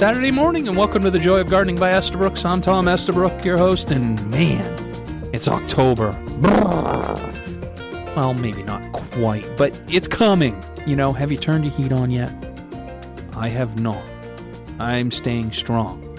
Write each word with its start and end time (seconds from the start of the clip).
Saturday 0.00 0.30
morning, 0.30 0.66
and 0.66 0.78
welcome 0.78 1.02
to 1.02 1.10
the 1.10 1.18
Joy 1.18 1.42
of 1.42 1.50
Gardening 1.50 1.76
by 1.76 1.92
Estabrooks. 1.92 2.42
I'm 2.46 2.62
Tom 2.62 2.88
Estabrook, 2.88 3.44
your 3.44 3.58
host, 3.58 3.90
and 3.90 4.30
man, 4.30 4.64
it's 5.34 5.46
October. 5.46 6.12
Well, 8.16 8.32
maybe 8.32 8.62
not 8.62 8.92
quite, 8.92 9.58
but 9.58 9.78
it's 9.88 10.08
coming. 10.08 10.64
You 10.86 10.96
know, 10.96 11.12
have 11.12 11.30
you 11.30 11.36
turned 11.36 11.66
your 11.66 11.74
heat 11.74 11.92
on 11.92 12.10
yet? 12.10 12.32
I 13.36 13.50
have 13.50 13.78
not. 13.78 14.02
I'm 14.78 15.10
staying 15.10 15.52
strong. 15.52 16.18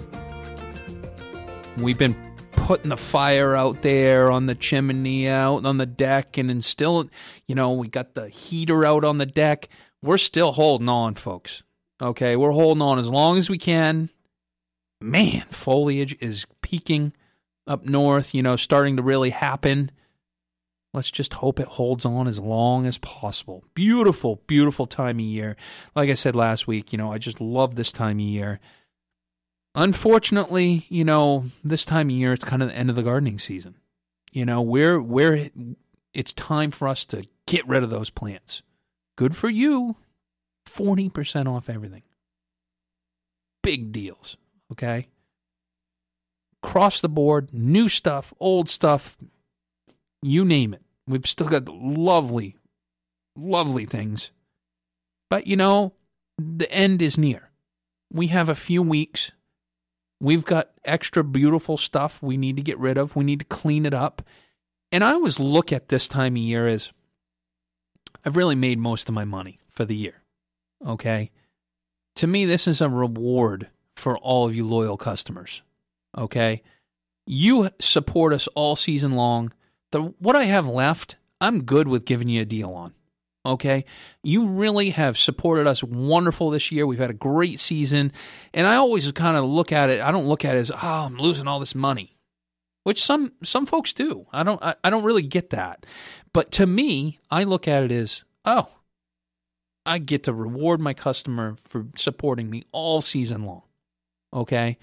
We've 1.77 1.97
been 1.97 2.15
putting 2.51 2.89
the 2.89 2.97
fire 2.97 3.55
out 3.55 3.81
there 3.81 4.29
on 4.31 4.45
the 4.45 4.53
chimney, 4.53 5.27
out 5.27 5.65
on 5.65 5.77
the 5.77 5.87
deck, 5.87 6.37
and 6.37 6.51
then 6.51 6.61
still, 6.61 7.09
you 7.47 7.55
know, 7.55 7.71
we 7.71 7.87
got 7.87 8.13
the 8.13 8.29
heater 8.29 8.85
out 8.85 9.03
on 9.03 9.17
the 9.17 9.25
deck. 9.25 9.69
We're 10.03 10.19
still 10.19 10.51
holding 10.51 10.87
on, 10.87 11.15
folks. 11.15 11.63
Okay, 12.01 12.35
we're 12.35 12.51
holding 12.51 12.81
on 12.81 12.97
as 12.97 13.07
long 13.07 13.37
as 13.37 13.47
we 13.47 13.59
can. 13.59 14.09
Man, 14.99 15.43
foliage 15.49 16.17
is 16.19 16.47
peaking 16.61 17.13
up 17.67 17.85
north, 17.85 18.33
you 18.33 18.41
know, 18.41 18.55
starting 18.55 18.97
to 18.97 19.03
really 19.03 19.29
happen. 19.29 19.91
Let's 20.93 21.11
just 21.11 21.35
hope 21.35 21.59
it 21.59 21.67
holds 21.67 22.03
on 22.03 22.27
as 22.27 22.39
long 22.39 22.87
as 22.87 22.97
possible. 22.97 23.63
Beautiful, 23.75 24.41
beautiful 24.47 24.87
time 24.87 25.17
of 25.17 25.25
year. 25.25 25.55
Like 25.95 26.09
I 26.09 26.15
said 26.15 26.35
last 26.35 26.67
week, 26.67 26.91
you 26.91 26.97
know, 26.97 27.13
I 27.13 27.19
just 27.19 27.39
love 27.39 27.75
this 27.75 27.91
time 27.91 28.17
of 28.17 28.25
year. 28.25 28.59
Unfortunately, 29.75 30.87
you 30.89 31.05
know, 31.05 31.45
this 31.63 31.85
time 31.85 32.09
of 32.09 32.15
year 32.15 32.33
it's 32.33 32.43
kind 32.43 32.63
of 32.63 32.69
the 32.69 32.75
end 32.75 32.89
of 32.89 32.95
the 32.95 33.03
gardening 33.03 33.39
season. 33.39 33.75
You 34.31 34.45
know, 34.45 34.61
we're 34.61 35.01
we're 35.01 35.49
it's 36.13 36.33
time 36.33 36.71
for 36.71 36.87
us 36.87 37.05
to 37.07 37.25
get 37.45 37.67
rid 37.67 37.83
of 37.83 37.89
those 37.89 38.09
plants. 38.09 38.63
Good 39.15 39.35
for 39.35 39.49
you. 39.49 39.95
40% 40.67 41.47
off 41.47 41.69
everything. 41.69 42.03
Big 43.63 43.91
deals, 43.91 44.37
okay? 44.71 45.07
Cross 46.61 47.01
the 47.01 47.09
board, 47.09 47.53
new 47.53 47.89
stuff, 47.89 48.33
old 48.39 48.69
stuff, 48.69 49.17
you 50.21 50.45
name 50.45 50.73
it. 50.73 50.81
We've 51.07 51.25
still 51.25 51.47
got 51.47 51.67
lovely, 51.67 52.57
lovely 53.35 53.85
things. 53.85 54.31
But 55.29 55.47
you 55.47 55.55
know, 55.55 55.93
the 56.37 56.71
end 56.71 57.01
is 57.01 57.17
near. 57.17 57.51
We 58.11 58.27
have 58.27 58.49
a 58.49 58.55
few 58.55 58.81
weeks. 58.83 59.31
We've 60.19 60.45
got 60.45 60.71
extra 60.85 61.23
beautiful 61.23 61.77
stuff 61.77 62.21
we 62.21 62.37
need 62.37 62.57
to 62.57 62.61
get 62.61 62.77
rid 62.77 62.97
of. 62.97 63.15
We 63.15 63.23
need 63.23 63.39
to 63.39 63.45
clean 63.45 63.85
it 63.85 63.93
up. 63.93 64.21
And 64.91 65.03
I 65.03 65.13
always 65.13 65.39
look 65.39 65.71
at 65.71 65.89
this 65.89 66.07
time 66.07 66.33
of 66.33 66.41
year 66.41 66.67
as 66.67 66.91
I've 68.25 68.35
really 68.35 68.55
made 68.55 68.77
most 68.77 69.09
of 69.09 69.15
my 69.15 69.25
money 69.25 69.59
for 69.69 69.85
the 69.85 69.95
year. 69.95 70.20
Okay. 70.85 71.31
To 72.15 72.27
me, 72.27 72.45
this 72.45 72.67
is 72.67 72.81
a 72.81 72.89
reward 72.89 73.69
for 73.95 74.17
all 74.17 74.47
of 74.47 74.55
you 74.55 74.67
loyal 74.67 74.97
customers. 74.97 75.61
Okay. 76.17 76.63
You 77.25 77.69
support 77.79 78.33
us 78.33 78.47
all 78.55 78.75
season 78.75 79.11
long. 79.13 79.53
The 79.91 80.01
what 80.19 80.35
I 80.35 80.43
have 80.43 80.67
left, 80.67 81.17
I'm 81.39 81.63
good 81.63 81.87
with 81.87 82.05
giving 82.05 82.27
you 82.27 82.41
a 82.41 82.45
deal 82.45 82.71
on. 82.71 82.93
Okay. 83.45 83.85
You 84.23 84.47
really 84.47 84.91
have 84.91 85.17
supported 85.17 85.67
us 85.67 85.83
wonderful 85.83 86.49
this 86.49 86.71
year. 86.71 86.85
We've 86.85 86.99
had 86.99 87.09
a 87.09 87.15
great 87.15 87.59
season. 87.59 88.11
And 88.53 88.67
I 88.67 88.75
always 88.75 89.11
kind 89.13 89.37
of 89.37 89.45
look 89.45 89.71
at 89.71 89.89
it, 89.89 90.01
I 90.01 90.11
don't 90.11 90.27
look 90.27 90.45
at 90.45 90.55
it 90.55 90.59
as, 90.59 90.71
oh, 90.71 90.77
I'm 90.81 91.17
losing 91.17 91.47
all 91.47 91.59
this 91.59 91.75
money. 91.75 92.17
Which 92.83 93.03
some 93.03 93.31
some 93.43 93.67
folks 93.67 93.93
do. 93.93 94.25
I 94.33 94.41
don't 94.41 94.61
I, 94.63 94.75
I 94.83 94.89
don't 94.89 95.03
really 95.03 95.21
get 95.21 95.51
that. 95.51 95.85
But 96.33 96.51
to 96.53 96.65
me, 96.65 97.19
I 97.29 97.43
look 97.43 97.67
at 97.67 97.83
it 97.83 97.91
as, 97.91 98.23
oh, 98.43 98.69
I 99.85 99.97
get 99.97 100.23
to 100.23 100.33
reward 100.33 100.79
my 100.79 100.93
customer 100.93 101.55
for 101.57 101.87
supporting 101.95 102.49
me 102.49 102.63
all 102.71 103.01
season 103.01 103.45
long. 103.45 103.63
Okay? 104.33 104.77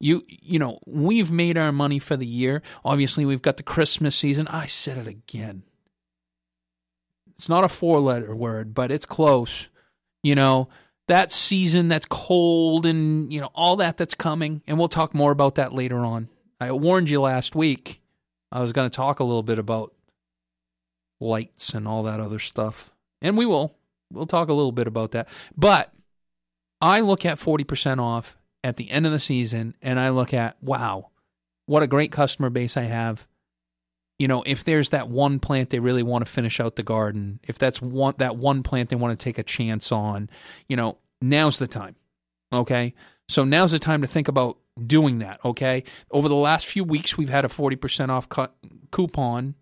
You 0.00 0.24
you 0.28 0.58
know, 0.58 0.78
we've 0.86 1.32
made 1.32 1.56
our 1.56 1.72
money 1.72 1.98
for 1.98 2.16
the 2.16 2.26
year. 2.26 2.62
Obviously, 2.84 3.24
we've 3.24 3.42
got 3.42 3.56
the 3.56 3.62
Christmas 3.62 4.16
season. 4.16 4.46
I 4.48 4.66
said 4.66 4.98
it 4.98 5.06
again. 5.06 5.62
It's 7.36 7.48
not 7.48 7.64
a 7.64 7.68
four 7.68 8.00
letter 8.00 8.34
word, 8.34 8.74
but 8.74 8.90
it's 8.90 9.06
close. 9.06 9.68
You 10.22 10.34
know, 10.34 10.68
that 11.08 11.32
season 11.32 11.88
that's 11.88 12.06
cold 12.06 12.86
and, 12.86 13.32
you 13.32 13.40
know, 13.40 13.50
all 13.54 13.76
that 13.76 13.96
that's 13.96 14.14
coming. 14.14 14.62
And 14.66 14.78
we'll 14.78 14.88
talk 14.88 15.14
more 15.14 15.32
about 15.32 15.56
that 15.56 15.72
later 15.72 15.98
on. 15.98 16.28
I 16.60 16.72
warned 16.72 17.10
you 17.10 17.20
last 17.20 17.54
week. 17.54 18.00
I 18.50 18.60
was 18.60 18.72
going 18.72 18.88
to 18.88 18.94
talk 18.94 19.20
a 19.20 19.24
little 19.24 19.42
bit 19.42 19.58
about 19.58 19.92
lights 21.20 21.74
and 21.74 21.86
all 21.86 22.04
that 22.04 22.20
other 22.20 22.38
stuff. 22.38 22.90
And 23.20 23.36
we 23.36 23.46
will. 23.46 23.76
We'll 24.12 24.26
talk 24.26 24.48
a 24.48 24.54
little 24.54 24.72
bit 24.72 24.86
about 24.86 25.12
that. 25.12 25.28
But 25.56 25.92
I 26.80 27.00
look 27.00 27.24
at 27.24 27.38
40% 27.38 28.00
off 28.00 28.36
at 28.62 28.76
the 28.76 28.90
end 28.90 29.06
of 29.06 29.12
the 29.12 29.18
season 29.18 29.74
and 29.82 29.98
I 29.98 30.10
look 30.10 30.32
at, 30.32 30.62
wow, 30.62 31.10
what 31.66 31.82
a 31.82 31.86
great 31.86 32.12
customer 32.12 32.50
base 32.50 32.76
I 32.76 32.82
have. 32.82 33.26
You 34.18 34.28
know, 34.28 34.42
if 34.46 34.62
there's 34.62 34.90
that 34.90 35.08
one 35.08 35.40
plant 35.40 35.70
they 35.70 35.80
really 35.80 36.02
want 36.02 36.24
to 36.24 36.30
finish 36.30 36.60
out 36.60 36.76
the 36.76 36.82
garden, 36.82 37.40
if 37.42 37.58
that's 37.58 37.82
one 37.82 38.14
that 38.18 38.36
one 38.36 38.62
plant 38.62 38.90
they 38.90 38.96
want 38.96 39.18
to 39.18 39.22
take 39.22 39.38
a 39.38 39.42
chance 39.42 39.90
on, 39.90 40.30
you 40.68 40.76
know, 40.76 40.98
now's 41.20 41.58
the 41.58 41.66
time. 41.66 41.96
Okay? 42.52 42.94
So 43.28 43.44
now's 43.44 43.72
the 43.72 43.78
time 43.78 44.02
to 44.02 44.06
think 44.06 44.28
about 44.28 44.58
doing 44.86 45.18
that, 45.18 45.40
okay? 45.44 45.84
Over 46.10 46.28
the 46.28 46.34
last 46.34 46.66
few 46.66 46.84
weeks 46.84 47.16
we've 47.16 47.28
had 47.28 47.44
a 47.44 47.48
40% 47.48 48.08
off 48.10 48.28
coupon 48.90 49.54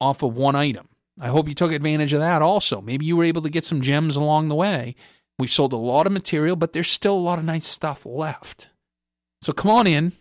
off 0.00 0.22
of 0.22 0.36
one 0.36 0.54
item. 0.54 0.88
I 1.18 1.28
hope 1.28 1.48
you 1.48 1.54
took 1.54 1.72
advantage 1.72 2.12
of 2.12 2.20
that 2.20 2.42
also. 2.42 2.80
Maybe 2.80 3.06
you 3.06 3.16
were 3.16 3.24
able 3.24 3.42
to 3.42 3.50
get 3.50 3.64
some 3.64 3.80
gems 3.80 4.16
along 4.16 4.48
the 4.48 4.54
way. 4.54 4.94
We've 5.38 5.50
sold 5.50 5.72
a 5.72 5.76
lot 5.76 6.06
of 6.06 6.12
material, 6.12 6.56
but 6.56 6.72
there's 6.72 6.90
still 6.90 7.14
a 7.14 7.18
lot 7.18 7.38
of 7.38 7.44
nice 7.44 7.66
stuff 7.66 8.04
left. 8.06 8.68
So 9.42 9.52
come 9.52 9.70
on 9.70 9.86
in, 9.86 10.12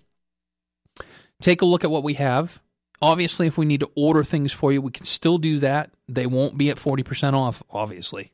take 1.41 1.61
a 1.61 1.65
look 1.65 1.83
at 1.83 1.91
what 1.91 2.03
we 2.03 2.13
have. 2.15 2.61
Obviously, 3.01 3.47
if 3.47 3.57
we 3.57 3.65
need 3.65 3.81
to 3.81 3.91
order 3.95 4.23
things 4.23 4.53
for 4.53 4.71
you, 4.71 4.81
we 4.81 4.91
can 4.91 5.05
still 5.05 5.37
do 5.37 5.59
that. 5.59 5.91
They 6.07 6.25
won't 6.25 6.57
be 6.57 6.69
at 6.69 6.77
40% 6.77 7.33
off, 7.33 7.61
obviously. 7.69 8.31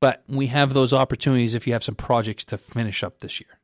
But 0.00 0.22
we 0.28 0.48
have 0.48 0.74
those 0.74 0.92
opportunities 0.92 1.54
if 1.54 1.66
you 1.66 1.72
have 1.72 1.84
some 1.84 1.94
projects 1.94 2.44
to 2.46 2.58
finish 2.58 3.02
up 3.02 3.20
this 3.20 3.40
year. 3.40 3.58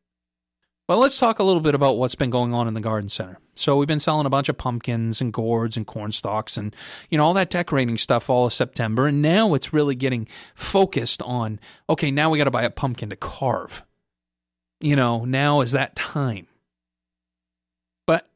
But 0.90 0.98
let's 0.98 1.20
talk 1.20 1.38
a 1.38 1.44
little 1.44 1.60
bit 1.60 1.76
about 1.76 1.98
what's 1.98 2.16
been 2.16 2.30
going 2.30 2.52
on 2.52 2.66
in 2.66 2.74
the 2.74 2.80
garden 2.80 3.08
center. 3.08 3.38
So 3.54 3.76
we've 3.76 3.86
been 3.86 4.00
selling 4.00 4.26
a 4.26 4.28
bunch 4.28 4.48
of 4.48 4.58
pumpkins 4.58 5.20
and 5.20 5.32
gourds 5.32 5.76
and 5.76 5.86
corn 5.86 6.10
stalks 6.10 6.56
and 6.56 6.74
you 7.08 7.16
know 7.16 7.26
all 7.26 7.34
that 7.34 7.48
decorating 7.48 7.96
stuff 7.96 8.28
all 8.28 8.46
of 8.46 8.52
September 8.52 9.06
and 9.06 9.22
now 9.22 9.54
it's 9.54 9.72
really 9.72 9.94
getting 9.94 10.26
focused 10.56 11.22
on 11.22 11.60
okay, 11.88 12.10
now 12.10 12.28
we 12.28 12.38
got 12.38 12.46
to 12.46 12.50
buy 12.50 12.64
a 12.64 12.70
pumpkin 12.70 13.10
to 13.10 13.14
carve. 13.14 13.84
You 14.80 14.96
know, 14.96 15.24
now 15.24 15.60
is 15.60 15.70
that 15.70 15.94
time. 15.94 16.48
But 18.04 18.28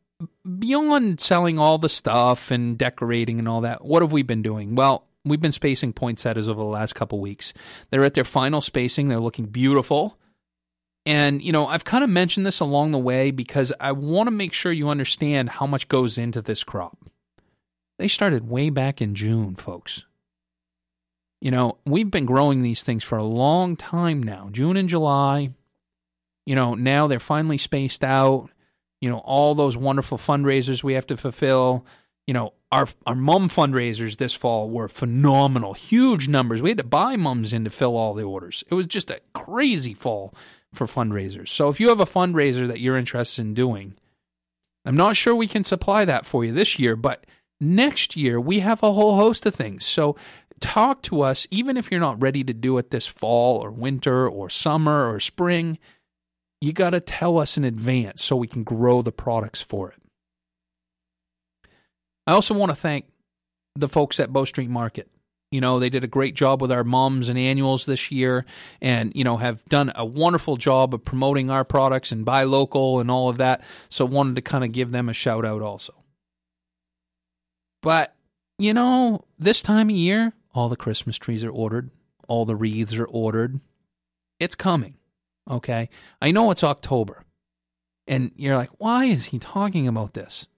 beyond 0.56 1.18
selling 1.20 1.58
all 1.58 1.78
the 1.78 1.88
stuff 1.88 2.52
and 2.52 2.78
decorating 2.78 3.40
and 3.40 3.48
all 3.48 3.62
that, 3.62 3.84
what 3.84 4.00
have 4.00 4.12
we 4.12 4.22
been 4.22 4.42
doing? 4.42 4.76
Well, 4.76 5.08
we've 5.24 5.40
been 5.40 5.50
spacing 5.50 5.92
poinsettias 5.92 6.48
over 6.48 6.62
the 6.62 6.68
last 6.68 6.94
couple 6.94 7.18
weeks. 7.18 7.52
They're 7.90 8.04
at 8.04 8.14
their 8.14 8.22
final 8.22 8.60
spacing, 8.60 9.08
they're 9.08 9.18
looking 9.18 9.46
beautiful. 9.46 10.20
And, 11.06 11.42
you 11.42 11.52
know, 11.52 11.66
I've 11.66 11.84
kind 11.84 12.02
of 12.02 12.08
mentioned 12.08 12.46
this 12.46 12.60
along 12.60 12.92
the 12.92 12.98
way 12.98 13.30
because 13.30 13.72
I 13.78 13.92
want 13.92 14.26
to 14.26 14.30
make 14.30 14.54
sure 14.54 14.72
you 14.72 14.88
understand 14.88 15.50
how 15.50 15.66
much 15.66 15.88
goes 15.88 16.16
into 16.16 16.40
this 16.40 16.64
crop. 16.64 16.98
They 17.98 18.08
started 18.08 18.48
way 18.48 18.70
back 18.70 19.02
in 19.02 19.14
June, 19.14 19.54
folks. 19.54 20.04
You 21.40 21.50
know, 21.50 21.76
we've 21.84 22.10
been 22.10 22.24
growing 22.24 22.62
these 22.62 22.82
things 22.84 23.04
for 23.04 23.18
a 23.18 23.24
long 23.24 23.76
time 23.76 24.22
now, 24.22 24.48
June 24.50 24.78
and 24.78 24.88
July. 24.88 25.50
You 26.46 26.54
know, 26.54 26.74
now 26.74 27.06
they're 27.06 27.20
finally 27.20 27.58
spaced 27.58 28.02
out. 28.02 28.48
You 29.00 29.10
know, 29.10 29.18
all 29.18 29.54
those 29.54 29.76
wonderful 29.76 30.16
fundraisers 30.16 30.82
we 30.82 30.94
have 30.94 31.06
to 31.08 31.18
fulfill. 31.18 31.84
You 32.26 32.32
know, 32.32 32.54
our 32.72 32.88
our 33.06 33.14
mum 33.14 33.50
fundraisers 33.50 34.16
this 34.16 34.32
fall 34.32 34.70
were 34.70 34.88
phenomenal, 34.88 35.74
huge 35.74 36.28
numbers. 36.28 36.62
We 36.62 36.70
had 36.70 36.78
to 36.78 36.84
buy 36.84 37.16
mums 37.16 37.52
in 37.52 37.64
to 37.64 37.70
fill 37.70 37.94
all 37.94 38.14
the 38.14 38.22
orders. 38.22 38.64
It 38.70 38.74
was 38.74 38.86
just 38.86 39.10
a 39.10 39.20
crazy 39.34 39.92
fall 39.92 40.34
for 40.74 40.86
fundraisers. 40.86 41.48
So 41.48 41.68
if 41.68 41.80
you 41.80 41.88
have 41.88 42.00
a 42.00 42.06
fundraiser 42.06 42.68
that 42.68 42.80
you're 42.80 42.96
interested 42.96 43.42
in 43.42 43.54
doing, 43.54 43.94
I'm 44.84 44.96
not 44.96 45.16
sure 45.16 45.34
we 45.34 45.46
can 45.46 45.64
supply 45.64 46.04
that 46.04 46.26
for 46.26 46.44
you 46.44 46.52
this 46.52 46.78
year, 46.78 46.96
but 46.96 47.24
next 47.60 48.16
year 48.16 48.40
we 48.40 48.60
have 48.60 48.82
a 48.82 48.92
whole 48.92 49.16
host 49.16 49.46
of 49.46 49.54
things. 49.54 49.86
So 49.86 50.16
talk 50.60 51.02
to 51.02 51.22
us, 51.22 51.46
even 51.50 51.76
if 51.76 51.90
you're 51.90 52.00
not 52.00 52.20
ready 52.20 52.44
to 52.44 52.52
do 52.52 52.78
it 52.78 52.90
this 52.90 53.06
fall 53.06 53.58
or 53.58 53.70
winter 53.70 54.28
or 54.28 54.50
summer 54.50 55.10
or 55.10 55.20
spring. 55.20 55.78
You 56.60 56.72
got 56.72 56.90
to 56.90 57.00
tell 57.00 57.38
us 57.38 57.58
in 57.58 57.64
advance 57.64 58.24
so 58.24 58.36
we 58.36 58.46
can 58.46 58.64
grow 58.64 59.02
the 59.02 59.12
products 59.12 59.60
for 59.60 59.90
it. 59.90 59.98
I 62.26 62.32
also 62.32 62.54
want 62.54 62.70
to 62.70 62.76
thank 62.76 63.06
the 63.76 63.88
folks 63.88 64.18
at 64.18 64.32
Bow 64.32 64.46
Street 64.46 64.70
Market. 64.70 65.08
You 65.54 65.60
know, 65.60 65.78
they 65.78 65.88
did 65.88 66.02
a 66.02 66.08
great 66.08 66.34
job 66.34 66.60
with 66.60 66.72
our 66.72 66.82
moms 66.82 67.28
and 67.28 67.38
annuals 67.38 67.86
this 67.86 68.10
year 68.10 68.44
and, 68.80 69.12
you 69.14 69.22
know, 69.22 69.36
have 69.36 69.64
done 69.66 69.92
a 69.94 70.04
wonderful 70.04 70.56
job 70.56 70.92
of 70.92 71.04
promoting 71.04 71.48
our 71.48 71.62
products 71.62 72.10
and 72.10 72.24
buy 72.24 72.42
local 72.42 72.98
and 72.98 73.08
all 73.08 73.28
of 73.28 73.38
that. 73.38 73.62
So 73.88 74.04
wanted 74.04 74.34
to 74.34 74.42
kind 74.42 74.64
of 74.64 74.72
give 74.72 74.90
them 74.90 75.08
a 75.08 75.12
shout 75.12 75.44
out 75.44 75.62
also. 75.62 75.94
But, 77.82 78.16
you 78.58 78.74
know, 78.74 79.26
this 79.38 79.62
time 79.62 79.90
of 79.90 79.94
year, 79.94 80.32
all 80.56 80.68
the 80.68 80.74
Christmas 80.74 81.18
trees 81.18 81.44
are 81.44 81.52
ordered, 81.52 81.90
all 82.26 82.44
the 82.44 82.56
wreaths 82.56 82.96
are 82.96 83.04
ordered. 83.04 83.60
It's 84.40 84.56
coming. 84.56 84.94
Okay. 85.48 85.88
I 86.20 86.32
know 86.32 86.50
it's 86.50 86.64
October. 86.64 87.22
And 88.08 88.32
you're 88.34 88.56
like, 88.56 88.70
why 88.78 89.04
is 89.04 89.26
he 89.26 89.38
talking 89.38 89.86
about 89.86 90.14
this? 90.14 90.48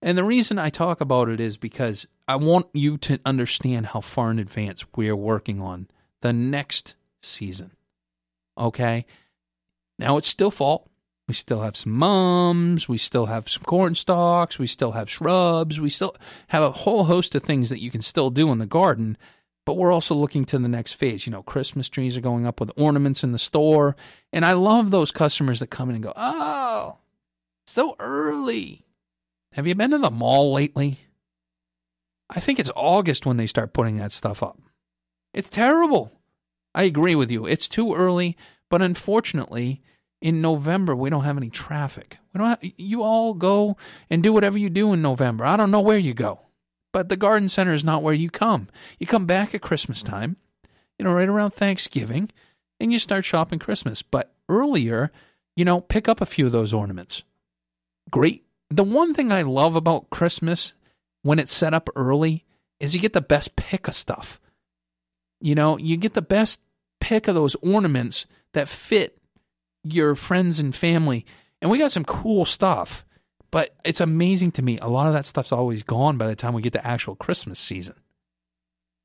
And 0.00 0.16
the 0.16 0.22
reason 0.22 0.60
I 0.60 0.70
talk 0.70 1.00
about 1.00 1.28
it 1.28 1.40
is 1.40 1.56
because 1.56 2.06
I 2.28 2.36
want 2.36 2.66
you 2.72 2.98
to 2.98 3.20
understand 3.24 3.86
how 3.86 4.00
far 4.00 4.30
in 4.30 4.38
advance 4.38 4.84
we 4.96 5.08
are 5.08 5.16
working 5.16 5.60
on 5.60 5.88
the 6.22 6.32
next 6.32 6.96
season. 7.22 7.72
Okay? 8.58 9.06
Now 9.98 10.16
it's 10.16 10.28
still 10.28 10.50
fall. 10.50 10.88
We 11.28 11.34
still 11.34 11.62
have 11.62 11.76
some 11.76 11.92
mums. 11.92 12.88
We 12.88 12.98
still 12.98 13.26
have 13.26 13.48
some 13.48 13.64
corn 13.64 13.94
stalks. 13.94 14.58
We 14.58 14.66
still 14.66 14.92
have 14.92 15.10
shrubs. 15.10 15.80
We 15.80 15.90
still 15.90 16.14
have 16.48 16.62
a 16.62 16.70
whole 16.70 17.04
host 17.04 17.34
of 17.34 17.42
things 17.42 17.68
that 17.70 17.80
you 17.80 17.90
can 17.90 18.02
still 18.02 18.30
do 18.30 18.52
in 18.52 18.58
the 18.58 18.66
garden. 18.66 19.16
But 19.64 19.76
we're 19.76 19.92
also 19.92 20.14
looking 20.14 20.44
to 20.46 20.58
the 20.58 20.68
next 20.68 20.92
phase. 20.92 21.26
You 21.26 21.32
know, 21.32 21.42
Christmas 21.42 21.88
trees 21.88 22.16
are 22.16 22.20
going 22.20 22.46
up 22.46 22.60
with 22.60 22.70
ornaments 22.76 23.24
in 23.24 23.32
the 23.32 23.38
store. 23.38 23.96
And 24.32 24.44
I 24.44 24.52
love 24.52 24.92
those 24.92 25.10
customers 25.10 25.58
that 25.58 25.66
come 25.68 25.88
in 25.88 25.96
and 25.96 26.04
go, 26.04 26.12
oh, 26.14 26.98
so 27.66 27.96
early. 27.98 28.86
Have 29.52 29.66
you 29.66 29.74
been 29.74 29.90
to 29.90 29.98
the 29.98 30.10
mall 30.10 30.52
lately? 30.52 30.98
I 32.28 32.40
think 32.40 32.58
it's 32.58 32.70
August 32.74 33.26
when 33.26 33.36
they 33.36 33.46
start 33.46 33.72
putting 33.72 33.96
that 33.98 34.12
stuff 34.12 34.42
up. 34.42 34.58
It's 35.32 35.48
terrible. 35.48 36.12
I 36.74 36.84
agree 36.84 37.14
with 37.14 37.30
you. 37.30 37.46
It's 37.46 37.68
too 37.68 37.94
early, 37.94 38.36
but 38.68 38.82
unfortunately, 38.82 39.80
in 40.20 40.40
November 40.40 40.96
we 40.96 41.10
don't 41.10 41.24
have 41.24 41.36
any 41.36 41.50
traffic. 41.50 42.18
We 42.32 42.38
don't 42.38 42.48
have, 42.48 42.58
you 42.62 43.02
all 43.02 43.34
go 43.34 43.76
and 44.10 44.22
do 44.22 44.32
whatever 44.32 44.58
you 44.58 44.70
do 44.70 44.92
in 44.92 45.02
November. 45.02 45.44
I 45.44 45.56
don't 45.56 45.70
know 45.70 45.80
where 45.80 45.98
you 45.98 46.14
go. 46.14 46.40
But 46.92 47.08
the 47.10 47.16
garden 47.16 47.48
center 47.48 47.74
is 47.74 47.84
not 47.84 48.02
where 48.02 48.14
you 48.14 48.30
come. 48.30 48.68
You 48.98 49.06
come 49.06 49.26
back 49.26 49.54
at 49.54 49.60
Christmas 49.60 50.02
time, 50.02 50.36
you 50.98 51.04
know, 51.04 51.12
right 51.12 51.28
around 51.28 51.50
Thanksgiving, 51.50 52.30
and 52.80 52.90
you 52.92 52.98
start 52.98 53.24
shopping 53.24 53.58
Christmas. 53.58 54.00
But 54.00 54.32
earlier, 54.48 55.12
you 55.56 55.64
know, 55.64 55.80
pick 55.82 56.08
up 56.08 56.20
a 56.22 56.26
few 56.26 56.46
of 56.46 56.52
those 56.52 56.72
ornaments. 56.72 57.22
Great. 58.10 58.46
The 58.70 58.84
one 58.84 59.12
thing 59.12 59.30
I 59.30 59.42
love 59.42 59.76
about 59.76 60.08
Christmas 60.10 60.74
when 61.26 61.40
it's 61.40 61.52
set 61.52 61.74
up 61.74 61.90
early 61.96 62.44
is 62.78 62.94
you 62.94 63.00
get 63.00 63.12
the 63.12 63.20
best 63.20 63.56
pick 63.56 63.88
of 63.88 63.94
stuff. 63.94 64.40
You 65.40 65.56
know, 65.56 65.76
you 65.76 65.96
get 65.96 66.14
the 66.14 66.22
best 66.22 66.60
pick 67.00 67.26
of 67.26 67.34
those 67.34 67.56
ornaments 67.56 68.26
that 68.52 68.68
fit 68.68 69.18
your 69.82 70.14
friends 70.14 70.60
and 70.60 70.74
family. 70.74 71.26
And 71.60 71.68
we 71.70 71.78
got 71.78 71.90
some 71.90 72.04
cool 72.04 72.44
stuff. 72.44 73.04
But 73.50 73.74
it's 73.84 74.00
amazing 74.00 74.52
to 74.52 74.62
me. 74.62 74.78
A 74.80 74.88
lot 74.88 75.08
of 75.08 75.14
that 75.14 75.26
stuff's 75.26 75.52
always 75.52 75.82
gone 75.82 76.16
by 76.16 76.28
the 76.28 76.36
time 76.36 76.54
we 76.54 76.62
get 76.62 76.74
to 76.74 76.86
actual 76.86 77.16
Christmas 77.16 77.58
season. 77.58 77.96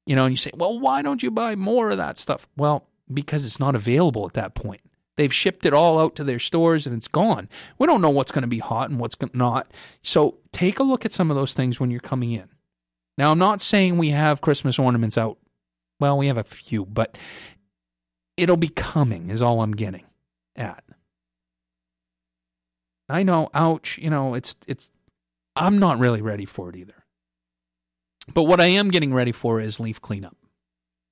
You 0.06 0.16
know, 0.16 0.26
and 0.26 0.34
you 0.34 0.38
say, 0.38 0.52
well, 0.54 0.80
why 0.80 1.02
don't 1.02 1.24
you 1.24 1.32
buy 1.32 1.56
more 1.56 1.90
of 1.90 1.98
that 1.98 2.18
stuff? 2.18 2.48
Well, 2.56 2.88
because 3.12 3.46
it's 3.46 3.60
not 3.60 3.76
available 3.76 4.28
at 4.28 4.34
that 4.34 4.54
point. 4.54 4.82
They've 5.22 5.32
shipped 5.32 5.68
it 5.68 5.74
all 5.74 6.00
out 6.00 6.16
to 6.16 6.24
their 6.24 6.40
stores 6.40 6.88
and 6.88 6.98
it's 6.98 7.08
gone. 7.08 7.48
We 7.78 7.86
don't 7.86 8.02
know 8.02 8.10
what's 8.10 8.32
going 8.32 8.42
to 8.42 8.48
be 8.48 8.58
hot 8.58 8.90
and 8.90 9.00
what's 9.00 9.16
not. 9.36 9.72
So 10.02 10.40
take 10.52 10.80
a 10.80 10.84
look 10.84 11.06
at 11.06 11.14
some 11.14 11.30
of 11.30 11.38
those 11.38 11.54
things 11.54 11.80
when 11.80 11.92
you're 11.92 12.00
coming 12.00 12.32
in. 12.32 12.50
Now, 13.20 13.32
I'm 13.32 13.38
not 13.38 13.62
saying 13.62 14.00
we 14.00 14.10
have 14.10 14.42
Christmas 14.42 14.80
ornaments 14.80 15.20
out. 15.20 15.38
Well, 16.00 16.18
we 16.18 16.26
have 16.26 16.40
a 16.40 16.44
few, 16.44 16.88
but 16.88 17.20
it'll 18.36 18.58
be 18.58 18.70
coming, 18.70 19.30
is 19.30 19.44
all 19.44 19.62
I'm 19.62 19.74
getting 19.74 20.06
at. 20.56 20.84
I 23.08 23.22
know, 23.22 23.52
ouch, 23.54 24.00
you 24.00 24.10
know, 24.10 24.34
it's 24.34 24.56
it's 24.66 24.90
I'm 25.56 25.78
not 25.78 26.00
really 26.00 26.24
ready 26.24 26.46
for 26.46 26.68
it 26.72 26.76
either. 26.76 27.06
But 28.34 28.46
what 28.46 28.60
I 28.60 28.66
am 28.66 28.90
getting 28.90 29.14
ready 29.14 29.34
for 29.34 29.62
is 29.62 29.80
leaf 29.80 30.02
cleanup. 30.02 30.36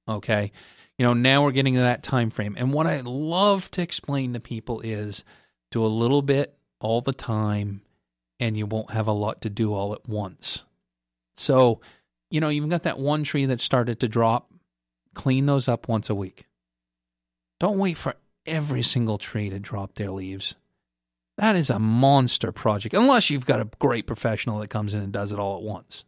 Okay? 0.08 0.52
You 1.00 1.06
know, 1.06 1.14
now 1.14 1.44
we're 1.44 1.54
getting 1.54 1.76
to 1.76 1.80
that 1.80 2.04
time 2.04 2.30
frame. 2.30 2.56
And 2.58 2.74
what 2.74 2.86
I 2.86 3.00
love 3.00 3.72
to 3.72 3.82
explain 3.82 4.34
to 4.34 4.42
people 4.42 4.82
is 4.82 5.24
do 5.72 5.86
a 5.86 5.88
little 5.88 6.22
bit 6.22 6.58
all 6.82 7.00
the 7.00 7.14
time 7.14 7.84
and 8.38 8.58
you 8.58 8.66
won't 8.66 8.92
have 8.92 9.08
a 9.08 9.14
lot 9.14 9.42
to 9.44 9.50
do 9.50 9.74
all 9.74 9.94
at 9.94 10.10
once. 10.10 10.66
So, 11.38 11.80
you 12.30 12.42
know, 12.42 12.50
you've 12.50 12.68
got 12.68 12.84
that 12.84 13.00
one 13.00 13.24
tree 13.24 13.46
that 13.46 13.62
started 13.62 14.02
to 14.02 14.10
drop, 14.10 14.52
clean 15.14 15.46
those 15.46 15.70
up 15.70 15.88
once 15.88 16.10
a 16.10 16.16
week. 16.16 16.48
Don't 17.62 17.78
wait 17.78 17.96
for 17.96 18.16
every 18.46 18.84
single 18.84 19.18
tree 19.18 19.50
to 19.50 19.60
drop 19.60 19.96
their 19.96 20.12
leaves. 20.12 20.56
That 21.38 21.56
is 21.56 21.70
a 21.70 21.80
monster 21.80 22.52
project, 22.52 22.94
unless 22.94 23.30
you've 23.30 23.46
got 23.46 23.62
a 23.62 23.70
great 23.80 24.06
professional 24.06 24.60
that 24.60 24.70
comes 24.70 24.94
in 24.94 25.02
and 25.02 25.14
does 25.14 25.32
it 25.32 25.40
all 25.40 25.56
at 25.56 25.64
once. 25.64 26.04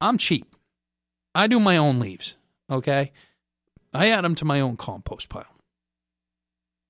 I'm 0.00 0.16
cheap. 0.16 0.56
I 1.34 1.46
do 1.48 1.60
my 1.60 1.76
own 1.76 2.00
leaves, 2.00 2.38
okay? 2.70 3.12
I 3.96 4.10
add 4.10 4.24
them 4.24 4.34
to 4.36 4.44
my 4.44 4.60
own 4.60 4.76
compost 4.76 5.28
pile. 5.28 5.46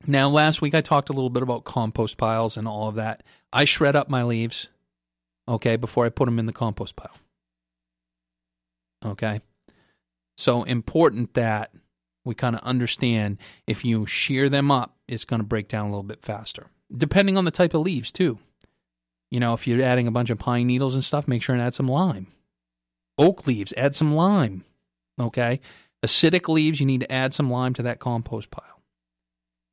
Now, 0.06 0.28
last 0.28 0.60
week 0.60 0.74
I 0.74 0.80
talked 0.80 1.08
a 1.08 1.12
little 1.12 1.30
bit 1.30 1.42
about 1.42 1.64
compost 1.64 2.16
piles 2.16 2.56
and 2.56 2.68
all 2.68 2.88
of 2.88 2.96
that. 2.96 3.22
I 3.52 3.64
shred 3.64 3.96
up 3.96 4.08
my 4.08 4.22
leaves, 4.22 4.68
okay, 5.48 5.76
before 5.76 6.04
I 6.04 6.10
put 6.10 6.26
them 6.26 6.38
in 6.38 6.46
the 6.46 6.52
compost 6.52 6.96
pile. 6.96 7.16
Okay? 9.04 9.40
So 10.36 10.64
important 10.64 11.34
that 11.34 11.72
we 12.24 12.34
kind 12.34 12.54
of 12.54 12.62
understand 12.62 13.38
if 13.66 13.84
you 13.84 14.06
shear 14.06 14.48
them 14.48 14.70
up, 14.70 14.96
it's 15.08 15.24
going 15.24 15.40
to 15.40 15.46
break 15.46 15.68
down 15.68 15.86
a 15.86 15.90
little 15.90 16.02
bit 16.02 16.22
faster 16.22 16.66
depending 16.94 17.36
on 17.36 17.44
the 17.44 17.50
type 17.50 17.74
of 17.74 17.82
leaves 17.82 18.12
too. 18.12 18.38
You 19.30 19.40
know, 19.40 19.54
if 19.54 19.66
you're 19.66 19.82
adding 19.82 20.06
a 20.06 20.12
bunch 20.12 20.30
of 20.30 20.38
pine 20.38 20.66
needles 20.66 20.94
and 20.94 21.04
stuff, 21.04 21.26
make 21.26 21.42
sure 21.42 21.54
and 21.54 21.62
add 21.62 21.74
some 21.74 21.88
lime. 21.88 22.28
Oak 23.18 23.46
leaves, 23.46 23.74
add 23.76 23.94
some 23.94 24.14
lime. 24.14 24.64
Okay? 25.18 25.60
Acidic 26.06 26.48
leaves, 26.48 26.80
you 26.80 26.86
need 26.86 27.00
to 27.00 27.12
add 27.12 27.34
some 27.34 27.50
lime 27.50 27.74
to 27.74 27.82
that 27.82 27.98
compost 27.98 28.50
pile. 28.50 28.82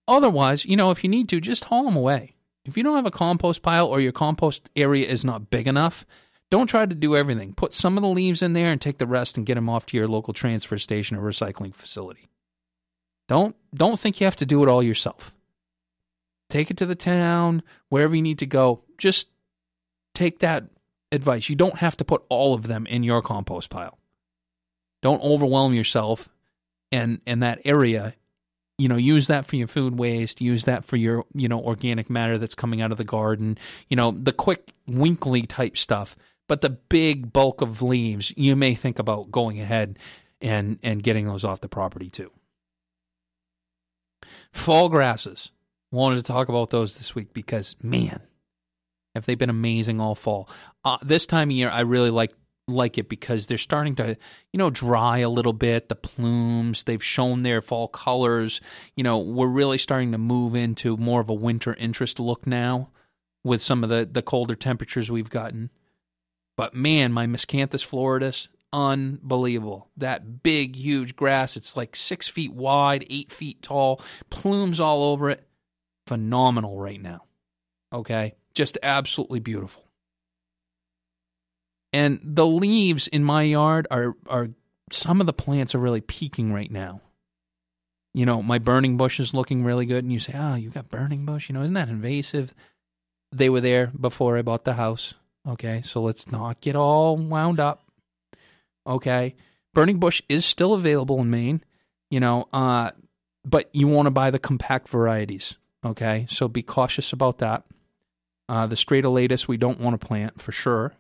Otherwise, 0.07 0.65
you 0.65 0.75
know, 0.75 0.91
if 0.91 1.03
you 1.03 1.09
need 1.09 1.30
to, 1.30 1.39
just 1.39 1.65
haul 1.65 1.85
them 1.85 1.95
away. 1.95 2.35
If 2.65 2.77
you 2.77 2.83
don't 2.83 2.95
have 2.95 3.06
a 3.06 3.12
compost 3.12 3.62
pile 3.62 3.88
or 3.88 4.00
your 4.00 4.12
compost 4.12 4.69
area 4.75 5.07
is 5.07 5.24
not 5.24 5.50
big 5.50 5.68
enough, 5.68 6.06
don't 6.50 6.68
try 6.68 6.85
to 6.85 6.95
do 6.95 7.15
everything. 7.15 7.53
Put 7.53 7.74
some 7.74 7.97
of 7.97 8.03
the 8.03 8.09
leaves 8.09 8.41
in 8.41 8.53
there 8.53 8.68
and 8.68 8.80
take 8.80 8.97
the 8.97 9.07
rest 9.07 9.38
and 9.38 9.45
get 9.45 9.56
them 9.56 9.69
off 9.69 9.85
to 9.88 9.97
your 9.97 10.07
local 10.07 10.33
transfer 10.33 10.77
station 10.77 11.18
or 11.18 11.21
recycling 11.21 11.74
facility. 11.74 12.30
Don't 13.27 13.56
don't 13.74 14.00
think 14.00 14.19
you 14.19 14.25
have 14.25 14.36
to 14.38 14.45
do 14.45 14.62
it 14.63 14.69
all 14.69 14.83
yourself 14.83 15.33
take 16.53 16.69
it 16.69 16.77
to 16.77 16.86
the 16.86 16.95
town, 16.95 17.63
wherever 17.89 18.15
you 18.15 18.21
need 18.21 18.38
to 18.38 18.45
go. 18.45 18.83
Just 19.00 19.29
take 20.13 20.39
that 20.39 20.65
advice. 21.12 21.50
You 21.50 21.55
don't 21.55 21.79
have 21.79 21.98
to 21.98 22.05
put 22.05 22.24
all 22.29 22.53
of 22.53 22.67
them 22.67 22.86
in 22.86 23.01
your 23.01 23.24
compost 23.24 23.72
pile. 23.72 23.98
Don't 25.01 25.22
overwhelm 25.24 25.74
yourself 25.74 26.29
and 26.93 27.19
and 27.25 27.43
that 27.43 27.59
area. 27.65 28.15
You 28.79 28.89
know, 28.89 28.95
use 28.95 29.27
that 29.27 29.45
for 29.45 29.55
your 29.55 29.67
food 29.67 30.00
waste, 30.00 30.41
use 30.41 30.65
that 30.65 30.83
for 30.83 30.97
your, 30.97 31.25
you 31.33 31.47
know, 31.47 31.62
organic 31.62 32.09
matter 32.09 32.39
that's 32.39 32.55
coming 32.55 32.81
out 32.81 32.91
of 32.91 32.97
the 32.97 33.03
garden, 33.03 33.57
you 33.88 33.95
know, 33.95 34.09
the 34.09 34.33
quick 34.33 34.71
winkly 34.88 35.43
type 35.43 35.77
stuff. 35.77 36.17
But 36.50 36.62
the 36.62 36.71
big 36.71 37.31
bulk 37.31 37.62
of 37.62 37.83
leaves, 37.83 38.33
you 38.35 38.55
may 38.55 38.73
think 38.73 38.97
about 38.97 39.31
going 39.31 39.59
ahead 39.59 40.00
and 40.41 40.79
and 40.81 41.03
getting 41.03 41.25
those 41.25 41.43
off 41.43 41.62
the 41.62 41.69
property 41.69 42.09
too. 42.09 42.31
Fall 44.51 44.89
grasses 44.89 45.51
wanted 45.91 46.17
to 46.17 46.23
talk 46.23 46.50
about 46.50 46.71
those 46.71 46.97
this 46.97 47.13
week 47.13 47.33
because 47.33 47.75
man, 47.81 48.21
have 49.13 49.25
they 49.25 49.35
been 49.35 49.50
amazing 49.50 50.01
all 50.01 50.15
fall. 50.15 50.50
Uh, 50.83 50.97
this 51.03 51.25
time 51.25 51.50
of 51.50 51.55
year, 51.55 51.69
I 51.69 51.81
really 51.81 52.09
like 52.09 52.33
like 52.67 52.98
it 52.98 53.10
because 53.10 53.48
they're 53.48 53.58
starting 53.58 53.96
to 53.96 54.17
you 54.51 54.58
know 54.58 54.70
dry 54.70 55.20
a 55.20 55.29
little 55.29 55.53
bit. 55.53 55.89
The 55.89 55.96
plumes 55.96 56.84
they've 56.84 57.03
shown 57.03 57.43
their 57.43 57.62
fall 57.62 57.88
colors. 57.88 58.62
You 58.96 59.03
know 59.03 59.20
we're 59.20 59.48
really 59.48 59.77
starting 59.77 60.12
to 60.13 60.17
move 60.17 60.55
into 60.55 60.98
more 60.98 61.22
of 61.22 61.29
a 61.29 61.34
winter 61.34 61.74
interest 61.74 62.20
look 62.20 62.48
now 62.48 62.89
with 63.43 63.62
some 63.62 63.84
of 63.84 63.89
the 63.89 64.08
the 64.10 64.22
colder 64.22 64.55
temperatures 64.55 65.12
we've 65.12 65.29
gotten. 65.29 65.70
But 66.55 66.75
man, 66.75 67.12
my 67.12 67.25
Miscanthus 67.25 67.88
floridus, 67.88 68.48
unbelievable. 68.72 69.89
That 69.98 70.43
big, 70.43 70.75
huge 70.75 71.15
grass. 71.15 71.58
It's 71.58 71.75
like 71.75 71.96
six 71.96 72.27
feet 72.27 72.53
wide, 72.53 73.05
eight 73.10 73.32
feet 73.32 73.62
tall, 73.62 74.01
plumes 74.29 74.79
all 74.79 75.03
over 75.03 75.29
it 75.29 75.48
phenomenal 76.05 76.79
right 76.79 77.01
now. 77.01 77.24
Okay? 77.91 78.36
Just 78.53 78.77
absolutely 78.84 79.39
beautiful. 79.39 79.82
And 81.93 82.19
the 82.23 82.45
leaves 82.45 83.07
in 83.07 83.23
my 83.23 83.43
yard 83.43 83.88
are 83.91 84.15
are 84.27 84.50
some 84.91 85.21
of 85.21 85.27
the 85.27 85.33
plants 85.33 85.75
are 85.75 85.79
really 85.79 86.01
peaking 86.01 86.51
right 86.51 86.71
now. 86.71 87.01
You 88.13 88.25
know, 88.25 88.43
my 88.43 88.59
burning 88.59 88.97
bush 88.97 89.19
is 89.19 89.33
looking 89.33 89.63
really 89.63 89.85
good, 89.85 90.03
and 90.03 90.12
you 90.12 90.19
say, 90.19 90.33
"Oh, 90.35 90.55
you 90.55 90.69
got 90.69 90.89
burning 90.89 91.25
bush? 91.25 91.50
You 91.50 91.53
know, 91.53 91.62
isn't 91.62 91.73
that 91.75 91.89
invasive?" 91.89 92.53
They 93.31 93.50
were 93.50 93.62
there 93.62 93.88
before 93.88 94.38
I 94.38 94.41
bought 94.41 94.65
the 94.65 94.73
house. 94.73 95.13
Okay, 95.47 95.81
so 95.83 96.01
let's 96.01 96.31
not 96.31 96.62
get 96.62 96.75
all 96.75 97.15
wound 97.17 97.59
up. 97.59 97.83
Okay, 98.85 99.35
burning 99.73 100.00
bush 100.00 100.21
is 100.29 100.45
still 100.45 100.73
available 100.73 101.19
in 101.21 101.29
Maine. 101.29 101.63
You 102.09 102.19
know, 102.19 102.47
uh, 102.53 102.91
but 103.45 103.69
you 103.73 103.88
want 103.88 104.07
to 104.07 104.12
buy 104.12 104.31
the 104.31 104.39
compact 104.39 104.89
varieties. 104.89 105.57
Okay, 105.85 106.25
so 106.29 106.47
be 106.47 106.63
cautious 106.63 107.13
about 107.13 107.39
that. 107.39 107.65
Uh, 108.47 108.67
the 108.67 108.75
stratolatus 108.75 109.47
we 109.47 109.57
don't 109.57 109.79
want 109.79 110.00
to 110.00 110.07
plant 110.07 110.41
for 110.41 110.51
sure. 110.51 110.93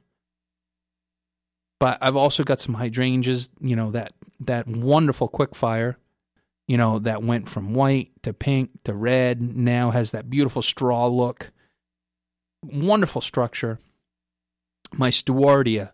But 1.83 1.97
I've 1.99 2.15
also 2.15 2.45
got 2.45 2.61
some 2.61 2.75
hydrangeas, 2.75 3.49
you 3.59 3.75
know, 3.75 3.91
that 3.91 4.13
that 4.39 4.69
wonderful 4.69 5.27
quick 5.27 5.53
fire. 5.53 5.97
you 6.67 6.77
know, 6.77 6.99
that 6.99 7.23
went 7.23 7.49
from 7.49 7.73
white 7.73 8.11
to 8.23 8.33
pink 8.33 8.69
to 8.83 8.93
red, 8.93 9.41
now 9.41 9.91
has 9.91 10.11
that 10.11 10.29
beautiful 10.29 10.61
straw 10.61 11.07
look. 11.07 11.51
Wonderful 12.63 13.21
structure. 13.21 13.79
My 14.93 15.09
Stewartia, 15.09 15.91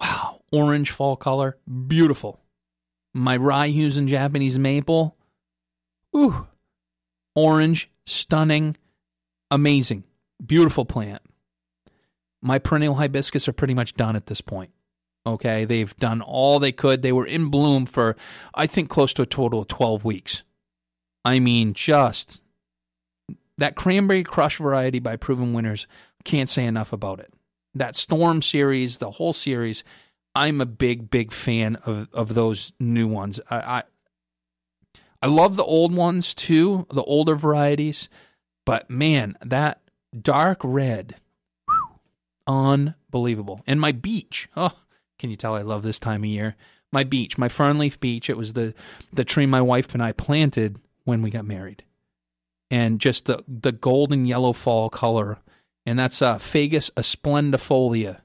wow, 0.00 0.40
orange 0.52 0.90
fall 0.90 1.16
color, 1.16 1.58
beautiful. 1.86 2.40
My 3.12 3.36
Ryusen 3.36 4.06
Japanese 4.06 4.58
maple, 4.58 5.16
ooh, 6.16 6.46
orange, 7.34 7.90
stunning, 8.06 8.76
amazing, 9.50 10.04
beautiful 10.44 10.84
plant. 10.84 11.22
My 12.40 12.58
perennial 12.58 12.94
hibiscus 12.94 13.48
are 13.48 13.52
pretty 13.52 13.74
much 13.74 13.94
done 13.94 14.16
at 14.16 14.26
this 14.26 14.40
point. 14.40 14.70
Okay, 15.26 15.64
they've 15.64 15.94
done 15.96 16.22
all 16.22 16.58
they 16.58 16.72
could. 16.72 17.02
They 17.02 17.12
were 17.12 17.26
in 17.26 17.50
bloom 17.50 17.86
for, 17.86 18.16
I 18.54 18.66
think, 18.66 18.88
close 18.88 19.12
to 19.14 19.22
a 19.22 19.26
total 19.26 19.60
of 19.60 19.68
12 19.68 20.04
weeks. 20.04 20.42
I 21.24 21.38
mean, 21.38 21.74
just 21.74 22.40
that 23.58 23.76
cranberry 23.76 24.22
crush 24.22 24.56
variety 24.56 24.98
by 24.98 25.16
Proven 25.16 25.52
Winners, 25.52 25.86
can't 26.24 26.48
say 26.48 26.64
enough 26.64 26.92
about 26.92 27.20
it. 27.20 27.32
That 27.74 27.94
Storm 27.94 28.40
series, 28.42 28.98
the 28.98 29.10
whole 29.12 29.34
series, 29.34 29.84
I'm 30.34 30.60
a 30.60 30.66
big, 30.66 31.10
big 31.10 31.30
fan 31.30 31.76
of, 31.84 32.08
of 32.12 32.34
those 32.34 32.72
new 32.80 33.06
ones. 33.06 33.38
I, 33.50 33.56
I, 33.56 33.82
I 35.22 35.26
love 35.26 35.56
the 35.56 35.64
old 35.64 35.94
ones 35.94 36.34
too, 36.34 36.86
the 36.90 37.02
older 37.02 37.34
varieties, 37.34 38.08
but 38.64 38.88
man, 38.88 39.36
that 39.44 39.82
dark 40.18 40.60
red, 40.64 41.16
unbelievable. 42.46 43.60
And 43.66 43.78
my 43.78 43.92
beech, 43.92 44.48
oh, 44.56 44.72
can 45.20 45.30
you 45.30 45.36
tell 45.36 45.54
I 45.54 45.62
love 45.62 45.82
this 45.82 46.00
time 46.00 46.24
of 46.24 46.30
year? 46.30 46.56
My 46.90 47.04
beech, 47.04 47.38
my 47.38 47.46
fernleaf 47.46 48.00
beech, 48.00 48.28
it 48.28 48.36
was 48.36 48.54
the 48.54 48.74
the 49.12 49.24
tree 49.24 49.46
my 49.46 49.60
wife 49.60 49.94
and 49.94 50.02
I 50.02 50.12
planted 50.12 50.80
when 51.04 51.22
we 51.22 51.30
got 51.30 51.44
married. 51.44 51.84
And 52.70 52.98
just 52.98 53.26
the 53.26 53.44
the 53.46 53.70
golden 53.70 54.26
yellow 54.26 54.52
fall 54.52 54.90
color. 54.90 55.38
And 55.86 55.98
that's 55.98 56.20
uh, 56.20 56.36
Fagus 56.36 56.90
asplenifolia. 56.92 58.20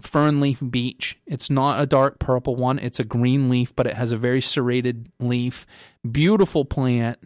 Fernleaf 0.00 0.70
beech. 0.70 1.18
It's 1.26 1.50
not 1.50 1.80
a 1.80 1.86
dark 1.86 2.18
purple 2.18 2.56
one. 2.56 2.78
It's 2.78 3.00
a 3.00 3.04
green 3.04 3.48
leaf, 3.48 3.74
but 3.74 3.86
it 3.86 3.94
has 3.94 4.12
a 4.12 4.16
very 4.16 4.40
serrated 4.40 5.10
leaf. 5.20 5.66
Beautiful 6.10 6.64
plant. 6.64 7.18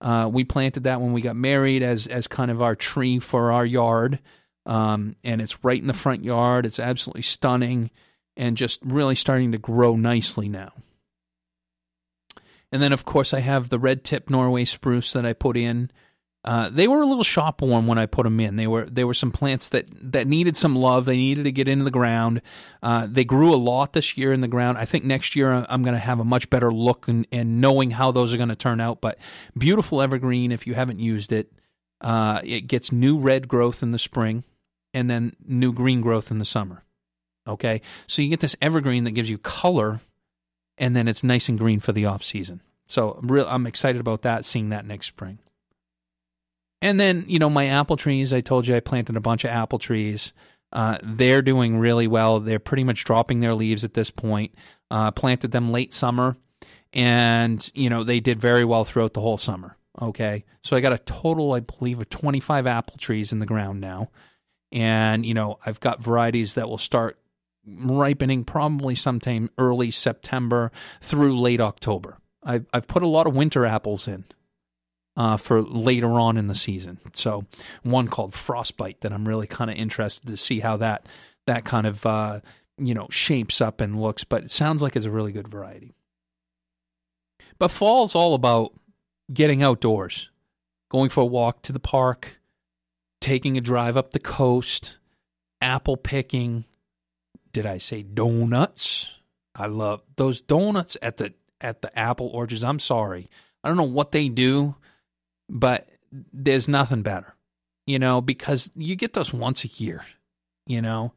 Uh, 0.00 0.28
we 0.32 0.44
planted 0.44 0.84
that 0.84 1.00
when 1.00 1.12
we 1.12 1.20
got 1.20 1.36
married 1.36 1.82
as 1.82 2.06
as 2.06 2.26
kind 2.26 2.50
of 2.50 2.60
our 2.60 2.74
tree 2.74 3.18
for 3.18 3.52
our 3.52 3.64
yard, 3.64 4.18
um, 4.66 5.14
and 5.22 5.40
it's 5.40 5.62
right 5.64 5.80
in 5.80 5.86
the 5.86 5.92
front 5.92 6.24
yard. 6.24 6.66
It's 6.66 6.80
absolutely 6.80 7.22
stunning 7.22 7.90
and 8.36 8.56
just 8.56 8.80
really 8.84 9.14
starting 9.14 9.52
to 9.52 9.58
grow 9.58 9.96
nicely 9.96 10.48
now. 10.48 10.72
And 12.70 12.80
then, 12.80 12.92
of 12.92 13.04
course, 13.04 13.34
I 13.34 13.40
have 13.40 13.68
the 13.68 13.78
red 13.78 14.02
tip 14.02 14.30
Norway 14.30 14.64
spruce 14.64 15.12
that 15.12 15.26
I 15.26 15.34
put 15.34 15.56
in. 15.56 15.90
Uh, 16.44 16.68
they 16.70 16.88
were 16.88 17.02
a 17.02 17.06
little 17.06 17.22
shop 17.22 17.62
worn 17.62 17.86
when 17.86 17.98
I 17.98 18.06
put 18.06 18.24
them 18.24 18.40
in. 18.40 18.56
They 18.56 18.66
were 18.66 18.86
they 18.86 19.04
were 19.04 19.14
some 19.14 19.30
plants 19.30 19.68
that 19.68 19.86
that 20.12 20.26
needed 20.26 20.56
some 20.56 20.74
love. 20.74 21.04
They 21.04 21.16
needed 21.16 21.44
to 21.44 21.52
get 21.52 21.68
into 21.68 21.84
the 21.84 21.90
ground. 21.92 22.42
Uh, 22.82 23.06
they 23.08 23.24
grew 23.24 23.54
a 23.54 23.56
lot 23.56 23.92
this 23.92 24.16
year 24.16 24.32
in 24.32 24.40
the 24.40 24.48
ground. 24.48 24.76
I 24.76 24.84
think 24.84 25.04
next 25.04 25.36
year 25.36 25.52
I'm 25.68 25.84
going 25.84 25.94
to 25.94 26.00
have 26.00 26.18
a 26.18 26.24
much 26.24 26.50
better 26.50 26.72
look 26.72 27.06
and, 27.06 27.28
and 27.30 27.60
knowing 27.60 27.92
how 27.92 28.10
those 28.10 28.34
are 28.34 28.38
going 28.38 28.48
to 28.48 28.56
turn 28.56 28.80
out. 28.80 29.00
But 29.00 29.18
beautiful 29.56 30.02
evergreen. 30.02 30.50
If 30.50 30.66
you 30.66 30.74
haven't 30.74 30.98
used 30.98 31.30
it, 31.30 31.52
uh, 32.00 32.40
it 32.42 32.62
gets 32.62 32.90
new 32.90 33.18
red 33.18 33.46
growth 33.46 33.80
in 33.80 33.92
the 33.92 33.98
spring, 33.98 34.42
and 34.92 35.08
then 35.08 35.36
new 35.46 35.72
green 35.72 36.00
growth 36.00 36.32
in 36.32 36.38
the 36.38 36.44
summer. 36.44 36.82
Okay, 37.46 37.80
so 38.06 38.22
you 38.22 38.28
get 38.28 38.40
this 38.40 38.56
evergreen 38.60 39.04
that 39.04 39.10
gives 39.12 39.28
you 39.28 39.38
color, 39.38 40.00
and 40.78 40.94
then 40.94 41.08
it's 41.08 41.24
nice 41.24 41.48
and 41.48 41.58
green 41.58 41.80
for 41.80 41.92
the 41.92 42.06
off 42.06 42.22
season. 42.22 42.60
So 42.86 43.18
real, 43.22 43.46
I'm 43.48 43.66
excited 43.66 44.00
about 44.00 44.22
that. 44.22 44.44
Seeing 44.44 44.68
that 44.68 44.86
next 44.86 45.06
spring. 45.06 45.38
And 46.80 46.98
then 46.98 47.24
you 47.28 47.38
know 47.38 47.50
my 47.50 47.66
apple 47.66 47.96
trees. 47.96 48.32
I 48.32 48.40
told 48.40 48.66
you 48.66 48.76
I 48.76 48.80
planted 48.80 49.16
a 49.16 49.20
bunch 49.20 49.44
of 49.44 49.50
apple 49.50 49.78
trees. 49.78 50.32
Uh, 50.72 50.98
they're 51.02 51.42
doing 51.42 51.78
really 51.78 52.06
well. 52.06 52.40
They're 52.40 52.58
pretty 52.58 52.84
much 52.84 53.04
dropping 53.04 53.40
their 53.40 53.54
leaves 53.54 53.84
at 53.84 53.94
this 53.94 54.10
point. 54.10 54.54
Uh, 54.90 55.10
planted 55.10 55.52
them 55.52 55.70
late 55.70 55.94
summer, 55.94 56.36
and 56.92 57.70
you 57.74 57.88
know 57.88 58.04
they 58.04 58.20
did 58.20 58.40
very 58.40 58.64
well 58.64 58.84
throughout 58.84 59.14
the 59.14 59.20
whole 59.20 59.38
summer. 59.38 59.76
Okay, 60.00 60.44
so 60.62 60.76
I 60.76 60.80
got 60.80 60.92
a 60.92 60.98
total, 60.98 61.52
I 61.52 61.60
believe, 61.60 62.00
of 62.00 62.08
25 62.08 62.66
apple 62.66 62.96
trees 62.96 63.32
in 63.32 63.40
the 63.40 63.46
ground 63.46 63.80
now, 63.80 64.10
and 64.70 65.24
you 65.24 65.34
know 65.34 65.58
I've 65.64 65.80
got 65.80 66.02
varieties 66.02 66.54
that 66.54 66.68
will 66.68 66.78
start 66.78 67.18
ripening 67.66 68.44
probably 68.44 68.94
sometime 68.94 69.50
early 69.58 69.90
September 69.90 70.72
through 71.00 71.38
late 71.38 71.60
October. 71.60 72.18
I've, 72.42 72.66
I've 72.72 72.86
put 72.86 73.02
a 73.02 73.08
lot 73.08 73.26
of 73.26 73.34
winter 73.34 73.64
apples 73.64 74.08
in 74.08 74.24
uh, 75.16 75.36
for 75.36 75.62
later 75.62 76.18
on 76.18 76.36
in 76.36 76.48
the 76.48 76.54
season. 76.54 76.98
So 77.12 77.46
one 77.82 78.08
called 78.08 78.34
Frostbite 78.34 79.00
that 79.02 79.12
I'm 79.12 79.28
really 79.28 79.46
kind 79.46 79.70
of 79.70 79.76
interested 79.76 80.26
to 80.26 80.36
see 80.36 80.60
how 80.60 80.76
that 80.78 81.06
that 81.46 81.64
kind 81.64 81.86
of 81.86 82.04
uh, 82.06 82.40
you 82.78 82.94
know 82.94 83.06
shapes 83.10 83.60
up 83.60 83.80
and 83.80 84.00
looks. 84.00 84.24
But 84.24 84.44
it 84.44 84.50
sounds 84.50 84.82
like 84.82 84.96
it's 84.96 85.06
a 85.06 85.10
really 85.10 85.32
good 85.32 85.48
variety. 85.48 85.92
But 87.58 87.70
fall's 87.70 88.14
all 88.14 88.34
about 88.34 88.72
getting 89.32 89.62
outdoors, 89.62 90.30
going 90.90 91.10
for 91.10 91.20
a 91.20 91.26
walk 91.26 91.62
to 91.62 91.72
the 91.72 91.78
park, 91.78 92.40
taking 93.20 93.56
a 93.56 93.60
drive 93.60 93.96
up 93.96 94.10
the 94.10 94.18
coast, 94.18 94.98
apple 95.60 95.96
picking, 95.96 96.64
did 97.52 97.66
I 97.66 97.78
say 97.78 98.02
donuts? 98.02 99.10
I 99.54 99.66
love 99.66 100.02
those 100.16 100.40
donuts 100.40 100.96
at 101.02 101.18
the 101.18 101.34
at 101.60 101.82
the 101.82 101.96
apple 101.98 102.28
orchards. 102.28 102.64
I'm 102.64 102.78
sorry. 102.78 103.30
I 103.62 103.68
don't 103.68 103.76
know 103.76 103.82
what 103.84 104.12
they 104.12 104.28
do, 104.28 104.76
but 105.48 105.88
there's 106.32 106.68
nothing 106.68 107.02
better. 107.02 107.34
You 107.86 107.98
know, 107.98 108.20
because 108.20 108.70
you 108.76 108.96
get 108.96 109.12
those 109.12 109.32
once 109.32 109.64
a 109.64 109.68
year, 109.68 110.04
you 110.66 110.80
know. 110.80 111.12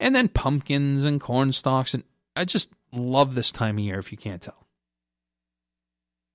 And 0.00 0.14
then 0.14 0.28
pumpkins 0.28 1.04
and 1.04 1.20
corn 1.20 1.52
stalks 1.52 1.92
and 1.92 2.04
I 2.38 2.44
just 2.44 2.70
love 2.92 3.34
this 3.34 3.50
time 3.50 3.78
of 3.78 3.84
year 3.84 3.98
if 3.98 4.12
you 4.12 4.18
can't 4.18 4.40
tell. 4.40 4.68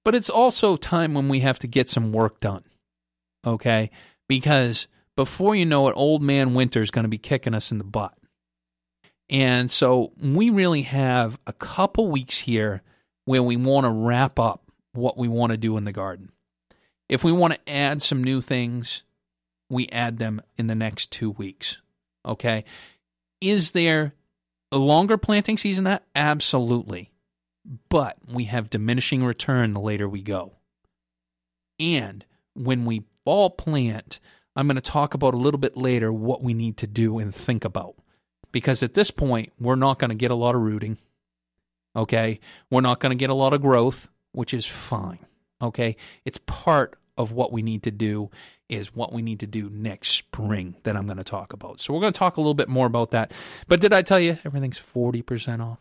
But 0.04 0.16
it's 0.16 0.30
also 0.30 0.76
time 0.76 1.14
when 1.14 1.30
we 1.30 1.40
have 1.40 1.60
to 1.60 1.68
get 1.68 1.90
some 1.90 2.12
work 2.12 2.42
done. 2.42 2.66
Okay? 3.48 3.90
Because 4.28 4.88
before 5.16 5.56
you 5.56 5.66
know 5.66 5.88
it, 5.88 5.94
old 5.96 6.22
man 6.22 6.54
winter 6.54 6.82
is 6.82 6.92
going 6.92 7.04
to 7.04 7.10
be 7.10 7.18
kicking 7.18 7.56
us 7.56 7.72
in 7.72 7.78
the 7.78 7.86
butt. 7.86 8.14
And 9.34 9.72
so 9.72 10.14
we 10.22 10.52
really 10.52 10.84
have 10.84 11.40
a 11.48 11.54
couple 11.54 12.08
weeks 12.08 12.38
here 12.38 12.84
where 13.26 13.42
we 13.42 13.58
want 13.58 13.86
to 13.86 13.90
wrap 13.90 14.40
up 14.40 14.72
what 14.94 15.18
we 15.18 15.28
want 15.28 15.52
to 15.52 15.58
do 15.58 15.76
in 15.76 15.86
the 15.86 15.92
garden. 15.92 16.32
If 17.10 17.24
we 17.24 17.32
want 17.32 17.56
to 17.56 17.70
add 17.70 18.04
some 18.04 18.24
new 18.24 18.42
things, 18.42 19.02
we 19.72 19.88
add 19.90 20.20
them 20.20 20.40
in 20.56 20.68
the 20.68 20.76
next 20.76 21.12
two 21.12 21.32
weeks. 21.32 21.82
Okay. 22.24 22.64
Is 23.42 23.72
there 23.72 24.14
a 24.72 24.78
longer 24.78 25.18
planting 25.18 25.58
season 25.58 25.86
that? 25.86 26.04
Absolutely. 26.16 27.12
But 27.90 28.18
we 28.32 28.44
have 28.46 28.70
diminishing 28.70 29.26
return 29.26 29.74
the 29.74 29.80
later 29.80 30.08
we 30.08 30.22
go. 30.22 30.58
And 31.80 32.24
when 32.54 32.86
we 32.86 33.06
fall 33.26 33.50
plant, 33.50 34.20
I'm 34.56 34.68
going 34.68 34.76
to 34.76 34.82
talk 34.82 35.16
about 35.16 35.34
a 35.34 35.38
little 35.38 35.60
bit 35.60 35.76
later 35.76 36.14
what 36.14 36.44
we 36.44 36.54
need 36.54 36.78
to 36.78 36.88
do 36.88 37.18
and 37.18 37.34
think 37.34 37.66
about 37.66 37.96
because 38.54 38.82
at 38.82 38.94
this 38.94 39.12
point, 39.12 39.52
we're 39.60 39.76
not 39.76 40.00
going 40.00 40.10
to 40.10 40.16
get 40.16 40.32
a 40.32 40.36
lot 40.36 40.56
of 40.56 40.62
rooting. 40.62 40.98
Okay. 41.94 42.40
We're 42.70 42.82
not 42.82 43.02
going 43.02 43.10
to 43.10 43.20
get 43.20 43.30
a 43.30 43.34
lot 43.34 43.52
of 43.52 43.62
growth, 43.62 44.08
which 44.32 44.54
is 44.54 44.66
fine. 44.66 45.20
Okay. 45.62 45.98
It's 46.24 46.40
part 46.46 46.98
of 47.18 47.34
what 47.34 47.52
we 47.52 47.62
need 47.62 47.84
to 47.84 47.92
do, 47.92 48.32
is 48.70 48.96
what 48.96 49.12
we 49.12 49.22
need 49.22 49.40
to 49.42 49.48
do 49.48 49.70
next 49.70 50.10
spring 50.10 50.76
that 50.84 50.96
I'm 50.96 51.06
going 51.06 51.18
to 51.18 51.24
talk 51.24 51.52
about. 51.52 51.80
So 51.80 51.94
we're 51.94 52.00
going 52.00 52.14
to 52.14 52.18
talk 52.18 52.38
a 52.38 52.42
little 52.42 52.54
bit 52.54 52.70
more 52.70 52.88
about 52.88 53.12
that. 53.12 53.34
But 53.68 53.82
did 53.82 53.92
I 53.92 54.02
tell 54.02 54.20
you 54.20 54.40
everything's 54.46 54.80
40% 54.80 55.60
off? 55.62 55.80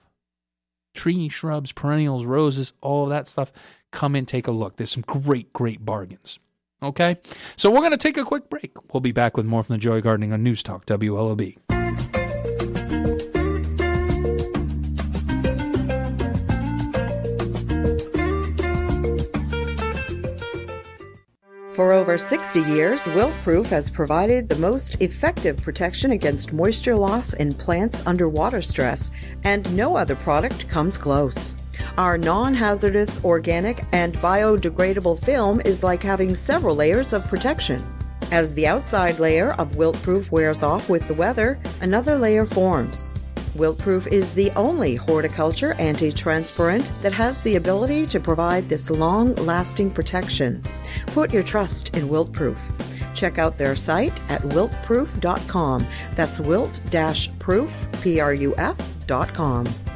Tree, 0.95 1.29
shrubs, 1.31 1.73
perennials, 1.73 2.27
roses, 2.27 2.75
all 2.83 3.07
that 3.07 3.29
stuff. 3.29 3.53
Come 3.93 4.15
in, 4.17 4.27
take 4.27 4.47
a 4.47 4.51
look. 4.51 4.77
There's 4.77 4.91
some 4.91 5.05
great, 5.07 5.53
great 5.55 5.87
bargains. 5.87 6.39
Okay? 6.83 7.17
So 7.57 7.71
we're 7.71 7.79
going 7.79 7.93
to 7.93 7.97
take 7.97 8.19
a 8.19 8.25
quick 8.25 8.51
break. 8.51 8.73
We'll 8.93 9.01
be 9.01 9.13
back 9.13 9.37
with 9.37 9.47
more 9.47 9.63
from 9.63 9.75
the 9.75 9.79
Joy 9.79 10.03
Gardening 10.03 10.35
on 10.35 10.43
News 10.43 10.63
Talk 10.63 10.85
WLOB. 10.85 11.82
For 21.75 21.93
over 21.93 22.19
60 22.19 22.61
years, 22.65 23.07
Wilt-Pruf 23.07 23.71
has 23.71 23.91
provided 23.91 24.47
the 24.47 24.57
most 24.57 25.01
effective 25.01 25.57
protection 25.57 26.11
against 26.11 26.53
moisture 26.53 26.95
loss 26.95 27.33
in 27.33 27.55
plants 27.55 28.03
under 28.05 28.29
water 28.29 28.61
stress, 28.61 29.11
and 29.45 29.75
no 29.75 29.97
other 29.97 30.15
product 30.15 30.69
comes 30.69 30.99
close. 30.99 31.55
Our 31.97 32.19
non 32.19 32.53
hazardous, 32.53 33.25
organic, 33.25 33.85
and 33.93 34.13
biodegradable 34.17 35.25
film 35.25 35.63
is 35.65 35.83
like 35.83 36.03
having 36.03 36.35
several 36.35 36.77
layers 36.77 37.15
of 37.15 37.25
protection. 37.25 37.83
As 38.31 38.53
the 38.53 38.67
outside 38.67 39.19
layer 39.19 39.53
of 39.53 39.77
Wilt-Pruf 39.77 40.31
wears 40.31 40.63
off 40.63 40.91
with 40.91 41.09
the 41.09 41.15
weather, 41.15 41.59
another 41.81 42.19
layer 42.19 42.45
forms. 42.45 43.15
Wilt-Pruf 43.55 44.07
is 44.07 44.33
the 44.33 44.51
only 44.53 44.97
horticulture 44.97 45.75
anti-transpirant 45.75 46.91
that 47.03 47.13
has 47.13 47.43
the 47.43 47.57
ability 47.57 48.07
to 48.07 48.19
provide 48.19 48.69
this 48.69 48.91
long-lasting 48.91 49.91
protection. 49.91 50.63
Put 51.09 51.33
your 51.33 51.43
trust 51.43 51.95
in 51.97 52.09
Wilt-Pruf. 52.09 52.73
Check 53.15 53.39
out 53.39 53.59
their 53.59 53.77
site 53.77 54.19
at 54.31 54.41
wiltpruf.com. 54.43 55.87
That's 56.17 56.41
wilt-pruf, 56.41 58.03
P-R-U-F.com. 58.03 59.92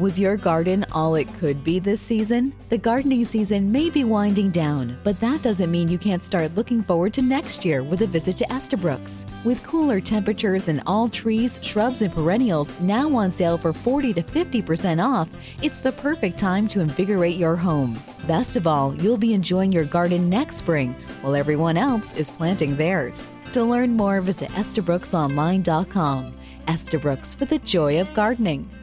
Was 0.00 0.18
your 0.18 0.38
garden 0.38 0.86
all 0.92 1.14
it 1.16 1.28
could 1.34 1.62
be 1.62 1.78
this 1.78 2.00
season? 2.00 2.54
The 2.70 2.78
gardening 2.78 3.22
season 3.26 3.70
may 3.70 3.90
be 3.90 4.02
winding 4.02 4.48
down, 4.48 4.98
but 5.04 5.20
that 5.20 5.42
doesn't 5.42 5.70
mean 5.70 5.88
you 5.88 5.98
can't 5.98 6.24
start 6.24 6.54
looking 6.54 6.82
forward 6.82 7.12
to 7.12 7.20
next 7.20 7.66
year 7.66 7.82
with 7.82 8.00
a 8.00 8.06
visit 8.06 8.38
to 8.38 8.46
Estabrooks. 8.50 9.26
With 9.44 9.62
cooler 9.62 10.00
temperatures 10.00 10.68
and 10.68 10.82
all 10.86 11.10
trees, 11.10 11.60
shrubs, 11.62 12.00
and 12.00 12.10
perennials 12.14 12.80
now 12.80 13.14
on 13.14 13.30
sale 13.30 13.58
for 13.58 13.74
40 13.74 14.14
to 14.14 14.22
50% 14.22 15.04
off, 15.04 15.36
it's 15.62 15.80
the 15.80 15.92
perfect 15.92 16.38
time 16.38 16.66
to 16.68 16.80
invigorate 16.80 17.36
your 17.36 17.54
home. 17.54 17.98
Best 18.26 18.56
of 18.56 18.66
all, 18.66 18.94
you'll 18.94 19.18
be 19.18 19.34
enjoying 19.34 19.70
your 19.70 19.84
garden 19.84 20.30
next 20.30 20.56
spring 20.56 20.94
while 21.20 21.36
everyone 21.36 21.76
else 21.76 22.16
is 22.16 22.30
planting 22.30 22.74
theirs. 22.74 23.34
To 23.52 23.62
learn 23.62 23.98
more, 23.98 24.22
visit 24.22 24.48
EstabrooksOnline.com. 24.52 26.34
Estabrooks 26.68 27.34
for 27.34 27.44
the 27.44 27.58
joy 27.58 28.00
of 28.00 28.14
gardening. 28.14 28.79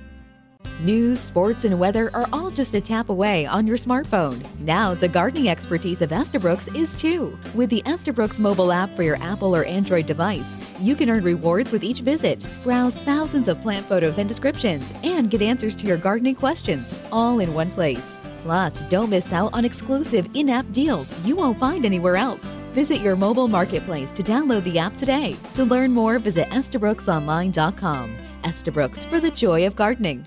News, 0.80 1.20
sports, 1.20 1.66
and 1.66 1.80
weather 1.80 2.12
are 2.14 2.28
all 2.32 2.52
just 2.52 2.76
a 2.76 2.82
tap 2.82 3.10
away 3.10 3.48
on 3.48 3.66
your 3.66 3.78
smartphone. 3.78 4.46
Now, 4.60 4.94
the 4.94 5.08
gardening 5.08 5.50
expertise 5.50 6.04
of 6.04 6.12
Estabrooks 6.12 6.68
is 6.68 6.94
too. 6.94 7.36
With 7.56 7.72
the 7.72 7.82
Estabrooks 7.88 8.38
mobile 8.38 8.72
app 8.72 8.92
for 8.92 9.02
your 9.02 9.16
Apple 9.16 9.56
or 9.56 9.66
Android 9.66 10.06
device, 10.06 10.56
you 10.80 10.96
can 10.96 11.10
earn 11.10 11.24
rewards 11.24 11.72
with 11.72 11.84
each 11.84 12.02
visit, 12.02 12.46
browse 12.64 13.00
thousands 13.00 13.48
of 13.48 13.60
plant 13.60 13.88
photos 13.88 14.20
and 14.20 14.28
descriptions, 14.28 14.94
and 15.04 15.32
get 15.32 15.42
answers 15.42 15.76
to 15.78 15.88
your 15.88 15.98
gardening 15.98 16.36
questions, 16.36 16.94
all 17.12 17.40
in 17.40 17.56
one 17.56 17.72
place. 17.72 18.22
Plus, 18.44 18.84
don't 18.84 19.10
miss 19.10 19.34
out 19.34 19.56
on 19.56 19.66
exclusive 19.66 20.30
in 20.36 20.48
app 20.48 20.72
deals 20.74 21.18
you 21.26 21.36
won't 21.36 21.58
find 21.58 21.88
anywhere 21.88 22.18
else. 22.18 22.56
Visit 22.76 23.02
your 23.02 23.16
mobile 23.16 23.48
marketplace 23.48 24.14
to 24.14 24.22
download 24.22 24.64
the 24.64 24.78
app 24.78 24.96
today. 24.96 25.36
To 25.56 25.66
learn 25.66 25.92
more, 25.92 26.20
visit 26.20 26.50
EstabrooksOnline.com. 26.50 28.12
Estabrooks 28.46 29.06
for 29.06 29.20
the 29.20 29.32
joy 29.32 29.66
of 29.66 29.76
gardening. 29.76 30.24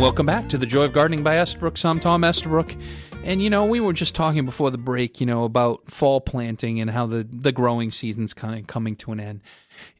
Welcome 0.00 0.24
back 0.24 0.48
to 0.48 0.56
the 0.56 0.64
Joy 0.64 0.84
of 0.84 0.94
Gardening 0.94 1.22
by 1.22 1.36
Estabrook. 1.36 1.76
I'm 1.84 2.00
Tom 2.00 2.24
Estabrook. 2.24 2.74
And, 3.22 3.42
you 3.42 3.50
know, 3.50 3.66
we 3.66 3.80
were 3.80 3.92
just 3.92 4.14
talking 4.14 4.46
before 4.46 4.70
the 4.70 4.78
break, 4.78 5.20
you 5.20 5.26
know, 5.26 5.44
about 5.44 5.90
fall 5.90 6.22
planting 6.22 6.80
and 6.80 6.90
how 6.90 7.04
the, 7.04 7.28
the 7.30 7.52
growing 7.52 7.90
season's 7.90 8.32
kind 8.32 8.58
of 8.58 8.66
coming 8.66 8.96
to 8.96 9.12
an 9.12 9.20
end. 9.20 9.42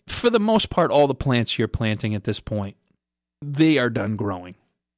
For 0.06 0.30
the 0.30 0.40
most 0.40 0.70
part, 0.70 0.90
all 0.90 1.06
the 1.06 1.14
plants 1.14 1.58
you're 1.58 1.68
planting 1.68 2.14
at 2.14 2.24
this 2.24 2.40
point, 2.40 2.78
they 3.42 3.76
are 3.76 3.90
done 3.90 4.16
growing. 4.16 4.54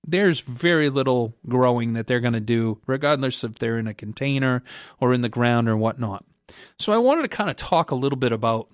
There's 0.06 0.38
very 0.38 0.88
little 0.88 1.34
growing 1.48 1.94
that 1.94 2.06
they're 2.06 2.20
going 2.20 2.34
to 2.34 2.40
do, 2.40 2.80
regardless 2.86 3.42
if 3.42 3.56
they're 3.56 3.78
in 3.78 3.88
a 3.88 3.94
container 3.94 4.62
or 5.00 5.12
in 5.12 5.20
the 5.20 5.28
ground 5.28 5.68
or 5.68 5.76
whatnot. 5.76 6.24
So 6.78 6.92
I 6.92 6.98
wanted 6.98 7.22
to 7.22 7.28
kind 7.28 7.50
of 7.50 7.56
talk 7.56 7.90
a 7.90 7.96
little 7.96 8.18
bit 8.18 8.30
about 8.30 8.68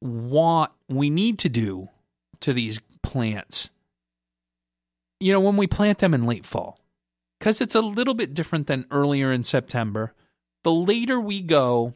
what 0.00 0.72
we 0.88 1.10
need 1.10 1.38
to 1.40 1.50
do 1.50 1.90
to 2.40 2.54
these 2.54 2.80
plants 3.02 3.70
you 5.20 5.32
know, 5.32 5.40
when 5.40 5.56
we 5.56 5.66
plant 5.66 5.98
them 5.98 6.14
in 6.14 6.26
late 6.26 6.46
fall, 6.46 6.78
because 7.38 7.60
it's 7.60 7.74
a 7.74 7.80
little 7.80 8.14
bit 8.14 8.34
different 8.34 8.66
than 8.66 8.86
earlier 8.90 9.32
in 9.32 9.44
September. 9.44 10.14
The 10.64 10.72
later 10.72 11.20
we 11.20 11.40
go, 11.40 11.94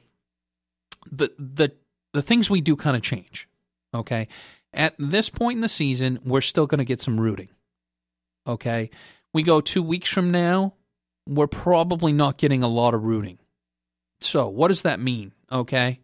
the 1.10 1.32
the 1.38 1.72
the 2.12 2.22
things 2.22 2.50
we 2.50 2.60
do 2.60 2.76
kind 2.76 2.96
of 2.96 3.02
change. 3.02 3.48
Okay, 3.94 4.28
at 4.72 4.94
this 4.98 5.30
point 5.30 5.56
in 5.56 5.60
the 5.60 5.68
season, 5.68 6.18
we're 6.24 6.40
still 6.40 6.66
going 6.66 6.78
to 6.78 6.84
get 6.84 7.00
some 7.00 7.20
rooting. 7.20 7.48
Okay, 8.46 8.90
we 9.32 9.42
go 9.42 9.60
two 9.60 9.82
weeks 9.82 10.10
from 10.10 10.30
now, 10.30 10.74
we're 11.28 11.46
probably 11.46 12.12
not 12.12 12.38
getting 12.38 12.62
a 12.62 12.68
lot 12.68 12.94
of 12.94 13.04
rooting. 13.04 13.38
So, 14.20 14.48
what 14.48 14.68
does 14.68 14.82
that 14.82 15.00
mean? 15.00 15.32
Okay, 15.50 16.00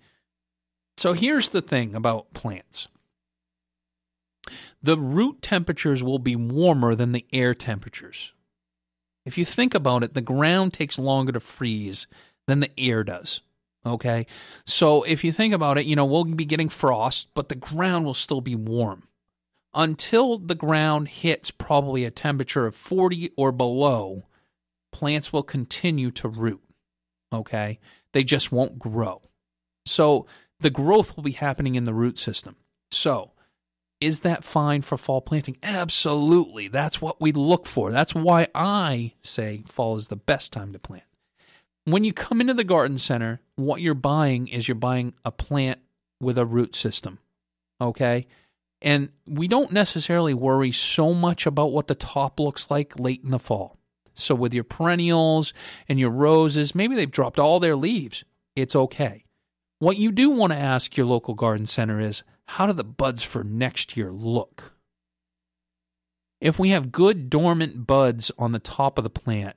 so 0.96 1.12
here's 1.12 1.50
the 1.50 1.62
thing 1.62 1.94
about 1.94 2.32
plants 2.32 2.88
the 4.82 4.98
root 4.98 5.42
temperatures 5.42 6.02
will 6.02 6.18
be 6.18 6.36
warmer 6.36 6.94
than 6.94 7.12
the 7.12 7.26
air 7.32 7.54
temperatures. 7.54 8.32
If 9.24 9.36
you 9.36 9.44
think 9.44 9.74
about 9.74 10.02
it, 10.02 10.14
the 10.14 10.20
ground 10.20 10.72
takes 10.72 10.98
longer 10.98 11.32
to 11.32 11.40
freeze 11.40 12.06
than 12.46 12.60
the 12.60 12.70
air 12.78 13.04
does. 13.04 13.42
Okay? 13.84 14.26
So 14.64 15.02
if 15.02 15.22
you 15.22 15.32
think 15.32 15.54
about 15.54 15.78
it, 15.78 15.86
you 15.86 15.96
know, 15.96 16.04
we'll 16.04 16.24
be 16.24 16.44
getting 16.44 16.68
frost, 16.68 17.28
but 17.34 17.48
the 17.48 17.54
ground 17.54 18.04
will 18.04 18.14
still 18.14 18.40
be 18.40 18.54
warm. 18.54 19.04
Until 19.74 20.38
the 20.38 20.54
ground 20.54 21.08
hits 21.08 21.50
probably 21.50 22.04
a 22.04 22.10
temperature 22.10 22.66
of 22.66 22.74
40 22.74 23.30
or 23.36 23.52
below, 23.52 24.24
plants 24.92 25.32
will 25.32 25.42
continue 25.42 26.10
to 26.12 26.28
root. 26.28 26.62
Okay? 27.32 27.78
They 28.12 28.24
just 28.24 28.50
won't 28.50 28.78
grow. 28.78 29.22
So 29.84 30.26
the 30.60 30.70
growth 30.70 31.16
will 31.16 31.22
be 31.22 31.32
happening 31.32 31.74
in 31.74 31.84
the 31.84 31.94
root 31.94 32.18
system. 32.18 32.56
So 32.90 33.32
is 34.00 34.20
that 34.20 34.44
fine 34.44 34.82
for 34.82 34.96
fall 34.96 35.20
planting? 35.20 35.56
Absolutely. 35.62 36.68
That's 36.68 37.00
what 37.00 37.20
we 37.20 37.32
look 37.32 37.66
for. 37.66 37.90
That's 37.90 38.14
why 38.14 38.48
I 38.54 39.14
say 39.22 39.62
fall 39.66 39.96
is 39.96 40.08
the 40.08 40.16
best 40.16 40.52
time 40.52 40.72
to 40.72 40.78
plant. 40.78 41.04
When 41.84 42.04
you 42.04 42.12
come 42.12 42.40
into 42.40 42.54
the 42.54 42.64
garden 42.64 42.98
center, 42.98 43.40
what 43.56 43.80
you're 43.80 43.94
buying 43.94 44.46
is 44.48 44.68
you're 44.68 44.74
buying 44.74 45.14
a 45.24 45.32
plant 45.32 45.80
with 46.20 46.38
a 46.38 46.46
root 46.46 46.76
system. 46.76 47.18
Okay? 47.80 48.26
And 48.80 49.08
we 49.26 49.48
don't 49.48 49.72
necessarily 49.72 50.34
worry 50.34 50.70
so 50.70 51.12
much 51.12 51.46
about 51.46 51.72
what 51.72 51.88
the 51.88 51.94
top 51.94 52.38
looks 52.38 52.70
like 52.70 53.00
late 53.00 53.22
in 53.24 53.30
the 53.30 53.38
fall. 53.38 53.76
So, 54.14 54.34
with 54.34 54.52
your 54.52 54.64
perennials 54.64 55.54
and 55.88 55.98
your 55.98 56.10
roses, 56.10 56.74
maybe 56.74 56.96
they've 56.96 57.10
dropped 57.10 57.38
all 57.38 57.60
their 57.60 57.76
leaves. 57.76 58.24
It's 58.56 58.74
okay. 58.74 59.24
What 59.78 59.96
you 59.96 60.10
do 60.10 60.30
want 60.30 60.52
to 60.52 60.58
ask 60.58 60.96
your 60.96 61.06
local 61.06 61.34
garden 61.34 61.66
center 61.66 62.00
is 62.00 62.24
how 62.48 62.66
do 62.66 62.72
the 62.72 62.82
buds 62.82 63.22
for 63.22 63.44
next 63.44 63.96
year 63.96 64.10
look? 64.10 64.72
If 66.40 66.58
we 66.58 66.70
have 66.70 66.90
good 66.90 67.28
dormant 67.28 67.86
buds 67.86 68.30
on 68.38 68.52
the 68.52 68.58
top 68.58 68.96
of 68.96 69.04
the 69.04 69.10
plant, 69.10 69.56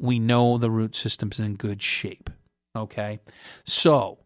we 0.00 0.18
know 0.18 0.58
the 0.58 0.70
root 0.70 0.96
system's 0.96 1.38
in 1.38 1.54
good 1.54 1.80
shape. 1.80 2.28
Okay? 2.74 3.20
So, 3.64 4.18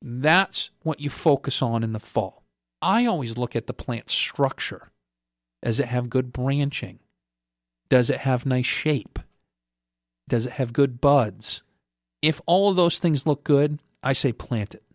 that's 0.00 0.70
what 0.82 1.00
you 1.00 1.10
focus 1.10 1.62
on 1.62 1.82
in 1.82 1.92
the 1.92 1.98
fall. 1.98 2.44
I 2.80 3.06
always 3.06 3.36
look 3.36 3.56
at 3.56 3.66
the 3.66 3.74
plant 3.74 4.08
structure. 4.08 4.92
Does 5.64 5.80
it 5.80 5.88
have 5.88 6.10
good 6.10 6.32
branching? 6.32 7.00
Does 7.88 8.08
it 8.08 8.18
have 8.18 8.46
nice 8.46 8.66
shape? 8.66 9.18
Does 10.28 10.46
it 10.46 10.52
have 10.52 10.72
good 10.72 11.00
buds? 11.00 11.62
If 12.22 12.40
all 12.46 12.70
of 12.70 12.76
those 12.76 13.00
things 13.00 13.26
look 13.26 13.42
good, 13.42 13.80
I 14.02 14.12
say 14.12 14.32
plant 14.32 14.74
it 14.74 14.85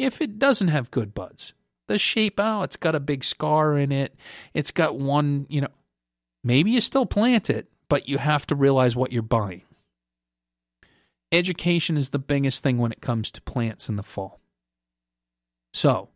if 0.00 0.22
it 0.22 0.38
doesn't 0.38 0.68
have 0.68 0.90
good 0.90 1.14
buds. 1.14 1.52
The 1.86 1.98
shape, 1.98 2.34
oh, 2.38 2.62
it's 2.62 2.76
got 2.76 2.94
a 2.94 3.00
big 3.00 3.22
scar 3.22 3.76
in 3.76 3.92
it. 3.92 4.14
It's 4.54 4.70
got 4.70 4.96
one, 4.96 5.46
you 5.50 5.60
know, 5.60 5.68
maybe 6.42 6.70
you 6.70 6.80
still 6.80 7.04
plant 7.04 7.50
it, 7.50 7.68
but 7.88 8.08
you 8.08 8.16
have 8.16 8.46
to 8.46 8.54
realize 8.54 8.96
what 8.96 9.12
you're 9.12 9.22
buying. 9.22 9.62
Education 11.30 11.96
is 11.98 12.10
the 12.10 12.18
biggest 12.18 12.62
thing 12.62 12.78
when 12.78 12.92
it 12.92 13.02
comes 13.02 13.30
to 13.32 13.42
plants 13.42 13.88
in 13.88 13.96
the 13.96 14.02
fall. 14.02 14.40
So, 15.74 16.08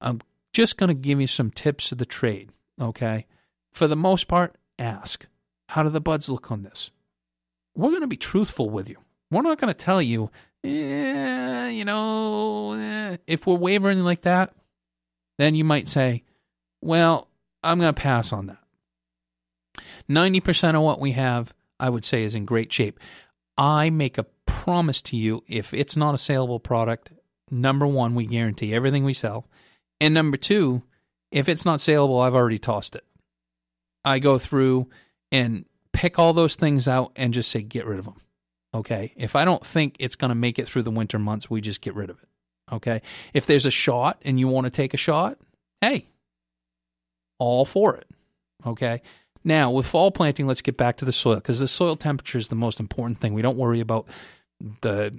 I'm 0.00 0.20
just 0.52 0.76
going 0.76 0.88
to 0.88 0.94
give 0.94 1.20
you 1.20 1.26
some 1.26 1.50
tips 1.50 1.90
of 1.90 1.98
the 1.98 2.06
trade, 2.06 2.50
okay? 2.80 3.26
For 3.72 3.88
the 3.88 3.96
most 3.96 4.28
part, 4.28 4.56
ask 4.78 5.26
how 5.70 5.82
do 5.82 5.88
the 5.88 6.00
buds 6.00 6.28
look 6.28 6.52
on 6.52 6.62
this? 6.62 6.90
We're 7.74 7.90
going 7.90 8.02
to 8.02 8.06
be 8.06 8.16
truthful 8.16 8.70
with 8.70 8.88
you. 8.88 8.98
We're 9.30 9.42
not 9.42 9.58
going 9.58 9.72
to 9.72 9.74
tell 9.74 10.00
you 10.00 10.30
eh, 10.64 11.68
you 11.68 11.84
know, 11.84 12.72
eh. 12.72 13.16
if 13.26 13.46
we're 13.46 13.54
wavering 13.54 14.04
like 14.04 14.22
that, 14.22 14.54
then 15.38 15.54
you 15.54 15.64
might 15.64 15.88
say, 15.88 16.22
well, 16.80 17.28
I'm 17.62 17.78
going 17.78 17.92
to 17.94 18.00
pass 18.00 18.32
on 18.32 18.46
that. 18.46 18.58
90% 20.08 20.74
of 20.74 20.82
what 20.82 21.00
we 21.00 21.12
have, 21.12 21.54
I 21.80 21.88
would 21.88 22.04
say, 22.04 22.24
is 22.24 22.34
in 22.34 22.44
great 22.44 22.72
shape. 22.72 23.00
I 23.56 23.90
make 23.90 24.18
a 24.18 24.26
promise 24.46 25.02
to 25.02 25.16
you 25.16 25.42
if 25.46 25.74
it's 25.74 25.96
not 25.96 26.14
a 26.14 26.18
saleable 26.18 26.60
product, 26.60 27.12
number 27.50 27.86
one, 27.86 28.14
we 28.14 28.26
guarantee 28.26 28.74
everything 28.74 29.04
we 29.04 29.14
sell. 29.14 29.48
And 30.00 30.14
number 30.14 30.36
two, 30.36 30.82
if 31.30 31.48
it's 31.48 31.64
not 31.64 31.80
saleable, 31.80 32.20
I've 32.20 32.34
already 32.34 32.58
tossed 32.58 32.94
it. 32.94 33.04
I 34.04 34.18
go 34.18 34.38
through 34.38 34.88
and 35.32 35.64
pick 35.92 36.18
all 36.18 36.32
those 36.32 36.56
things 36.56 36.86
out 36.86 37.12
and 37.16 37.32
just 37.32 37.50
say, 37.50 37.62
get 37.62 37.86
rid 37.86 37.98
of 37.98 38.04
them. 38.04 38.20
Okay. 38.74 39.12
If 39.16 39.36
I 39.36 39.44
don't 39.44 39.64
think 39.64 39.96
it's 39.98 40.16
going 40.16 40.30
to 40.30 40.34
make 40.34 40.58
it 40.58 40.66
through 40.66 40.82
the 40.82 40.90
winter 40.90 41.18
months, 41.18 41.48
we 41.48 41.60
just 41.60 41.80
get 41.80 41.94
rid 41.94 42.10
of 42.10 42.18
it. 42.22 42.28
Okay. 42.72 43.02
If 43.32 43.46
there's 43.46 43.66
a 43.66 43.70
shot 43.70 44.20
and 44.24 44.38
you 44.38 44.48
want 44.48 44.64
to 44.64 44.70
take 44.70 44.94
a 44.94 44.98
shot, 44.98 45.38
hey, 45.80 46.08
all 47.38 47.64
for 47.64 47.96
it. 47.96 48.08
Okay. 48.66 49.02
Now, 49.44 49.70
with 49.70 49.86
fall 49.86 50.10
planting, 50.10 50.46
let's 50.46 50.62
get 50.62 50.76
back 50.76 50.96
to 50.96 51.04
the 51.04 51.12
soil 51.12 51.36
because 51.36 51.60
the 51.60 51.68
soil 51.68 51.96
temperature 51.96 52.38
is 52.38 52.48
the 52.48 52.54
most 52.54 52.80
important 52.80 53.18
thing. 53.18 53.34
We 53.34 53.42
don't 53.42 53.58
worry 53.58 53.80
about 53.80 54.08
the 54.80 55.18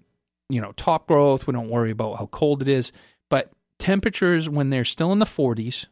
you 0.49 0.61
know, 0.61 0.73
top 0.73 1.07
growth. 1.07 1.47
We 1.47 1.53
don't 1.53 1.69
worry 1.69 1.91
about 1.91 2.17
how 2.17 2.27
cold 2.27 2.61
it 2.61 2.67
is. 2.67 2.91
But 3.29 3.51
temperatures, 3.79 4.49
when 4.49 4.69
they're 4.69 4.85
still 4.85 5.11
in 5.11 5.19
the 5.19 5.25
40s, 5.25 5.85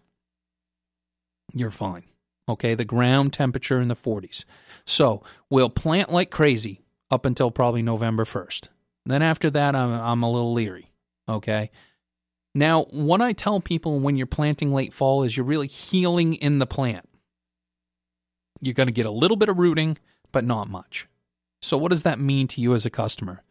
you're 1.53 1.71
fine. 1.71 2.03
Okay, 2.47 2.75
the 2.75 2.85
ground 2.85 3.33
temperature 3.33 3.79
in 3.79 3.87
the 3.87 3.95
40s. 3.95 4.43
So 4.85 5.23
we'll 5.49 5.69
plant 5.69 6.11
like 6.11 6.29
crazy 6.29 6.81
up 7.13 7.25
until 7.27 7.51
probably 7.51 7.83
November 7.83 8.25
1st. 8.25 8.69
Then 9.05 9.21
after 9.21 9.51
that, 9.51 9.75
I'm, 9.75 9.91
I'm 9.91 10.23
a 10.23 10.31
little 10.31 10.51
leery. 10.51 10.91
Okay. 11.29 11.69
Now, 12.55 12.85
what 12.85 13.21
I 13.21 13.33
tell 13.33 13.59
people 13.59 13.99
when 13.99 14.17
you're 14.17 14.25
planting 14.25 14.73
late 14.73 14.93
fall 14.93 15.21
is 15.21 15.37
you're 15.37 15.45
really 15.45 15.67
healing 15.67 16.33
in 16.33 16.57
the 16.57 16.65
plant. 16.65 17.07
You're 18.61 18.73
going 18.73 18.87
to 18.87 18.93
get 18.93 19.05
a 19.05 19.11
little 19.11 19.37
bit 19.37 19.49
of 19.49 19.59
rooting, 19.59 19.97
but 20.31 20.43
not 20.43 20.69
much. 20.69 21.07
So, 21.61 21.77
what 21.77 21.91
does 21.91 22.03
that 22.03 22.19
mean 22.19 22.47
to 22.49 22.61
you 22.61 22.73
as 22.73 22.85
a 22.85 22.89
customer? 22.89 23.43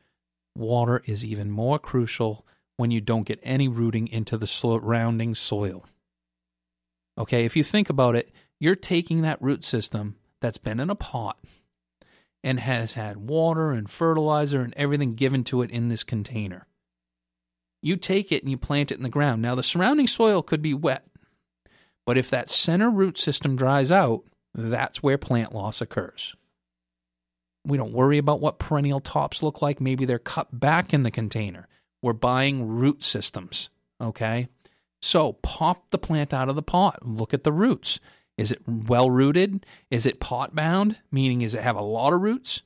Water 0.57 1.03
is 1.07 1.25
even 1.25 1.51
more 1.51 1.79
crucial 1.79 2.45
when 2.77 2.91
you 2.91 3.01
don't 3.01 3.27
get 3.27 3.39
any 3.43 3.69
rooting 3.69 4.09
into 4.09 4.37
the 4.37 4.47
surrounding 4.47 5.35
soil. 5.35 5.87
Okay, 7.17 7.45
if 7.45 7.57
you 7.57 7.63
think 7.63 7.89
about 7.89 8.17
it, 8.17 8.33
you're 8.59 8.75
taking 8.75 9.23
that 9.23 9.41
root 9.41 9.65
system 9.65 10.17
that's 10.41 10.59
been 10.59 10.81
in 10.81 10.91
a 10.91 10.95
pot 10.95 11.39
and 12.45 12.61
has 12.61 12.95
had 12.95 13.17
water 13.17 13.71
and 13.71 13.89
fertilizer 13.89 14.61
and 14.61 14.75
everything 14.77 15.15
given 15.15 15.45
to 15.45 15.63
it 15.63 15.71
in 15.71 15.89
this 15.89 16.05
container. 16.05 16.67
You 17.81 17.97
take 17.97 18.31
it 18.33 18.43
and 18.43 18.51
you 18.51 18.57
plant 18.57 18.93
it 18.93 18.97
in 18.97 19.03
the 19.03 19.09
ground. 19.09 19.43
Now, 19.43 19.55
the 19.55 19.63
surrounding 19.63 20.07
soil 20.07 20.43
could 20.43 20.63
be 20.63 20.75
wet, 20.75 21.07
but 22.07 22.17
if 22.17 22.31
that 22.31 22.51
center 22.51 22.91
root 22.91 23.19
system 23.19 23.57
dries 23.57 23.91
out, 23.91 24.25
that's 24.55 25.03
where 25.03 25.19
plant 25.19 25.55
loss 25.55 25.81
occurs. 25.81 26.35
We 27.65 27.77
don't 27.77 27.93
worry 27.93 28.19
about 28.19 28.41
what 28.41 28.59
perennial 28.59 29.01
tops 29.01 29.43
look 29.43 29.63
like. 29.63 29.81
Maybe 29.81 30.05
they're 30.05 30.19
cut 30.19 30.59
back 30.59 30.93
in 30.93 31.05
the 31.05 31.11
container. 31.11 31.69
We're 32.03 32.13
buying 32.13 32.67
root 32.67 33.05
systems, 33.05 33.71
okay? 34.01 34.49
So 35.01 35.35
pop 35.35 35.91
the 35.91 35.99
plant 35.99 36.35
out 36.35 36.49
of 36.49 36.57
the 36.57 36.63
pot. 36.63 37.07
Look 37.07 37.33
at 37.33 37.45
the 37.45 37.53
roots. 37.53 38.01
Is 38.37 38.53
it 38.53 38.63
well 38.67 39.11
rooted? 39.11 39.67
Is 39.91 40.07
it 40.07 40.21
pot 40.21 40.55
bound? 40.55 40.99
Meaning, 41.11 41.41
does 41.41 41.55
it 41.55 41.63
have 41.63 41.77
a 41.77 41.83
lot 41.83 42.13
of 42.13 42.21
roots? 42.21 42.63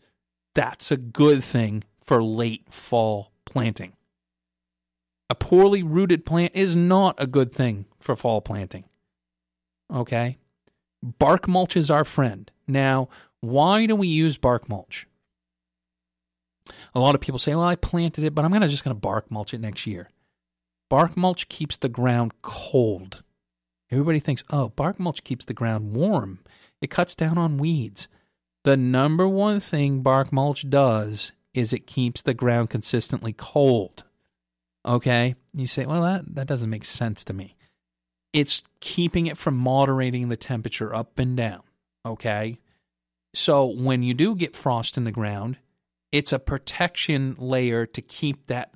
That's 0.54 0.90
a 0.90 0.96
good 0.96 1.42
thing 1.42 1.84
for 2.00 2.22
late 2.22 2.64
fall 2.70 3.32
planting. 3.44 3.92
A 5.28 5.34
poorly 5.34 5.82
rooted 5.82 6.24
plant 6.24 6.52
is 6.54 6.76
not 6.76 7.16
a 7.18 7.26
good 7.26 7.52
thing 7.52 7.86
for 7.98 8.14
fall 8.14 8.40
planting. 8.40 8.84
Okay? 9.92 10.38
Bark 11.02 11.48
mulch 11.48 11.76
is 11.76 11.90
our 11.90 12.04
friend. 12.04 12.50
Now, 12.66 13.08
why 13.40 13.86
do 13.86 13.96
we 13.96 14.08
use 14.08 14.38
bark 14.38 14.68
mulch? 14.68 15.06
A 16.94 17.00
lot 17.00 17.14
of 17.14 17.20
people 17.20 17.38
say, 17.38 17.54
well, 17.54 17.64
I 17.64 17.76
planted 17.76 18.24
it, 18.24 18.34
but 18.34 18.44
I'm 18.44 18.52
gonna 18.52 18.68
just 18.68 18.84
going 18.84 18.94
to 18.94 19.00
bark 19.00 19.30
mulch 19.30 19.52
it 19.52 19.60
next 19.60 19.86
year. 19.86 20.10
Bark 20.88 21.16
mulch 21.16 21.48
keeps 21.48 21.76
the 21.76 21.88
ground 21.88 22.32
cold. 22.42 23.22
Everybody 23.90 24.20
thinks, 24.20 24.42
oh, 24.50 24.70
bark 24.70 24.98
mulch 24.98 25.22
keeps 25.22 25.44
the 25.44 25.54
ground 25.54 25.94
warm. 25.94 26.40
It 26.80 26.90
cuts 26.90 27.14
down 27.14 27.38
on 27.38 27.58
weeds. 27.58 28.08
The 28.64 28.76
number 28.76 29.28
one 29.28 29.60
thing 29.60 30.02
bark 30.02 30.32
mulch 30.32 30.68
does 30.68 31.32
is 31.54 31.72
it 31.72 31.86
keeps 31.86 32.22
the 32.22 32.34
ground 32.34 32.70
consistently 32.70 33.32
cold. 33.32 34.04
Okay? 34.84 35.36
You 35.54 35.66
say, 35.66 35.86
well, 35.86 36.02
that, 36.02 36.34
that 36.34 36.46
doesn't 36.46 36.70
make 36.70 36.84
sense 36.84 37.22
to 37.24 37.32
me. 37.32 37.56
It's 38.32 38.62
keeping 38.80 39.26
it 39.26 39.38
from 39.38 39.56
moderating 39.56 40.28
the 40.28 40.36
temperature 40.36 40.94
up 40.94 41.18
and 41.18 41.36
down. 41.36 41.62
Okay? 42.04 42.58
So 43.34 43.66
when 43.66 44.02
you 44.02 44.14
do 44.14 44.34
get 44.34 44.56
frost 44.56 44.96
in 44.96 45.04
the 45.04 45.12
ground, 45.12 45.58
it's 46.10 46.32
a 46.32 46.38
protection 46.38 47.36
layer 47.38 47.86
to 47.86 48.02
keep 48.02 48.46
that, 48.48 48.70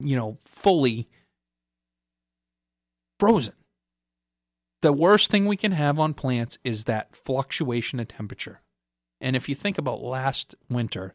you 0.00 0.16
know, 0.16 0.38
fully 0.40 1.08
frozen. 3.18 3.54
The 4.82 4.92
worst 4.92 5.30
thing 5.30 5.46
we 5.46 5.56
can 5.56 5.72
have 5.72 5.98
on 5.98 6.14
plants 6.14 6.58
is 6.62 6.84
that 6.84 7.16
fluctuation 7.16 7.98
of 7.98 8.08
temperature. 8.08 8.60
And 9.20 9.34
if 9.34 9.48
you 9.48 9.54
think 9.54 9.78
about 9.78 10.02
last 10.02 10.54
winter, 10.68 11.14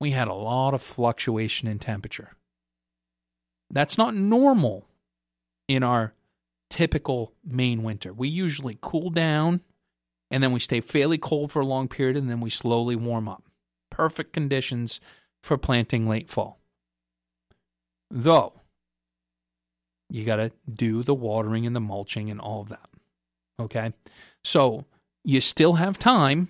we 0.00 0.12
had 0.12 0.28
a 0.28 0.34
lot 0.34 0.74
of 0.74 0.82
fluctuation 0.82 1.68
in 1.68 1.78
temperature. 1.78 2.32
That's 3.70 3.98
not 3.98 4.14
normal 4.14 4.86
in 5.66 5.82
our 5.82 6.14
typical 6.70 7.32
Maine 7.44 7.82
winter. 7.82 8.12
We 8.12 8.28
usually 8.28 8.78
cool 8.80 9.10
down 9.10 9.60
and 10.30 10.42
then 10.42 10.52
we 10.52 10.60
stay 10.60 10.80
fairly 10.80 11.18
cold 11.18 11.52
for 11.52 11.60
a 11.60 11.66
long 11.66 11.88
period 11.88 12.16
and 12.16 12.30
then 12.30 12.40
we 12.40 12.50
slowly 12.50 12.96
warm 12.96 13.28
up. 13.28 13.44
Perfect 13.90 14.32
conditions 14.32 15.00
for 15.42 15.56
planting 15.56 16.08
late 16.08 16.28
fall. 16.28 16.60
Though, 18.10 18.60
you 20.10 20.24
got 20.24 20.36
to 20.36 20.52
do 20.72 21.02
the 21.02 21.14
watering 21.14 21.66
and 21.66 21.74
the 21.74 21.80
mulching 21.80 22.30
and 22.30 22.40
all 22.40 22.60
of 22.62 22.68
that. 22.68 22.88
Okay? 23.60 23.92
So, 24.44 24.84
you 25.24 25.40
still 25.40 25.74
have 25.74 25.98
time, 25.98 26.48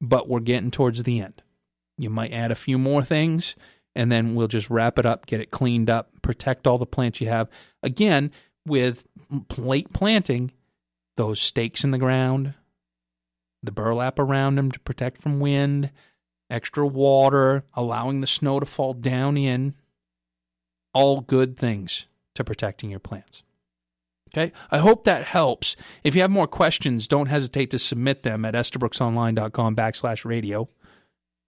but 0.00 0.28
we're 0.28 0.40
getting 0.40 0.70
towards 0.70 1.02
the 1.02 1.20
end. 1.20 1.42
You 1.98 2.08
might 2.08 2.32
add 2.32 2.50
a 2.50 2.56
few 2.56 2.78
more 2.78 3.02
things 3.02 3.54
and 3.94 4.10
then 4.10 4.34
we'll 4.34 4.48
just 4.48 4.70
wrap 4.70 4.98
it 4.98 5.04
up, 5.04 5.26
get 5.26 5.40
it 5.40 5.50
cleaned 5.50 5.90
up, 5.90 6.10
protect 6.22 6.66
all 6.66 6.78
the 6.78 6.86
plants 6.86 7.20
you 7.20 7.28
have. 7.28 7.48
Again, 7.82 8.30
with 8.66 9.06
plate 9.48 9.92
planting, 9.92 10.52
those 11.16 11.40
stakes 11.40 11.84
in 11.84 11.90
the 11.90 11.98
ground, 11.98 12.54
the 13.62 13.72
burlap 13.72 14.18
around 14.18 14.54
them 14.54 14.70
to 14.72 14.80
protect 14.80 15.18
from 15.18 15.40
wind, 15.40 15.90
extra 16.48 16.86
water, 16.86 17.64
allowing 17.74 18.20
the 18.22 18.26
snow 18.26 18.58
to 18.58 18.66
fall 18.66 18.94
down 18.94 19.36
in, 19.36 19.74
all 20.94 21.20
good 21.20 21.58
things 21.58 22.06
to 22.40 22.44
protecting 22.44 22.90
your 22.90 23.00
plants. 23.00 23.42
Okay, 24.32 24.52
I 24.70 24.78
hope 24.78 25.04
that 25.04 25.24
helps. 25.24 25.74
If 26.04 26.14
you 26.14 26.20
have 26.20 26.30
more 26.30 26.46
questions, 26.46 27.08
don't 27.08 27.26
hesitate 27.26 27.70
to 27.70 27.78
submit 27.78 28.22
them 28.22 28.44
at 28.44 28.54
estabrooksonline.com 28.54 29.74
backslash 29.74 30.24
radio. 30.24 30.68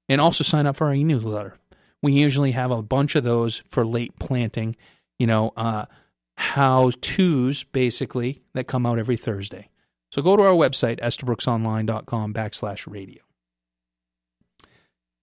And 0.08 0.20
also 0.20 0.42
sign 0.42 0.66
up 0.66 0.76
for 0.76 0.88
our 0.88 0.94
e-newsletter. 0.94 1.58
We 2.02 2.12
usually 2.12 2.52
have 2.52 2.72
a 2.72 2.82
bunch 2.82 3.14
of 3.14 3.22
those 3.22 3.62
for 3.68 3.86
late 3.86 4.18
planting, 4.18 4.74
you 5.18 5.28
know, 5.28 5.52
uh, 5.56 5.86
how 6.36 6.90
to's 7.00 7.62
basically 7.62 8.42
that 8.54 8.66
come 8.66 8.84
out 8.84 8.98
every 8.98 9.16
Thursday. 9.16 9.68
So 10.10 10.20
go 10.20 10.36
to 10.36 10.42
our 10.42 10.52
website, 10.52 11.00
estabrooksonline.com 11.00 12.34
backslash 12.34 12.90
radio. 12.90 13.22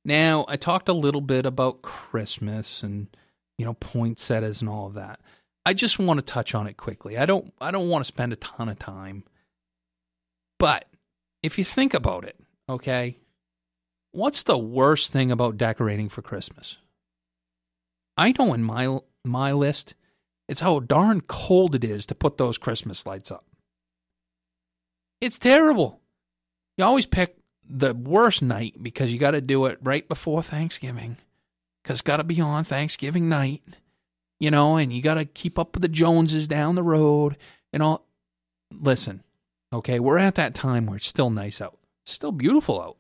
Now, 0.05 0.45
I 0.47 0.55
talked 0.55 0.88
a 0.88 0.93
little 0.93 1.21
bit 1.21 1.45
about 1.45 1.82
Christmas 1.82 2.82
and, 2.82 3.08
you 3.58 3.65
know, 3.65 3.73
poinsettias 3.73 4.62
and 4.62 4.69
all 4.69 4.88
of 4.88 4.93
that. 4.93 5.19
I 5.65 5.74
just 5.74 6.00
want 6.00 6.19
to 6.19 6.26
touch 6.26 6.56
on 6.56 6.67
it 6.67 6.78
quickly. 6.78 7.17
I 7.17 7.26
don't 7.26 7.54
I 7.60 7.72
don't 7.72 7.89
want 7.89 8.04
to 8.04 8.08
spend 8.08 8.34
a 8.34 8.38
ton 8.38 8.69
of 8.69 8.80
time. 8.80 9.24
But 10.58 10.86
if 11.43 11.58
you 11.58 11.63
think 11.63 11.93
about 11.93 12.26
it, 12.26 12.38
okay, 12.67 13.17
what's 14.12 14.43
the 14.43 14.58
worst 14.58 15.12
thing 15.12 15.32
about 15.32 15.58
decorating 15.58 16.10
for 16.10 16.22
Christmas? 16.22 16.78
I 18.17 18.34
know 18.38 18.54
in 18.54 18.63
my 18.63 19.00
my 19.24 19.52
list, 19.52 19.95
it's 20.48 20.62
how 20.62 20.80
darn 20.80 21.22
cold 21.22 21.76
it 21.76 21.84
is 21.84 22.06
to 22.08 22.15
put 22.15 22.38
those 22.38 22.58
Christmas 22.58 23.06
lights 23.06 23.32
up. 23.32 23.45
It's 25.22 25.38
terrible. 25.38 26.02
You 26.78 26.86
always 26.86 27.06
pick 27.06 27.38
the 27.69 27.93
worst 27.93 28.41
night 28.41 28.82
because 28.82 29.12
you 29.13 29.19
got 29.19 29.32
to 29.32 29.41
do 29.41 29.65
it 29.65 29.78
right 29.82 30.08
before 30.08 30.41
Thanksgiving 30.41 31.17
because 31.84 32.02
got 32.02 32.17
to 32.17 32.24
be 32.24 32.41
on 32.41 32.63
Thanksgiving 32.63 33.30
night, 33.30 33.62
you 34.39 34.49
know, 34.52 34.78
and 34.78 34.91
you 34.91 35.02
got 35.02 35.15
to 35.15 35.25
keep 35.25 35.60
up 35.60 35.75
with 35.75 35.82
the 35.82 35.88
Joneses 35.88 36.47
down 36.47 36.75
the 36.75 36.84
road 36.84 37.38
and 37.73 37.84
all. 37.84 38.06
Listen, 38.71 39.23
okay, 39.73 39.99
we're 39.99 40.17
at 40.17 40.36
that 40.36 40.54
time 40.54 40.86
where 40.86 40.97
it's 40.97 41.08
still 41.08 41.30
nice 41.30 41.60
out. 41.62 41.78
It's 42.04 42.12
still 42.12 42.32
beautiful 42.32 42.82
out. 42.82 42.97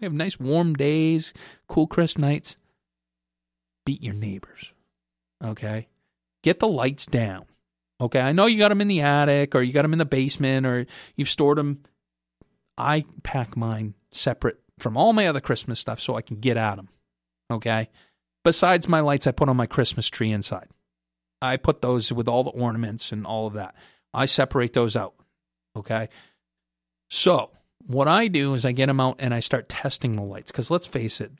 We 0.00 0.06
have 0.06 0.12
nice 0.14 0.40
warm 0.40 0.74
days, 0.74 1.32
cool, 1.68 1.86
crisp 1.86 2.18
nights. 2.18 2.56
Beat 3.84 4.02
your 4.02 4.14
neighbors, 4.14 4.72
okay? 5.44 5.88
Get 6.42 6.58
the 6.58 6.68
lights 6.68 7.06
down. 7.06 7.46
Okay, 8.00 8.20
I 8.20 8.32
know 8.32 8.46
you 8.46 8.58
got 8.58 8.70
them 8.70 8.80
in 8.80 8.88
the 8.88 9.02
attic 9.02 9.54
or 9.54 9.60
you 9.60 9.74
got 9.74 9.82
them 9.82 9.92
in 9.92 9.98
the 9.98 10.06
basement 10.06 10.66
or 10.66 10.86
you've 11.16 11.28
stored 11.28 11.58
them. 11.58 11.82
I 12.78 13.04
pack 13.22 13.58
mine 13.58 13.94
separate 14.10 14.58
from 14.78 14.96
all 14.96 15.12
my 15.12 15.26
other 15.26 15.40
Christmas 15.40 15.80
stuff 15.80 16.00
so 16.00 16.16
I 16.16 16.22
can 16.22 16.40
get 16.40 16.56
at 16.56 16.76
them. 16.76 16.88
Okay? 17.50 17.90
Besides 18.42 18.88
my 18.88 19.00
lights, 19.00 19.26
I 19.26 19.32
put 19.32 19.50
on 19.50 19.56
my 19.56 19.66
Christmas 19.66 20.08
tree 20.08 20.32
inside. 20.32 20.68
I 21.42 21.56
put 21.56 21.82
those 21.82 22.12
with 22.12 22.28
all 22.28 22.44
the 22.44 22.50
ornaments 22.50 23.12
and 23.12 23.26
all 23.26 23.46
of 23.46 23.54
that. 23.54 23.74
I 24.12 24.26
separate 24.26 24.72
those 24.72 24.96
out. 24.96 25.14
Okay? 25.76 26.08
So, 27.08 27.50
what 27.86 28.08
I 28.08 28.28
do 28.28 28.54
is 28.54 28.64
I 28.64 28.72
get 28.72 28.86
them 28.86 29.00
out 29.00 29.16
and 29.18 29.32
I 29.32 29.40
start 29.40 29.68
testing 29.68 30.12
the 30.12 30.22
lights 30.22 30.50
because 30.52 30.70
let's 30.70 30.86
face 30.86 31.20
it, 31.20 31.32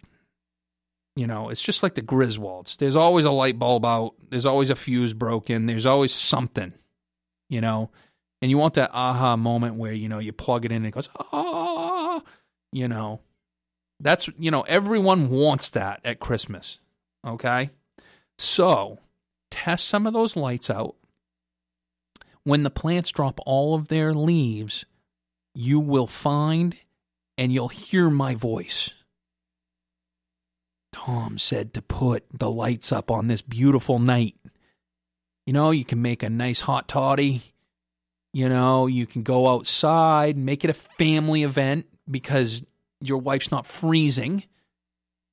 you 1.17 1.27
know, 1.27 1.51
it's 1.51 1.63
just 1.63 1.83
like 1.83 1.95
the 1.95 2.03
Griswolds. 2.03 2.77
There's 2.77 2.97
always 2.97 3.25
a 3.25 3.31
light 3.31 3.59
bulb 3.59 3.85
out. 3.85 4.15
There's 4.31 4.47
always 4.47 4.71
a 4.71 4.75
fuse 4.75 5.13
broken. 5.13 5.67
There's 5.67 5.87
always 5.87 6.15
something, 6.15 6.73
you 7.49 7.61
know. 7.61 7.91
And 8.41 8.51
you 8.51 8.57
want 8.57 8.75
that 8.75 8.91
aha 8.95 9.37
moment 9.37 9.77
where, 9.77 9.93
you 9.93 10.09
know, 10.09 10.19
you 10.19 10.33
plug 10.33 10.65
it 10.65 10.73
in 10.73 10.79
and 10.79 10.87
it 10.87 10.93
goes, 10.93 11.11
ah, 11.33 12.23
you 12.73 12.89
know. 12.89 13.21
That's, 14.01 14.31
you 14.39 14.51
know, 14.51 14.63
everyone 14.63 15.29
wants 15.29 15.71
that 15.71 16.01
at 16.05 16.21
Christmas, 16.21 16.79
okay? 17.27 17.69
So 18.39 18.99
test 19.51 19.89
some 19.89 20.07
of 20.07 20.13
those 20.13 20.37
lights 20.37 20.71
out. 20.71 20.97
When 22.45 22.63
the 22.63 22.71
plants 22.71 23.11
drop 23.11 23.41
all 23.45 23.75
of 23.75 23.89
their 23.89 24.15
leaves, 24.15 24.85
you 25.55 25.81
will 25.81 26.07
find 26.07 26.77
and 27.37 27.53
you'll 27.53 27.69
hear 27.69 28.09
my 28.11 28.35
voice. 28.35 28.91
Tom 30.93 31.39
said 31.39 31.73
to 31.75 31.83
put 31.83 32.25
the 32.33 32.51
lights 32.51 32.93
up 32.93 33.11
on 33.11 33.29
this 33.29 33.43
beautiful 33.43 33.99
night. 33.99 34.37
You 35.47 35.53
know, 35.53 35.71
you 35.71 35.85
can 35.85 36.03
make 36.03 36.23
a 36.23 36.31
nice 36.31 36.61
hot 36.61 36.89
toddy. 36.89 37.43
You 38.33 38.49
know, 38.49 38.87
you 38.87 39.07
can 39.07 39.23
go 39.23 39.49
outside, 39.49 40.37
make 40.37 40.65
it 40.65 40.71
a 40.71 40.75
family 40.75 41.43
event 41.43 41.87
because 42.09 42.63
your 43.01 43.19
wife's 43.19 43.51
not 43.51 43.67
freezing. 43.67 44.45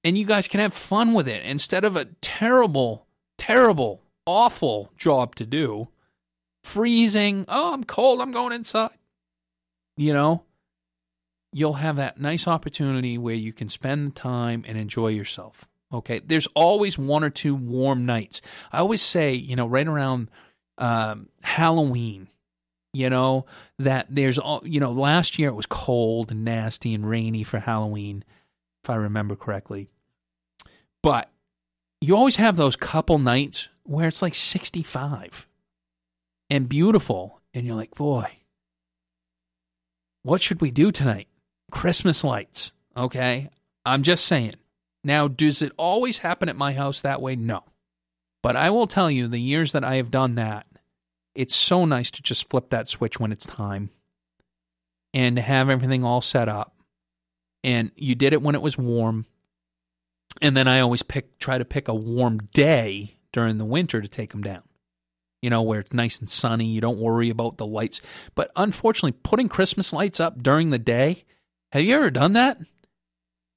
And 0.03 0.17
you 0.17 0.25
guys 0.25 0.47
can 0.47 0.59
have 0.59 0.73
fun 0.73 1.13
with 1.13 1.27
it 1.27 1.43
instead 1.43 1.83
of 1.83 1.95
a 1.95 2.05
terrible, 2.21 3.05
terrible, 3.37 4.01
awful 4.27 4.91
job 4.97 5.33
to 5.35 5.45
do. 5.45 5.87
Freezing. 6.63 7.45
Oh, 7.47 7.73
I'm 7.73 7.83
cold. 7.83 8.21
I'm 8.21 8.31
going 8.31 8.53
inside. 8.53 8.91
You 9.95 10.13
know, 10.13 10.43
you'll 11.51 11.73
have 11.73 11.95
that 11.95 12.19
nice 12.19 12.47
opportunity 12.47 13.17
where 13.17 13.33
you 13.33 13.53
can 13.53 13.69
spend 13.69 14.11
the 14.11 14.19
time 14.19 14.63
and 14.67 14.77
enjoy 14.77 15.07
yourself. 15.07 15.67
Okay. 15.91 16.19
There's 16.19 16.47
always 16.53 16.97
one 16.97 17.23
or 17.23 17.29
two 17.29 17.55
warm 17.55 18.05
nights. 18.05 18.41
I 18.71 18.79
always 18.79 19.01
say, 19.01 19.33
you 19.33 19.55
know, 19.55 19.65
right 19.65 19.87
around 19.87 20.29
um, 20.77 21.29
Halloween, 21.41 22.27
you 22.93 23.09
know, 23.09 23.45
that 23.79 24.07
there's 24.09 24.37
all, 24.37 24.61
you 24.65 24.79
know, 24.79 24.91
last 24.91 25.39
year 25.39 25.49
it 25.49 25.55
was 25.55 25.65
cold 25.65 26.31
and 26.31 26.43
nasty 26.43 26.93
and 26.93 27.09
rainy 27.09 27.43
for 27.43 27.59
Halloween, 27.59 28.23
if 28.83 28.89
I 28.89 28.95
remember 28.95 29.35
correctly. 29.35 29.89
But 31.01 31.31
you 32.01 32.15
always 32.15 32.35
have 32.37 32.55
those 32.55 32.75
couple 32.75 33.19
nights 33.19 33.67
where 33.83 34.07
it's 34.07 34.21
like 34.21 34.35
65 34.35 35.47
and 36.49 36.69
beautiful. 36.69 37.41
And 37.53 37.65
you're 37.65 37.75
like, 37.75 37.95
boy, 37.95 38.29
what 40.23 40.41
should 40.41 40.61
we 40.61 40.71
do 40.71 40.91
tonight? 40.91 41.27
Christmas 41.71 42.23
lights. 42.23 42.71
Okay. 42.95 43.49
I'm 43.85 44.03
just 44.03 44.25
saying. 44.25 44.53
Now, 45.03 45.27
does 45.27 45.61
it 45.61 45.71
always 45.77 46.19
happen 46.19 46.49
at 46.49 46.55
my 46.55 46.73
house 46.73 47.01
that 47.01 47.21
way? 47.21 47.35
No. 47.35 47.63
But 48.43 48.55
I 48.55 48.69
will 48.69 48.87
tell 48.87 49.09
you, 49.09 49.27
the 49.27 49.39
years 49.39 49.71
that 49.71 49.83
I 49.83 49.95
have 49.95 50.11
done 50.11 50.35
that, 50.35 50.67
it's 51.33 51.55
so 51.55 51.85
nice 51.85 52.11
to 52.11 52.21
just 52.21 52.49
flip 52.49 52.69
that 52.69 52.87
switch 52.87 53.19
when 53.19 53.31
it's 53.31 53.45
time 53.45 53.89
and 55.13 55.35
to 55.35 55.41
have 55.41 55.69
everything 55.69 56.03
all 56.03 56.21
set 56.21 56.49
up. 56.49 56.75
And 57.63 57.91
you 57.95 58.15
did 58.15 58.33
it 58.33 58.41
when 58.41 58.55
it 58.55 58.61
was 58.61 58.77
warm. 58.77 59.25
And 60.41 60.55
then 60.55 60.67
I 60.67 60.79
always 60.79 61.03
pick 61.03 61.39
try 61.39 61.57
to 61.57 61.65
pick 61.65 61.87
a 61.87 61.95
warm 61.95 62.39
day 62.53 63.17
during 63.31 63.57
the 63.57 63.65
winter 63.65 64.01
to 64.01 64.07
take 64.07 64.31
them 64.31 64.41
down. 64.41 64.63
You 65.41 65.49
know, 65.49 65.61
where 65.61 65.81
it's 65.81 65.93
nice 65.93 66.19
and 66.19 66.29
sunny, 66.29 66.65
you 66.65 66.81
don't 66.81 66.99
worry 66.99 67.29
about 67.29 67.57
the 67.57 67.65
lights. 67.65 68.01
But 68.35 68.51
unfortunately, 68.55 69.17
putting 69.23 69.49
Christmas 69.49 69.93
lights 69.93 70.19
up 70.19 70.41
during 70.41 70.71
the 70.71 70.79
day, 70.79 71.25
have 71.71 71.83
you 71.83 71.95
ever 71.95 72.09
done 72.09 72.33
that? 72.33 72.57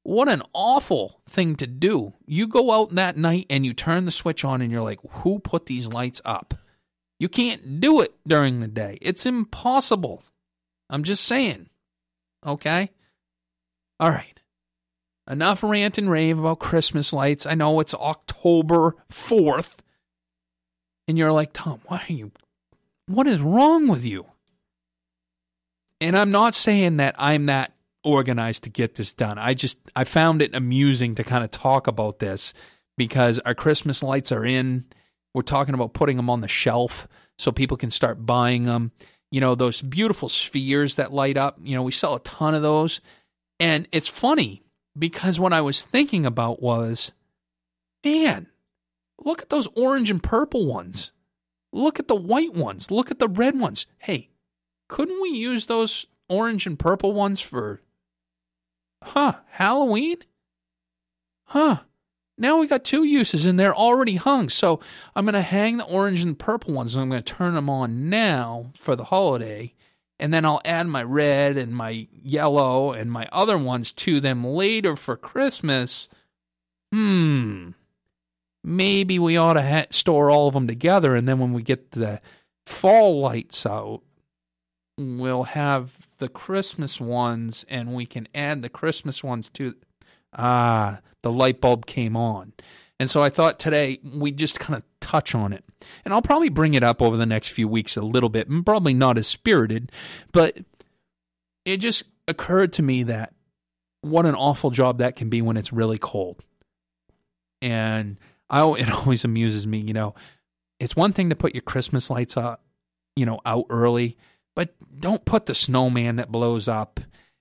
What 0.03 0.29
an 0.29 0.43
awful 0.53 1.21
thing 1.29 1.57
to 1.57 1.67
do. 1.67 2.15
You 2.27 2.47
go 2.47 2.73
out 2.73 2.95
that 2.95 3.17
night 3.17 3.47
and 3.51 3.67
you 3.67 3.75
turn 3.75 4.07
the 4.07 4.11
switch 4.11 4.45
on 4.45 4.63
and 4.63 4.73
you're 4.73 4.83
like, 4.83 5.01
who 5.09 5.39
put 5.39 5.67
these 5.67 5.87
lights 5.87 6.21
up? 6.25 6.55
You 7.19 7.29
can't 7.29 7.81
do 7.81 8.01
it 8.01 8.15
during 8.27 8.61
the 8.61 8.69
day. 8.69 8.99
It's 9.03 9.27
impossible. 9.27 10.23
I'm 10.89 11.03
just 11.03 11.25
saying. 11.25 11.69
Okay? 12.45 12.91
All 13.99 14.09
right. 14.11 14.40
Enough 15.31 15.63
rant 15.63 15.97
and 15.97 16.11
rave 16.11 16.41
about 16.41 16.59
Christmas 16.59 17.13
lights. 17.13 17.47
I 17.47 17.55
know 17.55 17.79
it's 17.79 17.95
October 17.95 18.97
4th. 19.13 19.79
And 21.07 21.17
you're 21.17 21.31
like, 21.31 21.53
Tom, 21.53 21.81
why 21.87 22.03
are 22.09 22.13
you. 22.13 22.33
What 23.07 23.29
is 23.29 23.39
wrong 23.39 23.87
with 23.87 24.05
you? 24.05 24.27
And 26.01 26.17
I'm 26.17 26.33
not 26.33 26.55
saying 26.55 26.97
that 26.97 27.15
I'm 27.17 27.47
that 27.47 27.75
organized 28.03 28.65
to 28.65 28.71
get 28.71 28.97
this 28.97 29.15
done. 29.15 29.39
I 29.39 29.55
just 29.55 29.79
I 29.95 30.03
found 30.03 30.43
it 30.43 30.55
amusing 30.55 31.15
to 31.15 31.25
kind 31.25 31.45
of 31.45 31.51
talk 31.53 31.87
about 31.87 32.19
this 32.19 32.53
because 32.97 33.39
our 33.41 33.55
Christmas 33.55 34.03
lights 34.03 34.33
are 34.33 34.45
in. 34.45 34.85
We're 35.33 35.43
talking 35.43 35.75
about 35.75 35.93
putting 35.93 36.17
them 36.17 36.31
on 36.31 36.41
the 36.41 36.49
shelf 36.49 37.07
so 37.39 37.53
people 37.53 37.77
can 37.77 37.91
start 37.91 38.27
buying 38.27 38.65
them. 38.65 38.91
You 39.31 39.41
know, 39.41 39.55
those 39.55 39.81
beautiful 39.81 40.29
spheres 40.29 40.97
that 40.97 41.13
light 41.13 41.37
up, 41.37 41.59
you 41.63 41.77
know, 41.77 41.85
we 41.85 41.93
sell 41.93 42.17
a 42.17 42.21
ton 42.21 42.55
of 42.55 42.63
those. 42.63 43.01
And 43.61 43.87
it's 43.93 44.09
funny 44.09 44.63
because 44.99 45.41
what 45.41 45.53
I 45.53 45.61
was 45.61 45.83
thinking 45.83 46.27
about 46.27 46.63
was, 46.63 47.13
man, 48.05 48.49
look 49.19 49.43
at 49.43 49.51
those 49.51 49.69
orange 49.77 50.11
and 50.11 50.23
purple 50.23 50.67
ones. 50.67 51.13
Look 51.73 51.99
at 52.01 52.09
the 52.09 52.17
white 52.17 52.55
ones. 52.55 52.91
Look 52.91 53.11
at 53.11 53.19
the 53.19 53.29
red 53.29 53.59
ones. 53.59 53.87
Hey, 53.99 54.31
couldn't 54.89 55.21
we 55.23 55.31
use 55.31 55.67
those 55.67 56.07
orange 56.29 56.67
and 56.67 56.79
purple 56.79 57.13
ones 57.13 57.41
for 57.41 57.81
Huh, 59.03 59.35
Halloween? 59.53 60.19
Huh. 61.45 61.79
Now 62.37 62.59
we 62.59 62.67
got 62.67 62.85
two 62.85 63.05
uses 63.05 63.45
and 63.45 63.59
they're 63.59 63.75
already 63.75 64.17
hung. 64.17 64.49
So 64.49 64.81
I'm 65.15 65.25
going 65.25 65.35
to 65.35 65.43
hang 65.43 65.77
the 65.77 65.85
orange 65.85 66.23
and 66.23 66.39
purple 66.39 66.75
ones 66.75 66.95
and 66.95 67.03
I'm 67.03 67.11
going 67.11 67.23
to 67.23 67.35
turn 67.35 67.55
them 67.55 67.69
on 67.69 68.09
now 68.09 68.73
for 68.75 68.97
the 68.97 69.05
holiday. 69.05 69.75
And 70.21 70.33
then 70.35 70.45
I'll 70.45 70.61
add 70.67 70.87
my 70.87 71.03
red 71.03 71.57
and 71.57 71.75
my 71.75 72.07
yellow 72.13 72.93
and 72.93 73.11
my 73.11 73.27
other 73.33 73.57
ones 73.57 73.91
to 73.93 74.21
them 74.21 74.45
later 74.45 74.95
for 74.95 75.17
Christmas. 75.17 76.09
Hmm. 76.93 77.71
Maybe 78.63 79.19
we 79.19 79.39
ought 79.39 79.55
to 79.55 79.63
ha- 79.63 79.87
store 79.89 80.31
all 80.31 80.47
of 80.47 80.55
them 80.55 80.67
together. 80.67 81.17
And 81.17 81.27
then 81.27 81.39
when 81.39 81.55
we 81.55 81.63
get 81.63 81.93
the 81.93 82.21
fall 82.67 83.19
lights 83.21 83.65
out, 83.65 84.03
we'll 84.99 85.45
have 85.45 85.97
the 86.19 86.29
Christmas 86.29 87.01
ones 87.01 87.65
and 87.71 87.95
we 87.95 88.05
can 88.05 88.29
add 88.35 88.61
the 88.61 88.69
Christmas 88.69 89.25
ones 89.25 89.49
to 89.49 89.75
ah 90.35 91.01
the 91.23 91.33
light 91.33 91.63
bulb 91.63 91.87
came 91.87 92.15
on. 92.15 92.53
And 92.99 93.09
so 93.09 93.23
I 93.23 93.31
thought 93.31 93.59
today 93.59 93.99
we 94.05 94.33
just 94.33 94.61
kind 94.61 94.77
of 94.77 94.83
touch 95.01 95.35
on 95.35 95.53
it. 95.53 95.65
And 96.05 96.13
I'll 96.13 96.23
probably 96.23 96.49
bring 96.49 96.75
it 96.75 96.83
up 96.83 97.01
over 97.01 97.17
the 97.17 97.27
next 97.27 97.49
few 97.49 97.69
weeks 97.69 97.97
a 97.97 98.03
little 98.03 98.29
bit, 98.29 98.49
probably 98.65 98.95
not 98.95 99.19
as 99.19 99.27
spirited, 99.27 99.91
but 100.33 100.59
it 101.65 101.79
just 101.79 102.05
occurred 102.29 102.73
to 102.75 102.83
me 102.83 103.05
that 103.05 103.35
what 104.03 104.27
an 104.27 104.35
awful 104.35 104.71
job 104.71 104.99
that 104.99 105.17
can 105.17 105.29
be 105.29 105.43
when 105.43 105.57
it's 105.57 105.73
really 105.73 105.99
cold. 105.99 106.45
And 107.63 108.19
I 108.49 108.63
it 108.79 108.91
always 108.91 109.25
amuses 109.25 109.67
me, 109.67 109.79
you 109.79 109.93
know, 109.93 110.15
it's 110.79 110.97
one 110.97 111.13
thing 111.13 111.31
to 111.31 111.37
put 111.37 111.55
your 111.55 111.63
Christmas 111.63 112.09
lights 112.09 112.37
up, 112.37 112.65
you 113.17 113.27
know, 113.27 113.41
out 113.45 113.67
early 113.69 114.17
but 114.55 114.75
don't 114.99 115.25
put 115.25 115.47
the 115.47 115.55
snowman 115.55 116.17
that 116.17 116.31
blows 116.31 116.69
up 116.69 117.01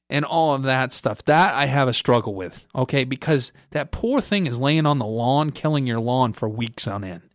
and 0.10 0.26
all 0.26 0.54
of 0.54 0.64
that 0.64 0.94
stuff. 0.94 1.24
That 1.26 1.56
I 1.56 1.66
have 1.66 1.88
a 1.88 1.94
struggle 1.94 2.34
with, 2.34 2.66
okay? 2.74 3.04
Because 3.04 3.52
that 3.72 3.92
poor 3.92 4.22
thing 4.22 4.48
is 4.48 4.60
laying 4.60 4.86
on 4.86 5.00
the 5.00 5.06
lawn, 5.06 5.52
killing 5.52 5.88
your 5.88 6.00
lawn 6.00 6.34
for 6.34 6.48
weeks 6.48 6.88
on 6.88 7.04
end. 7.04 7.29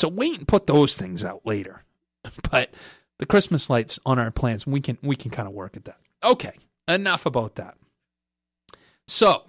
So 0.00 0.08
wait 0.08 0.38
and 0.38 0.48
put 0.48 0.66
those 0.66 0.96
things 0.96 1.24
out 1.24 1.46
later. 1.46 1.84
But 2.50 2.74
the 3.18 3.26
Christmas 3.26 3.70
lights 3.70 3.98
on 4.04 4.18
our 4.18 4.30
plans, 4.30 4.66
we 4.66 4.80
can 4.80 4.98
we 5.02 5.16
can 5.16 5.30
kind 5.30 5.48
of 5.48 5.54
work 5.54 5.76
at 5.76 5.84
that. 5.86 5.98
Okay, 6.22 6.52
enough 6.86 7.24
about 7.24 7.54
that. 7.54 7.76
So 9.06 9.44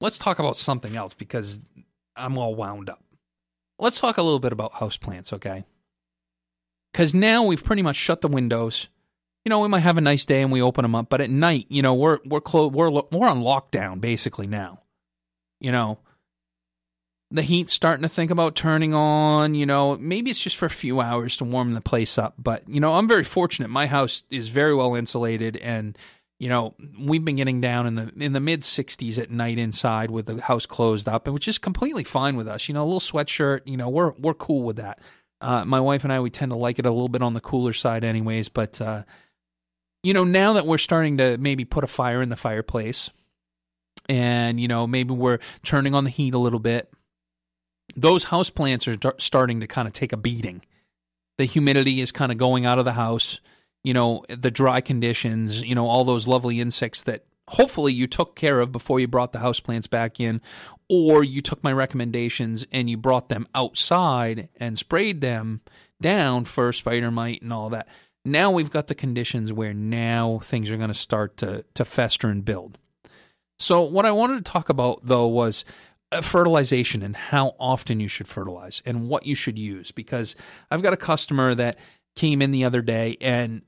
let's 0.00 0.16
talk 0.16 0.38
about 0.38 0.56
something 0.56 0.96
else 0.96 1.12
because 1.12 1.60
I'm 2.16 2.38
all 2.38 2.54
wound 2.54 2.88
up. 2.88 3.02
Let's 3.78 4.00
talk 4.00 4.16
a 4.16 4.22
little 4.22 4.38
bit 4.38 4.52
about 4.52 4.72
houseplants, 4.72 5.32
okay? 5.32 5.64
because 6.92 7.14
now 7.14 7.44
we've 7.44 7.62
pretty 7.62 7.82
much 7.82 7.96
shut 7.96 8.20
the 8.22 8.28
windows. 8.28 8.88
You 9.44 9.50
know, 9.50 9.60
we 9.60 9.68
might 9.68 9.80
have 9.80 9.98
a 9.98 10.02
nice 10.02 10.26
day 10.26 10.42
and 10.42 10.50
we 10.50 10.60
open 10.60 10.82
them 10.82 10.94
up, 10.94 11.08
but 11.08 11.20
at 11.20 11.30
night, 11.30 11.66
you 11.68 11.80
know, 11.82 11.94
we're 11.94 12.18
we're 12.24 12.40
clo- 12.40 12.68
we're 12.68 12.90
we're 12.90 13.28
on 13.28 13.40
lockdown 13.40 14.00
basically 14.00 14.46
now. 14.46 14.80
You 15.60 15.72
know, 15.72 15.98
the 17.30 17.42
heat's 17.42 17.72
starting 17.72 18.02
to 18.02 18.08
think 18.08 18.30
about 18.30 18.54
turning 18.54 18.94
on. 18.94 19.54
You 19.54 19.66
know, 19.66 19.96
maybe 19.96 20.30
it's 20.30 20.40
just 20.40 20.56
for 20.56 20.66
a 20.66 20.70
few 20.70 21.00
hours 21.00 21.36
to 21.38 21.44
warm 21.44 21.74
the 21.74 21.80
place 21.80 22.18
up. 22.18 22.34
But 22.38 22.68
you 22.68 22.80
know, 22.80 22.94
I'm 22.94 23.08
very 23.08 23.24
fortunate. 23.24 23.68
My 23.68 23.86
house 23.86 24.22
is 24.30 24.48
very 24.48 24.74
well 24.74 24.94
insulated, 24.94 25.56
and 25.56 25.96
you 26.38 26.48
know, 26.48 26.74
we've 26.98 27.24
been 27.24 27.36
getting 27.36 27.60
down 27.60 27.86
in 27.86 27.94
the 27.96 28.12
in 28.16 28.32
the 28.32 28.40
mid 28.40 28.60
60s 28.60 29.18
at 29.18 29.30
night 29.30 29.58
inside 29.58 30.10
with 30.10 30.26
the 30.26 30.40
house 30.40 30.66
closed 30.66 31.08
up, 31.08 31.26
and 31.26 31.34
which 31.34 31.48
is 31.48 31.58
completely 31.58 32.04
fine 32.04 32.36
with 32.36 32.48
us. 32.48 32.68
You 32.68 32.74
know, 32.74 32.82
a 32.82 32.86
little 32.86 33.00
sweatshirt. 33.00 33.62
You 33.64 33.76
know, 33.76 33.88
we're 33.88 34.12
we're 34.12 34.34
cool 34.34 34.62
with 34.62 34.76
that. 34.76 35.00
Uh, 35.40 35.64
my 35.64 35.80
wife 35.80 36.02
and 36.04 36.12
I, 36.12 36.20
we 36.20 36.30
tend 36.30 36.50
to 36.50 36.56
like 36.56 36.78
it 36.78 36.86
a 36.86 36.90
little 36.90 37.08
bit 37.08 37.22
on 37.22 37.34
the 37.34 37.40
cooler 37.40 37.72
side, 37.72 38.04
anyways. 38.04 38.48
But 38.48 38.80
uh, 38.80 39.02
you 40.02 40.14
know, 40.14 40.24
now 40.24 40.54
that 40.54 40.66
we're 40.66 40.78
starting 40.78 41.18
to 41.18 41.38
maybe 41.38 41.64
put 41.64 41.84
a 41.84 41.88
fire 41.88 42.22
in 42.22 42.28
the 42.28 42.36
fireplace, 42.36 43.10
and 44.08 44.60
you 44.60 44.68
know, 44.68 44.86
maybe 44.86 45.12
we're 45.12 45.38
turning 45.62 45.94
on 45.94 46.04
the 46.04 46.10
heat 46.10 46.34
a 46.34 46.38
little 46.38 46.60
bit, 46.60 46.92
those 48.00 48.24
house 48.24 48.50
plants 48.50 48.86
are 48.88 48.96
starting 49.18 49.60
to 49.60 49.66
kind 49.66 49.88
of 49.88 49.94
take 49.94 50.12
a 50.12 50.16
beating. 50.16 50.62
The 51.36 51.44
humidity 51.44 52.00
is 52.00 52.12
kind 52.12 52.32
of 52.32 52.38
going 52.38 52.66
out 52.66 52.78
of 52.78 52.84
the 52.84 52.92
house. 52.92 53.40
You 53.84 53.94
know, 53.94 54.24
the 54.28 54.50
dry 54.50 54.80
conditions. 54.80 55.62
You 55.62 55.74
know, 55.74 55.86
all 55.86 56.04
those 56.04 56.26
lovely 56.26 56.60
insects 56.60 57.02
that 57.02 57.24
hopefully 57.48 57.92
you 57.92 58.06
took 58.06 58.34
care 58.34 58.60
of 58.60 58.72
before 58.72 59.00
you 59.00 59.08
brought 59.08 59.32
the 59.32 59.38
house 59.38 59.60
plants 59.60 59.86
back 59.86 60.20
in, 60.20 60.40
or 60.88 61.24
you 61.24 61.40
took 61.42 61.64
my 61.64 61.72
recommendations 61.72 62.66
and 62.70 62.88
you 62.88 62.96
brought 62.96 63.28
them 63.28 63.46
outside 63.54 64.48
and 64.56 64.78
sprayed 64.78 65.20
them 65.20 65.60
down 66.00 66.44
for 66.44 66.72
spider 66.72 67.10
mite 67.10 67.42
and 67.42 67.52
all 67.52 67.70
that. 67.70 67.88
Now 68.24 68.50
we've 68.50 68.70
got 68.70 68.88
the 68.88 68.94
conditions 68.94 69.52
where 69.52 69.72
now 69.72 70.40
things 70.42 70.70
are 70.70 70.76
going 70.76 70.88
to 70.88 70.94
start 70.94 71.36
to 71.38 71.64
to 71.74 71.84
fester 71.84 72.28
and 72.28 72.44
build. 72.44 72.78
So 73.58 73.82
what 73.82 74.06
I 74.06 74.12
wanted 74.12 74.44
to 74.44 74.52
talk 74.52 74.68
about 74.68 75.00
though 75.02 75.26
was 75.26 75.64
Uh, 76.10 76.22
fertilization 76.22 77.02
and 77.02 77.14
how 77.14 77.54
often 77.60 78.00
you 78.00 78.08
should 78.08 78.26
fertilize 78.26 78.80
and 78.86 79.08
what 79.08 79.26
you 79.26 79.34
should 79.34 79.58
use 79.58 79.90
because 79.90 80.34
I've 80.70 80.80
got 80.80 80.94
a 80.94 80.96
customer 80.96 81.54
that 81.54 81.78
came 82.16 82.40
in 82.40 82.50
the 82.50 82.64
other 82.64 82.80
day 82.80 83.18
and 83.20 83.60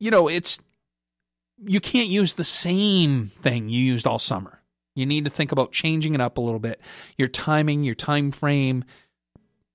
you 0.00 0.10
know 0.10 0.26
it's 0.26 0.58
you 1.64 1.80
can't 1.80 2.08
use 2.08 2.34
the 2.34 2.42
same 2.42 3.30
thing 3.40 3.68
you 3.68 3.80
used 3.80 4.06
all 4.06 4.18
summer. 4.18 4.62
You 4.96 5.06
need 5.06 5.24
to 5.26 5.30
think 5.30 5.52
about 5.52 5.70
changing 5.70 6.14
it 6.14 6.20
up 6.20 6.38
a 6.38 6.40
little 6.40 6.58
bit. 6.58 6.80
Your 7.16 7.28
timing, 7.28 7.84
your 7.84 7.94
time 7.94 8.32
frame, 8.32 8.84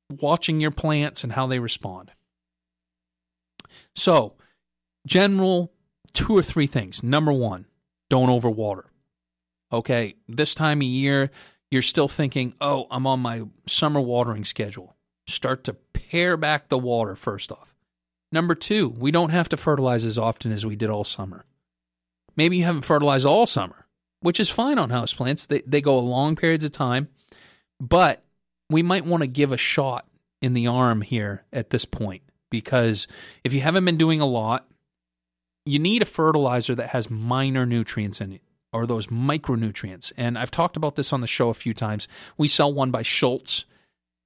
watching 0.09 0.59
your 0.59 0.71
plants 0.71 1.23
and 1.23 1.31
how 1.31 1.47
they 1.47 1.59
respond. 1.59 2.11
So, 3.95 4.33
general 5.07 5.71
two 6.13 6.37
or 6.37 6.43
three 6.43 6.67
things. 6.67 7.03
Number 7.03 7.31
1, 7.31 7.65
don't 8.09 8.29
overwater. 8.29 8.83
Okay, 9.71 10.15
this 10.27 10.53
time 10.53 10.79
of 10.79 10.87
year, 10.87 11.31
you're 11.73 11.81
still 11.81 12.07
thinking, 12.07 12.53
"Oh, 12.61 12.87
I'm 12.89 13.07
on 13.07 13.19
my 13.19 13.43
summer 13.67 13.99
watering 13.99 14.45
schedule." 14.45 14.95
Start 15.27 15.63
to 15.65 15.73
pare 15.73 16.37
back 16.37 16.69
the 16.69 16.77
water 16.77 17.15
first 17.15 17.51
off. 17.51 17.73
Number 18.31 18.55
2, 18.55 18.89
we 18.89 19.11
don't 19.11 19.29
have 19.29 19.49
to 19.49 19.57
fertilize 19.57 20.05
as 20.05 20.17
often 20.17 20.51
as 20.51 20.65
we 20.65 20.75
did 20.75 20.89
all 20.89 21.03
summer. 21.03 21.45
Maybe 22.35 22.57
you 22.57 22.63
haven't 22.63 22.81
fertilized 22.81 23.25
all 23.25 23.45
summer, 23.45 23.87
which 24.21 24.39
is 24.39 24.49
fine 24.49 24.79
on 24.79 24.89
houseplants. 24.89 25.47
They, 25.47 25.61
they 25.67 25.81
go 25.81 25.99
long 25.99 26.35
periods 26.35 26.65
of 26.65 26.71
time, 26.71 27.09
but 27.79 28.23
we 28.69 28.81
might 28.81 29.05
want 29.05 29.21
to 29.21 29.27
give 29.27 29.51
a 29.51 29.57
shot 29.57 30.07
in 30.41 30.53
the 30.53 30.67
arm 30.67 31.01
here 31.01 31.45
at 31.53 31.69
this 31.69 31.85
point 31.85 32.23
because 32.49 33.07
if 33.43 33.53
you 33.53 33.61
haven't 33.61 33.85
been 33.85 33.97
doing 33.97 34.19
a 34.19 34.25
lot, 34.25 34.67
you 35.65 35.79
need 35.79 36.01
a 36.01 36.05
fertilizer 36.05 36.75
that 36.75 36.89
has 36.89 37.09
minor 37.09 37.65
nutrients 37.65 38.19
in 38.19 38.33
it 38.33 38.41
or 38.73 38.85
those 38.85 39.07
micronutrients. 39.07 40.11
And 40.17 40.37
I've 40.37 40.51
talked 40.51 40.77
about 40.77 40.95
this 40.95 41.13
on 41.13 41.21
the 41.21 41.27
show 41.27 41.49
a 41.49 41.53
few 41.53 41.73
times. 41.73 42.07
We 42.37 42.47
sell 42.47 42.73
one 42.73 42.91
by 42.91 43.03
Schultz. 43.03 43.65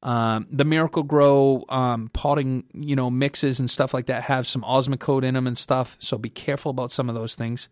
Um, 0.03 0.47
the 0.51 0.63
Miracle-Gro 0.63 1.65
um, 1.69 2.09
potting, 2.13 2.65
you 2.73 2.95
know, 2.95 3.09
mixes 3.09 3.59
and 3.59 3.69
stuff 3.69 3.93
like 3.93 4.05
that 4.05 4.23
have 4.23 4.45
some 4.45 4.61
Osmocote 4.61 5.23
in 5.23 5.33
them 5.33 5.47
and 5.47 5.57
stuff. 5.57 5.97
So 5.99 6.17
be 6.17 6.29
careful 6.29 6.69
about 6.69 6.91
some 6.91 7.09
of 7.09 7.15
those 7.15 7.35
things 7.35 7.67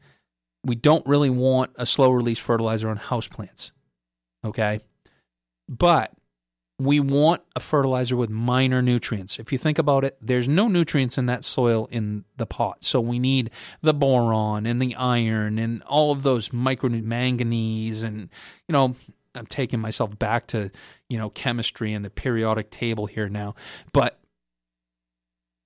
we 0.65 0.75
don't 0.75 1.05
really 1.05 1.29
want 1.29 1.71
a 1.75 1.85
slow 1.85 2.09
release 2.09 2.39
fertilizer 2.39 2.89
on 2.89 2.97
houseplants. 2.97 3.71
Okay? 4.43 4.81
But 5.69 6.11
we 6.77 6.99
want 6.99 7.41
a 7.55 7.59
fertilizer 7.59 8.17
with 8.17 8.29
minor 8.29 8.81
nutrients. 8.81 9.39
If 9.39 9.51
you 9.51 9.57
think 9.57 9.79
about 9.79 10.03
it, 10.03 10.17
there's 10.21 10.47
no 10.47 10.67
nutrients 10.67 11.17
in 11.17 11.25
that 11.27 11.45
soil 11.45 11.88
in 11.89 12.25
the 12.35 12.45
pot. 12.45 12.83
So 12.83 12.99
we 12.99 13.17
need 13.17 13.49
the 13.81 13.93
boron 13.93 14.65
and 14.65 14.81
the 14.81 14.93
iron 14.95 15.57
and 15.57 15.81
all 15.83 16.11
of 16.11 16.23
those 16.23 16.51
micro 16.51 16.89
manganese 16.89 18.03
and 18.03 18.29
you 18.67 18.73
know, 18.73 18.95
I'm 19.35 19.45
taking 19.45 19.79
myself 19.79 20.17
back 20.17 20.47
to, 20.47 20.69
you 21.09 21.17
know, 21.17 21.29
chemistry 21.29 21.93
and 21.93 22.03
the 22.03 22.09
periodic 22.09 22.71
table 22.71 23.05
here 23.05 23.29
now, 23.29 23.55
but 23.93 24.19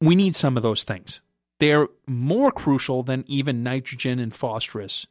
we 0.02 0.16
need 0.16 0.36
some 0.36 0.58
of 0.58 0.64
those 0.64 0.84
things. 0.84 1.22
They're 1.60 1.88
more 2.08 2.52
crucial 2.52 3.04
than 3.04 3.26
even 3.28 3.64
nitrogen 3.64 4.20
and 4.20 4.34
phosphorus 4.34 5.08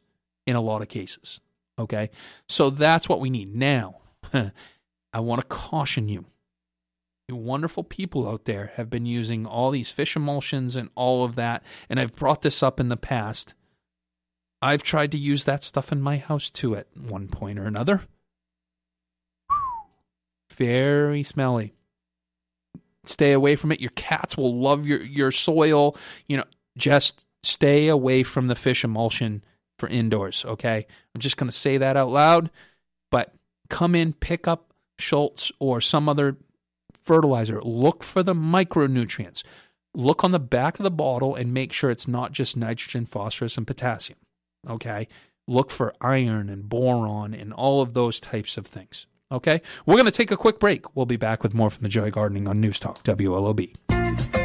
in 0.47 0.55
a 0.55 0.61
lot 0.61 0.81
of 0.81 0.87
cases. 0.87 1.39
Okay. 1.77 2.09
So 2.47 2.69
that's 2.69 3.07
what 3.07 3.19
we 3.19 3.29
need. 3.29 3.55
Now, 3.55 3.99
I 5.13 5.19
want 5.19 5.41
to 5.41 5.47
caution 5.47 6.09
you. 6.09 6.25
Wonderful 7.29 7.83
people 7.83 8.27
out 8.27 8.45
there 8.45 8.71
have 8.75 8.89
been 8.89 9.05
using 9.05 9.45
all 9.45 9.69
these 9.69 9.91
fish 9.91 10.15
emulsions 10.15 10.75
and 10.75 10.89
all 10.95 11.23
of 11.23 11.35
that. 11.35 11.63
And 11.87 11.99
I've 11.99 12.15
brought 12.15 12.41
this 12.41 12.63
up 12.63 12.79
in 12.79 12.89
the 12.89 12.97
past. 12.97 13.53
I've 14.61 14.81
tried 14.81 15.11
to 15.11 15.17
use 15.17 15.43
that 15.43 15.63
stuff 15.63 15.91
in 15.91 16.01
my 16.01 16.17
house 16.17 16.49
too 16.49 16.75
at 16.75 16.87
one 16.97 17.27
point 17.27 17.59
or 17.59 17.65
another. 17.65 18.01
Very 20.51 21.23
smelly 21.23 21.73
stay 23.09 23.33
away 23.33 23.55
from 23.55 23.71
it. 23.71 23.81
Your 23.81 23.91
cats 23.91 24.37
will 24.37 24.55
love 24.55 24.85
your 24.85 25.01
your 25.01 25.31
soil. 25.31 25.95
You 26.27 26.37
know, 26.37 26.43
just 26.77 27.25
stay 27.43 27.87
away 27.87 28.23
from 28.23 28.47
the 28.47 28.55
fish 28.55 28.83
emulsion 28.83 29.43
for 29.77 29.89
indoors. 29.89 30.45
Okay, 30.45 30.85
I'm 31.13 31.21
just 31.21 31.37
going 31.37 31.49
to 31.49 31.57
say 31.57 31.77
that 31.77 31.97
out 31.97 32.09
loud. 32.09 32.49
But 33.11 33.33
come 33.69 33.95
in, 33.95 34.13
pick 34.13 34.47
up 34.47 34.68
Schultz 34.99 35.51
or 35.59 35.81
some 35.81 36.07
other 36.07 36.37
fertilizer. 36.93 37.61
Look 37.61 38.03
for 38.03 38.23
the 38.23 38.35
micronutrients. 38.35 39.43
Look 39.95 40.23
on 40.23 40.31
the 40.31 40.39
back 40.39 40.79
of 40.79 40.83
the 40.83 40.91
bottle 40.91 41.35
and 41.35 41.53
make 41.53 41.73
sure 41.73 41.89
it's 41.89 42.07
not 42.07 42.31
just 42.31 42.55
nitrogen, 42.55 43.05
phosphorus, 43.05 43.57
and 43.57 43.65
potassium. 43.65 44.19
Okay. 44.69 45.07
Look 45.47 45.71
for 45.71 45.95
iron 45.99 46.49
and 46.49 46.69
boron 46.69 47.33
and 47.33 47.51
all 47.51 47.81
of 47.81 47.93
those 47.93 48.19
types 48.19 48.57
of 48.57 48.67
things. 48.67 49.07
Okay? 49.31 49.61
We're 49.85 49.95
going 49.95 50.05
to 50.05 50.11
take 50.11 50.31
a 50.31 50.37
quick 50.37 50.59
break. 50.59 50.95
We'll 50.95 51.07
be 51.07 51.17
back 51.17 51.41
with 51.41 51.55
more 51.55 51.71
from 51.71 51.83
the 51.83 51.89
Joy 51.89 52.11
Gardening 52.11 52.47
on 52.47 52.61
News 52.61 52.79
Talk, 52.79 53.03
WLOB. 53.03 54.38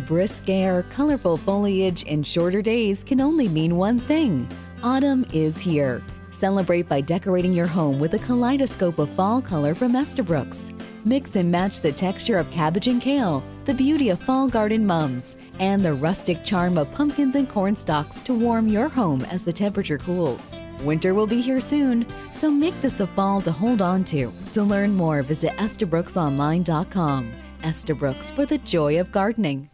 The 0.00 0.06
brisk 0.06 0.48
air, 0.48 0.82
colorful 0.84 1.36
foliage, 1.36 2.06
and 2.08 2.26
shorter 2.26 2.62
days 2.62 3.04
can 3.04 3.20
only 3.20 3.48
mean 3.48 3.76
one 3.76 3.98
thing 3.98 4.48
autumn 4.82 5.26
is 5.30 5.60
here. 5.60 6.02
Celebrate 6.30 6.88
by 6.88 7.02
decorating 7.02 7.52
your 7.52 7.66
home 7.66 7.98
with 7.98 8.14
a 8.14 8.18
kaleidoscope 8.20 8.98
of 8.98 9.10
fall 9.10 9.42
color 9.42 9.74
from 9.74 9.94
Estabrooks. 9.94 10.72
Mix 11.04 11.36
and 11.36 11.50
match 11.50 11.80
the 11.80 11.92
texture 11.92 12.38
of 12.38 12.50
cabbage 12.50 12.88
and 12.88 13.02
kale, 13.02 13.44
the 13.66 13.74
beauty 13.74 14.08
of 14.08 14.18
fall 14.20 14.48
garden 14.48 14.86
mums, 14.86 15.36
and 15.58 15.84
the 15.84 15.92
rustic 15.92 16.46
charm 16.46 16.78
of 16.78 16.90
pumpkins 16.94 17.34
and 17.34 17.46
corn 17.46 17.76
stalks 17.76 18.22
to 18.22 18.32
warm 18.32 18.68
your 18.68 18.88
home 18.88 19.20
as 19.24 19.44
the 19.44 19.52
temperature 19.52 19.98
cools. 19.98 20.62
Winter 20.82 21.12
will 21.12 21.26
be 21.26 21.42
here 21.42 21.60
soon, 21.60 22.06
so 22.32 22.50
make 22.50 22.80
this 22.80 23.00
a 23.00 23.06
fall 23.08 23.42
to 23.42 23.52
hold 23.52 23.82
on 23.82 24.02
to. 24.04 24.32
To 24.52 24.62
learn 24.62 24.96
more, 24.96 25.22
visit 25.22 25.52
EstabrooksOnline.com. 25.58 27.32
Estabrooks 27.64 28.30
for 28.30 28.46
the 28.46 28.56
joy 28.58 28.98
of 28.98 29.12
gardening. 29.12 29.69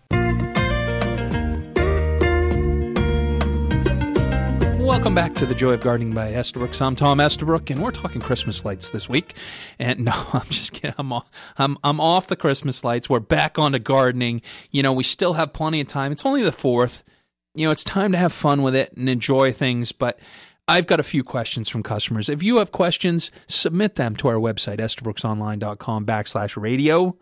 Welcome 4.87 5.17
back 5.17 5.35
to 5.35 5.47
the 5.47 5.55
Joy 5.55 5.73
of 5.73 5.81
Gardening 5.81 6.15
by 6.15 6.33
Estabrook. 6.33 6.81
I'm 6.81 6.95
Tom 6.95 7.19
Estabrook, 7.19 7.71
and 7.71 7.83
we're 7.83 7.91
talking 7.91 8.21
Christmas 8.21 8.65
lights 8.65 8.91
this 8.91 9.09
week. 9.09 9.35
And 9.81 9.99
no, 10.05 10.13
I'm 10.33 10.47
just 10.49 10.75
kidding. 10.75 10.95
I'm 10.97 11.13
off, 11.13 11.29
I'm 11.59 11.77
I'm 11.83 12.01
off 12.01 12.29
the 12.29 12.37
Christmas 12.37 12.85
lights. 12.85 13.11
We're 13.11 13.19
back 13.19 13.59
onto 13.59 13.81
gardening. 13.81 14.43
You 14.71 14.85
know, 14.85 14.93
we 14.93 15.03
still 15.03 15.33
have 15.33 15.53
plenty 15.53 15.81
of 15.81 15.89
time. 15.89 16.13
It's 16.13 16.25
only 16.25 16.45
the 16.45 16.53
fourth. 16.53 17.03
You 17.57 17.67
know, 17.67 17.73
it's 17.73 17.83
time 17.83 18.13
to 18.13 18.19
have 18.19 18.33
fun 18.33 18.63
with 18.63 18.77
it 18.77 18.93
and 18.97 19.09
enjoy 19.09 19.53
things. 19.53 19.91
But 19.91 20.21
I've 20.69 20.87
got 20.87 21.01
a 21.01 21.03
few 21.03 21.25
questions 21.25 21.69
from 21.69 21.83
customers. 21.83 22.29
If 22.29 22.45
you 22.45 22.59
have 22.59 22.71
questions, 22.71 23.33
submit 23.49 23.97
them 23.97 24.15
to 24.17 24.29
our 24.29 24.37
website, 24.37 24.79
estabrooksonline.com 24.79 26.07
backslash 26.07 26.57
radio. 26.57 27.17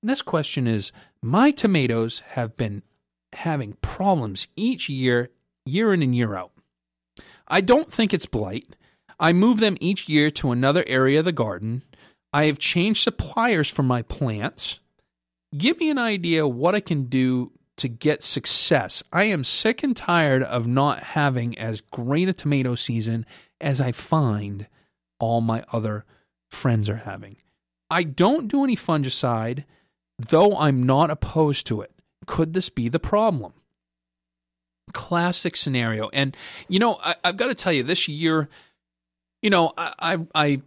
And 0.00 0.08
this 0.08 0.22
question 0.22 0.66
is 0.66 0.90
My 1.20 1.50
tomatoes 1.50 2.20
have 2.30 2.56
been 2.56 2.82
having 3.34 3.74
problems 3.82 4.48
each 4.56 4.88
year, 4.88 5.28
year 5.66 5.92
in 5.92 6.02
and 6.02 6.16
year 6.16 6.34
out. 6.34 6.51
I 7.48 7.60
don't 7.60 7.92
think 7.92 8.14
it's 8.14 8.26
blight. 8.26 8.76
I 9.18 9.32
move 9.32 9.60
them 9.60 9.76
each 9.80 10.08
year 10.08 10.30
to 10.30 10.50
another 10.50 10.84
area 10.86 11.20
of 11.20 11.24
the 11.24 11.32
garden. 11.32 11.82
I 12.32 12.46
have 12.46 12.58
changed 12.58 13.02
suppliers 13.02 13.68
for 13.68 13.82
my 13.82 14.02
plants. 14.02 14.80
Give 15.56 15.78
me 15.78 15.90
an 15.90 15.98
idea 15.98 16.48
what 16.48 16.74
I 16.74 16.80
can 16.80 17.04
do 17.04 17.52
to 17.76 17.88
get 17.88 18.22
success. 18.22 19.02
I 19.12 19.24
am 19.24 19.44
sick 19.44 19.82
and 19.82 19.96
tired 19.96 20.42
of 20.42 20.66
not 20.66 21.02
having 21.02 21.58
as 21.58 21.80
great 21.80 22.28
a 22.28 22.32
tomato 22.32 22.74
season 22.74 23.26
as 23.60 23.80
I 23.80 23.92
find 23.92 24.66
all 25.18 25.40
my 25.40 25.64
other 25.72 26.04
friends 26.50 26.88
are 26.88 26.96
having. 26.96 27.36
I 27.90 28.04
don't 28.04 28.48
do 28.48 28.64
any 28.64 28.76
fungicide, 28.76 29.64
though 30.18 30.56
I'm 30.56 30.82
not 30.82 31.10
opposed 31.10 31.66
to 31.68 31.82
it. 31.82 31.92
Could 32.26 32.54
this 32.54 32.70
be 32.70 32.88
the 32.88 32.98
problem? 32.98 33.52
Classic 34.92 35.56
scenario. 35.56 36.08
And 36.12 36.36
you 36.68 36.78
know, 36.78 36.98
I, 37.02 37.14
have 37.24 37.36
got 37.36 37.46
to 37.46 37.54
tell 37.54 37.72
you, 37.72 37.82
this 37.82 38.08
year, 38.08 38.48
you 39.40 39.50
know, 39.50 39.72
I, 39.76 39.94
I, 39.98 40.18
I 40.34 40.62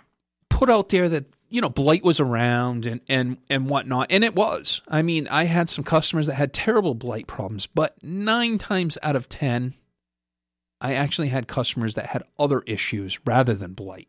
put 0.49 0.69
out 0.69 0.89
there 0.89 1.09
that 1.09 1.25
you 1.49 1.61
know 1.61 1.69
blight 1.69 2.03
was 2.03 2.19
around 2.19 2.85
and 2.85 3.01
and 3.07 3.37
and 3.49 3.69
whatnot, 3.69 4.07
and 4.09 4.23
it 4.23 4.35
was. 4.35 4.81
I 4.87 5.01
mean, 5.01 5.27
I 5.29 5.45
had 5.45 5.69
some 5.69 5.83
customers 5.83 6.27
that 6.27 6.35
had 6.35 6.53
terrible 6.53 6.95
blight 6.95 7.27
problems, 7.27 7.67
but 7.67 7.95
nine 8.03 8.57
times 8.57 8.97
out 9.03 9.15
of 9.15 9.29
ten, 9.29 9.73
I 10.81 10.93
actually 10.93 11.29
had 11.29 11.47
customers 11.47 11.95
that 11.95 12.07
had 12.07 12.23
other 12.37 12.61
issues 12.61 13.19
rather 13.25 13.53
than 13.53 13.73
blight. 13.73 14.07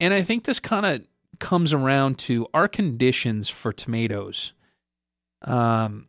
And 0.00 0.12
I 0.12 0.22
think 0.22 0.44
this 0.44 0.60
kind 0.60 0.84
of 0.84 1.06
comes 1.38 1.72
around 1.72 2.18
to 2.18 2.46
our 2.52 2.68
conditions 2.68 3.48
for 3.48 3.72
tomatoes 3.72 4.52
um, 5.42 6.08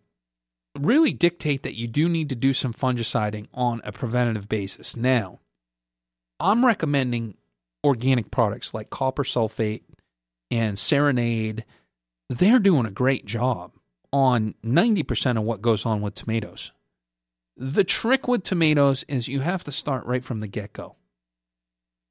really 0.79 1.11
dictate 1.11 1.63
that 1.63 1.77
you 1.77 1.87
do 1.87 2.09
need 2.09 2.29
to 2.29 2.35
do 2.35 2.53
some 2.53 2.73
fungiciding 2.73 3.47
on 3.53 3.81
a 3.83 3.91
preventative 3.91 4.49
basis. 4.49 4.95
Now, 4.95 5.39
I'm 6.39 6.65
recommending 6.65 7.35
organic 7.83 8.31
products 8.31 8.73
like 8.73 8.89
copper 8.89 9.23
sulfate 9.23 9.83
and 10.51 10.77
Serenade. 10.77 11.65
They're 12.29 12.59
doing 12.59 12.85
a 12.85 12.91
great 12.91 13.25
job 13.25 13.71
on 14.11 14.55
90% 14.65 15.37
of 15.37 15.43
what 15.43 15.61
goes 15.61 15.85
on 15.85 16.01
with 16.01 16.15
tomatoes. 16.15 16.71
The 17.57 17.83
trick 17.83 18.27
with 18.27 18.43
tomatoes 18.43 19.03
is 19.07 19.27
you 19.27 19.41
have 19.41 19.63
to 19.63 19.71
start 19.71 20.05
right 20.05 20.23
from 20.23 20.41
the 20.41 20.47
get 20.47 20.73
go. 20.73 20.95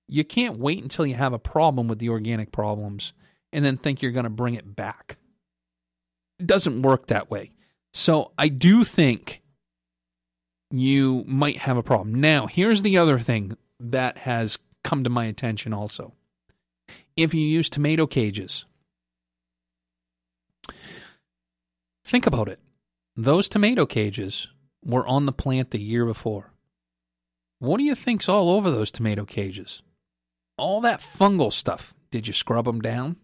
You 0.08 0.24
can't 0.24 0.58
wait 0.58 0.82
until 0.82 1.06
you 1.06 1.14
have 1.14 1.32
a 1.32 1.38
problem 1.38 1.88
with 1.88 1.98
the 1.98 2.10
organic 2.10 2.52
problems 2.52 3.12
and 3.52 3.64
then 3.64 3.76
think 3.76 4.00
you're 4.02 4.12
going 4.12 4.24
to 4.24 4.30
bring 4.30 4.54
it 4.54 4.76
back. 4.76 5.16
It 6.38 6.46
doesn't 6.46 6.82
work 6.82 7.06
that 7.06 7.30
way. 7.30 7.52
So 7.94 8.32
I 8.36 8.48
do 8.48 8.84
think 8.84 9.40
you 10.70 11.24
might 11.26 11.58
have 11.58 11.78
a 11.78 11.82
problem. 11.82 12.20
Now, 12.20 12.46
here's 12.46 12.82
the 12.82 12.98
other 12.98 13.18
thing 13.18 13.56
that 13.80 14.18
has 14.18 14.58
come 14.82 15.04
to 15.04 15.10
my 15.10 15.24
attention 15.24 15.72
also. 15.72 16.12
If 17.16 17.32
you 17.32 17.40
use 17.40 17.70
tomato 17.70 18.06
cages, 18.06 18.66
Think 22.04 22.26
about 22.26 22.48
it. 22.48 22.60
Those 23.16 23.48
tomato 23.48 23.86
cages 23.86 24.48
were 24.84 25.06
on 25.06 25.24
the 25.24 25.32
plant 25.32 25.70
the 25.70 25.80
year 25.80 26.04
before. 26.04 26.52
What 27.58 27.78
do 27.78 27.84
you 27.84 27.94
think's 27.94 28.28
all 28.28 28.50
over 28.50 28.70
those 28.70 28.90
tomato 28.90 29.24
cages? 29.24 29.82
All 30.58 30.82
that 30.82 31.00
fungal 31.00 31.52
stuff. 31.52 31.94
Did 32.10 32.26
you 32.26 32.32
scrub 32.34 32.66
them 32.66 32.82
down? 32.82 33.16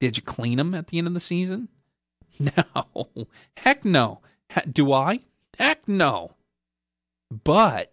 Did 0.00 0.16
you 0.16 0.22
clean 0.22 0.58
them 0.58 0.72
at 0.72 0.86
the 0.86 0.98
end 0.98 1.08
of 1.08 1.14
the 1.14 1.20
season? 1.20 1.68
No. 2.56 3.26
Heck 3.56 3.84
no. 3.84 4.20
Do 4.70 4.92
I? 4.92 5.20
Heck 5.58 5.88
no. 5.88 6.34
But 7.44 7.92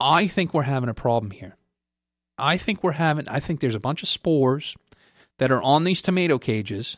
I 0.00 0.26
think 0.26 0.54
we're 0.54 0.62
having 0.62 0.88
a 0.88 0.94
problem 0.94 1.30
here. 1.30 1.56
I 2.38 2.56
think 2.56 2.82
we're 2.82 2.92
having, 2.92 3.28
I 3.28 3.40
think 3.40 3.60
there's 3.60 3.74
a 3.74 3.80
bunch 3.80 4.02
of 4.02 4.08
spores 4.08 4.76
that 5.38 5.52
are 5.52 5.62
on 5.62 5.84
these 5.84 6.02
tomato 6.02 6.38
cages 6.38 6.96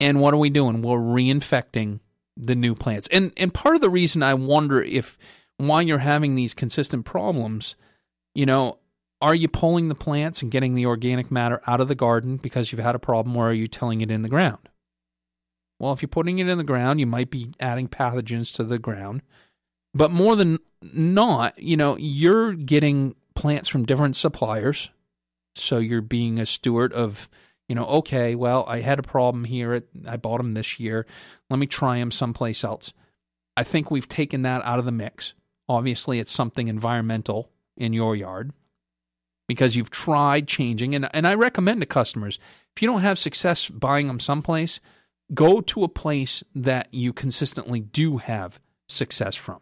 and 0.00 0.20
what 0.20 0.34
are 0.34 0.38
we 0.38 0.50
doing? 0.50 0.82
We're 0.82 0.98
reinfecting 0.98 2.00
the 2.36 2.54
new 2.54 2.74
plants. 2.74 3.08
And 3.10 3.32
and 3.36 3.52
part 3.52 3.74
of 3.74 3.80
the 3.80 3.90
reason 3.90 4.22
I 4.22 4.34
wonder 4.34 4.82
if 4.82 5.18
why 5.56 5.80
you're 5.80 5.98
having 5.98 6.34
these 6.34 6.54
consistent 6.54 7.04
problems, 7.04 7.74
you 8.34 8.46
know, 8.46 8.78
are 9.20 9.34
you 9.34 9.48
pulling 9.48 9.88
the 9.88 9.94
plants 9.96 10.40
and 10.40 10.50
getting 10.50 10.74
the 10.74 10.86
organic 10.86 11.30
matter 11.30 11.60
out 11.66 11.80
of 11.80 11.88
the 11.88 11.96
garden 11.96 12.36
because 12.36 12.70
you've 12.70 12.80
had 12.80 12.94
a 12.94 13.00
problem 13.00 13.36
or 13.36 13.50
are 13.50 13.54
you 13.54 13.66
tilling 13.66 14.00
it 14.00 14.10
in 14.10 14.22
the 14.22 14.28
ground? 14.28 14.68
Well, 15.78 15.92
if 15.92 16.02
you're 16.02 16.08
putting 16.08 16.38
it 16.38 16.48
in 16.48 16.58
the 16.58 16.64
ground, 16.64 17.00
you 17.00 17.06
might 17.06 17.30
be 17.30 17.52
adding 17.60 17.88
pathogens 17.88 18.54
to 18.56 18.64
the 18.64 18.78
ground. 18.78 19.22
But 19.94 20.10
more 20.10 20.36
than 20.36 20.58
not, 20.82 21.58
you 21.58 21.76
know, 21.76 21.96
you're 21.98 22.52
getting 22.52 23.14
plants 23.34 23.68
from 23.68 23.86
different 23.86 24.16
suppliers. 24.16 24.90
So 25.54 25.78
you're 25.78 26.02
being 26.02 26.38
a 26.38 26.46
steward 26.46 26.92
of 26.92 27.28
you 27.68 27.74
know, 27.74 27.84
okay, 27.84 28.34
well, 28.34 28.64
I 28.66 28.80
had 28.80 28.98
a 28.98 29.02
problem 29.02 29.44
here. 29.44 29.82
I 30.06 30.16
bought 30.16 30.38
them 30.38 30.52
this 30.52 30.80
year. 30.80 31.06
Let 31.50 31.58
me 31.58 31.66
try 31.66 31.98
them 31.98 32.10
someplace 32.10 32.64
else. 32.64 32.92
I 33.56 33.62
think 33.62 33.90
we've 33.90 34.08
taken 34.08 34.42
that 34.42 34.64
out 34.64 34.78
of 34.78 34.86
the 34.86 34.92
mix. 34.92 35.34
Obviously, 35.68 36.18
it's 36.18 36.32
something 36.32 36.68
environmental 36.68 37.50
in 37.76 37.92
your 37.92 38.16
yard 38.16 38.52
because 39.46 39.76
you've 39.76 39.90
tried 39.90 40.48
changing. 40.48 40.94
And, 40.94 41.10
and 41.12 41.26
I 41.26 41.34
recommend 41.34 41.82
to 41.82 41.86
customers 41.86 42.38
if 42.74 42.80
you 42.80 42.88
don't 42.88 43.02
have 43.02 43.18
success 43.18 43.68
buying 43.68 44.06
them 44.06 44.20
someplace, 44.20 44.80
go 45.34 45.60
to 45.60 45.84
a 45.84 45.88
place 45.88 46.42
that 46.54 46.88
you 46.92 47.12
consistently 47.12 47.80
do 47.80 48.18
have 48.18 48.60
success 48.88 49.34
from. 49.34 49.60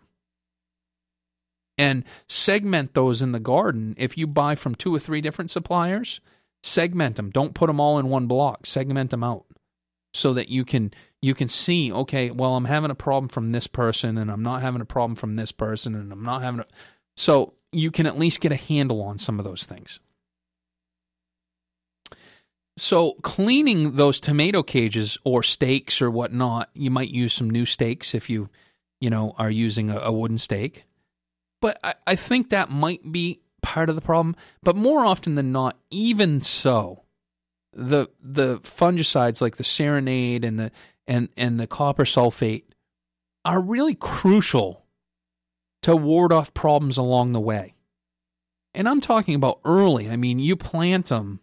And 1.78 2.04
segment 2.28 2.94
those 2.94 3.20
in 3.20 3.32
the 3.32 3.40
garden. 3.40 3.94
If 3.98 4.16
you 4.16 4.26
buy 4.26 4.54
from 4.54 4.74
two 4.74 4.94
or 4.94 4.98
three 4.98 5.20
different 5.20 5.50
suppliers, 5.50 6.20
segment 6.66 7.16
them 7.16 7.30
don't 7.30 7.54
put 7.54 7.68
them 7.68 7.80
all 7.80 7.98
in 7.98 8.08
one 8.08 8.26
block 8.26 8.66
segment 8.66 9.10
them 9.10 9.22
out 9.22 9.44
so 10.12 10.34
that 10.34 10.48
you 10.48 10.64
can 10.64 10.92
you 11.22 11.32
can 11.32 11.48
see 11.48 11.92
okay 11.92 12.30
well 12.30 12.56
i'm 12.56 12.64
having 12.64 12.90
a 12.90 12.94
problem 12.94 13.28
from 13.28 13.52
this 13.52 13.68
person 13.68 14.18
and 14.18 14.30
i'm 14.30 14.42
not 14.42 14.62
having 14.62 14.80
a 14.80 14.86
problem 14.86 15.14
from 15.14 15.36
this 15.36 15.52
person 15.52 15.94
and 15.94 16.12
i'm 16.12 16.24
not 16.24 16.42
having 16.42 16.60
a 16.60 16.66
so 17.16 17.54
you 17.72 17.90
can 17.90 18.06
at 18.06 18.18
least 18.18 18.40
get 18.40 18.50
a 18.50 18.56
handle 18.56 19.00
on 19.00 19.16
some 19.16 19.38
of 19.38 19.44
those 19.44 19.64
things 19.64 20.00
so 22.76 23.12
cleaning 23.22 23.96
those 23.96 24.20
tomato 24.20 24.62
cages 24.62 25.16
or 25.24 25.42
stakes 25.42 26.02
or 26.02 26.10
whatnot 26.10 26.68
you 26.74 26.90
might 26.90 27.10
use 27.10 27.32
some 27.32 27.48
new 27.48 27.64
stakes 27.64 28.14
if 28.14 28.28
you 28.28 28.48
you 29.00 29.10
know 29.10 29.34
are 29.38 29.50
using 29.50 29.90
a, 29.90 29.98
a 29.98 30.12
wooden 30.12 30.38
stake 30.38 30.84
but 31.60 31.78
I, 31.82 31.94
I 32.06 32.14
think 32.14 32.50
that 32.50 32.70
might 32.70 33.10
be 33.10 33.40
part 33.66 33.88
of 33.88 33.96
the 33.96 34.00
problem, 34.00 34.36
but 34.62 34.76
more 34.76 35.04
often 35.04 35.34
than 35.34 35.52
not, 35.52 35.76
even 35.90 36.40
so, 36.40 37.02
the 37.72 38.06
the 38.22 38.60
fungicides 38.60 39.40
like 39.40 39.56
the 39.56 39.64
Serenade 39.64 40.44
and 40.44 40.58
the 40.58 40.70
and 41.06 41.28
and 41.36 41.58
the 41.58 41.66
copper 41.66 42.04
sulfate 42.04 42.64
are 43.44 43.60
really 43.60 43.94
crucial 43.94 44.86
to 45.82 45.96
ward 45.96 46.32
off 46.32 46.54
problems 46.54 46.96
along 46.96 47.32
the 47.32 47.40
way. 47.40 47.74
And 48.72 48.88
I'm 48.88 49.00
talking 49.00 49.34
about 49.34 49.60
early. 49.64 50.08
I 50.10 50.16
mean, 50.16 50.38
you 50.38 50.56
plant 50.56 51.06
them, 51.06 51.40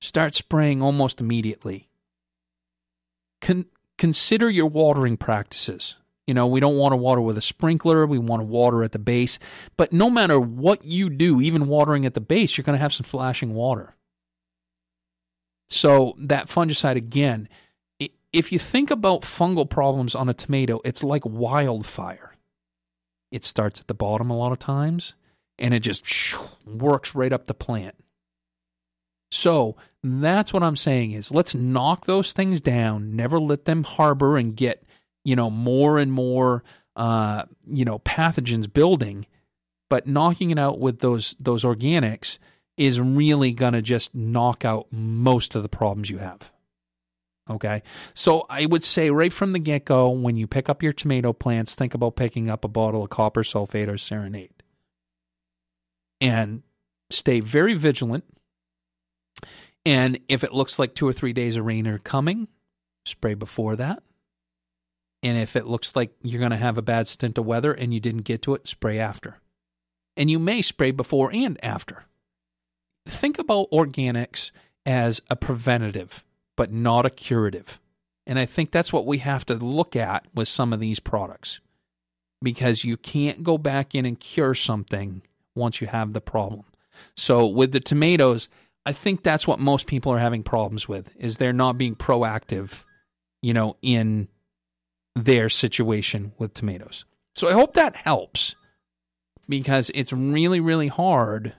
start 0.00 0.34
spraying 0.34 0.82
almost 0.82 1.20
immediately. 1.20 1.88
Con- 3.40 3.66
consider 3.98 4.50
your 4.50 4.66
watering 4.66 5.16
practices. 5.16 5.96
You 6.26 6.34
know, 6.34 6.46
we 6.46 6.60
don't 6.60 6.76
want 6.76 6.92
to 6.92 6.96
water 6.96 7.20
with 7.20 7.36
a 7.38 7.42
sprinkler. 7.42 8.06
We 8.06 8.18
want 8.18 8.40
to 8.40 8.46
water 8.46 8.84
at 8.84 8.92
the 8.92 8.98
base. 8.98 9.38
But 9.76 9.92
no 9.92 10.08
matter 10.08 10.38
what 10.38 10.84
you 10.84 11.10
do, 11.10 11.40
even 11.40 11.66
watering 11.66 12.06
at 12.06 12.14
the 12.14 12.20
base, 12.20 12.56
you're 12.56 12.64
going 12.64 12.78
to 12.78 12.82
have 12.82 12.92
some 12.92 13.04
flashing 13.04 13.52
water. 13.52 13.96
So 15.68 16.14
that 16.18 16.46
fungicide, 16.46 16.96
again, 16.96 17.48
if 18.32 18.52
you 18.52 18.58
think 18.58 18.90
about 18.90 19.22
fungal 19.22 19.68
problems 19.68 20.14
on 20.14 20.28
a 20.28 20.34
tomato, 20.34 20.80
it's 20.84 21.02
like 21.02 21.24
wildfire. 21.24 22.36
It 23.30 23.44
starts 23.44 23.80
at 23.80 23.86
the 23.86 23.94
bottom 23.94 24.30
a 24.30 24.36
lot 24.36 24.52
of 24.52 24.58
times 24.58 25.14
and 25.58 25.74
it 25.74 25.80
just 25.80 26.36
works 26.64 27.14
right 27.14 27.32
up 27.32 27.44
the 27.44 27.54
plant. 27.54 27.94
So 29.30 29.76
that's 30.02 30.52
what 30.52 30.62
I'm 30.62 30.76
saying 30.76 31.12
is 31.12 31.30
let's 31.30 31.54
knock 31.54 32.06
those 32.06 32.32
things 32.32 32.60
down, 32.60 33.14
never 33.16 33.38
let 33.38 33.64
them 33.64 33.84
harbor 33.84 34.36
and 34.36 34.56
get 34.56 34.84
you 35.24 35.36
know, 35.36 35.50
more 35.50 35.98
and 35.98 36.12
more, 36.12 36.62
uh, 36.96 37.44
you 37.66 37.84
know, 37.84 37.98
pathogens 38.00 38.72
building, 38.72 39.26
but 39.88 40.06
knocking 40.06 40.50
it 40.50 40.58
out 40.58 40.78
with 40.78 41.00
those 41.00 41.34
those 41.38 41.64
organics 41.64 42.38
is 42.76 43.00
really 43.00 43.52
going 43.52 43.74
to 43.74 43.82
just 43.82 44.14
knock 44.14 44.64
out 44.64 44.86
most 44.90 45.54
of 45.54 45.62
the 45.62 45.68
problems 45.68 46.08
you 46.08 46.18
have. 46.18 46.50
Okay. 47.48 47.82
So 48.14 48.46
I 48.48 48.66
would 48.66 48.84
say 48.84 49.10
right 49.10 49.32
from 49.32 49.52
the 49.52 49.58
get 49.58 49.84
go, 49.84 50.08
when 50.08 50.36
you 50.36 50.46
pick 50.46 50.68
up 50.68 50.82
your 50.82 50.92
tomato 50.92 51.32
plants, 51.32 51.74
think 51.74 51.94
about 51.94 52.16
picking 52.16 52.48
up 52.48 52.64
a 52.64 52.68
bottle 52.68 53.02
of 53.02 53.10
copper 53.10 53.42
sulfate 53.42 53.88
or 53.88 53.98
serenade. 53.98 54.62
And 56.20 56.62
stay 57.10 57.40
very 57.40 57.74
vigilant. 57.74 58.24
And 59.84 60.18
if 60.28 60.44
it 60.44 60.52
looks 60.52 60.78
like 60.78 60.94
two 60.94 61.08
or 61.08 61.12
three 61.12 61.32
days 61.32 61.56
of 61.56 61.64
rain 61.64 61.86
are 61.86 61.98
coming, 61.98 62.48
spray 63.04 63.34
before 63.34 63.76
that. 63.76 64.02
And 65.22 65.36
if 65.36 65.56
it 65.56 65.66
looks 65.66 65.94
like 65.94 66.12
you're 66.22 66.38
going 66.38 66.50
to 66.50 66.56
have 66.56 66.78
a 66.78 66.82
bad 66.82 67.06
stint 67.08 67.38
of 67.38 67.46
weather 67.46 67.72
and 67.72 67.92
you 67.92 68.00
didn't 68.00 68.22
get 68.22 68.42
to 68.42 68.54
it, 68.54 68.66
spray 68.66 68.98
after. 68.98 69.38
And 70.16 70.30
you 70.30 70.38
may 70.38 70.62
spray 70.62 70.90
before 70.90 71.30
and 71.32 71.62
after. 71.64 72.04
Think 73.06 73.38
about 73.38 73.70
organics 73.70 74.50
as 74.86 75.20
a 75.30 75.36
preventative, 75.36 76.24
but 76.56 76.72
not 76.72 77.06
a 77.06 77.10
curative. 77.10 77.80
And 78.26 78.38
I 78.38 78.46
think 78.46 78.70
that's 78.70 78.92
what 78.92 79.06
we 79.06 79.18
have 79.18 79.44
to 79.46 79.54
look 79.54 79.96
at 79.96 80.26
with 80.34 80.48
some 80.48 80.72
of 80.72 80.80
these 80.80 81.00
products 81.00 81.60
because 82.42 82.84
you 82.84 82.96
can't 82.96 83.42
go 83.42 83.58
back 83.58 83.94
in 83.94 84.06
and 84.06 84.18
cure 84.18 84.54
something 84.54 85.22
once 85.54 85.80
you 85.80 85.86
have 85.86 86.12
the 86.12 86.20
problem. 86.20 86.64
So 87.16 87.46
with 87.46 87.72
the 87.72 87.80
tomatoes, 87.80 88.48
I 88.86 88.92
think 88.92 89.22
that's 89.22 89.46
what 89.46 89.60
most 89.60 89.86
people 89.86 90.12
are 90.12 90.18
having 90.18 90.42
problems 90.42 90.88
with 90.88 91.10
is 91.16 91.36
they're 91.36 91.52
not 91.52 91.78
being 91.78 91.94
proactive, 91.94 92.84
you 93.42 93.52
know, 93.52 93.76
in 93.82 94.28
their 95.14 95.48
situation 95.48 96.32
with 96.38 96.54
tomatoes. 96.54 97.04
So 97.34 97.48
I 97.48 97.52
hope 97.52 97.74
that 97.74 97.96
helps 97.96 98.56
because 99.48 99.90
it's 99.94 100.12
really, 100.12 100.60
really 100.60 100.88
hard 100.88 101.54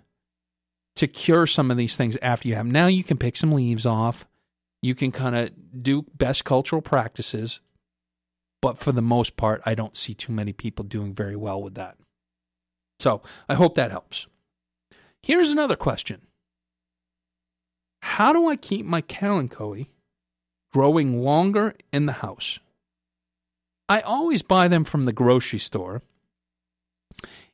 to 0.96 1.08
cure 1.08 1.48
some 1.48 1.72
of 1.72 1.78
these 1.78 1.96
things 1.96 2.18
after 2.22 2.48
you 2.48 2.56
have. 2.56 2.66
Now 2.66 2.88
you 2.88 3.04
can 3.04 3.18
pick 3.18 3.38
some 3.38 3.52
leaves 3.52 3.86
off. 3.86 4.28
You 4.82 4.96
can 4.96 5.12
kind 5.12 5.36
of 5.36 5.52
do 5.84 6.06
best 6.18 6.44
cultural 6.44 6.82
practices. 6.82 7.62
But 8.62 8.78
for 8.78 8.92
the 8.92 9.02
most 9.02 9.38
part, 9.38 9.62
I 9.66 9.76
don't 9.76 9.98
see 9.98 10.14
too 10.14 10.32
many 10.32 10.54
people 10.54 10.86
doing 10.86 11.14
very 11.14 11.36
well 11.36 11.62
with 11.62 11.76
that. 11.76 11.98
So 13.00 13.22
I 13.50 13.56
hope 13.56 13.76
that 13.76 13.92
helps. 13.92 14.28
Here's 15.24 15.50
another 15.50 15.76
question 15.76 16.22
how 18.02 18.34
do 18.34 18.48
I 18.48 18.56
keep 18.56 18.86
my 18.86 19.02
kalanchoe 19.02 19.88
growing 20.74 21.24
longer 21.24 21.76
in 21.92 22.06
the 22.06 22.14
house? 22.14 22.60
I 23.88 24.02
always 24.02 24.42
buy 24.42 24.68
them 24.68 24.84
from 24.84 25.06
the 25.06 25.14
grocery 25.14 25.60
store, 25.60 26.02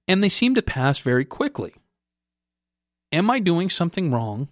and 0.08 0.24
they 0.24 0.30
seem 0.30 0.56
to 0.56 0.62
pass 0.62 1.00
very 1.00 1.26
quickly. 1.26 1.74
Am 3.12 3.30
I 3.30 3.40
doing 3.40 3.70
something 3.70 4.12
wrong? 4.12 4.50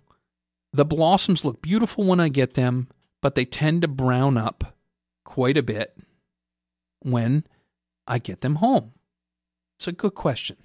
The 0.73 0.85
blossoms 0.85 1.45
look 1.45 1.61
beautiful 1.61 2.05
when 2.05 2.19
I 2.19 2.29
get 2.29 2.55
them, 2.55 2.87
but 3.21 3.35
they 3.35 3.45
tend 3.45 3.81
to 3.83 3.87
brown 3.87 4.37
up 4.37 4.75
quite 5.23 5.57
a 5.57 5.63
bit 5.63 5.97
when 7.01 7.45
I 8.07 8.19
get 8.19 8.41
them 8.41 8.55
home. 8.55 8.93
It's 9.77 9.87
a 9.87 9.91
good 9.91 10.15
question. 10.15 10.57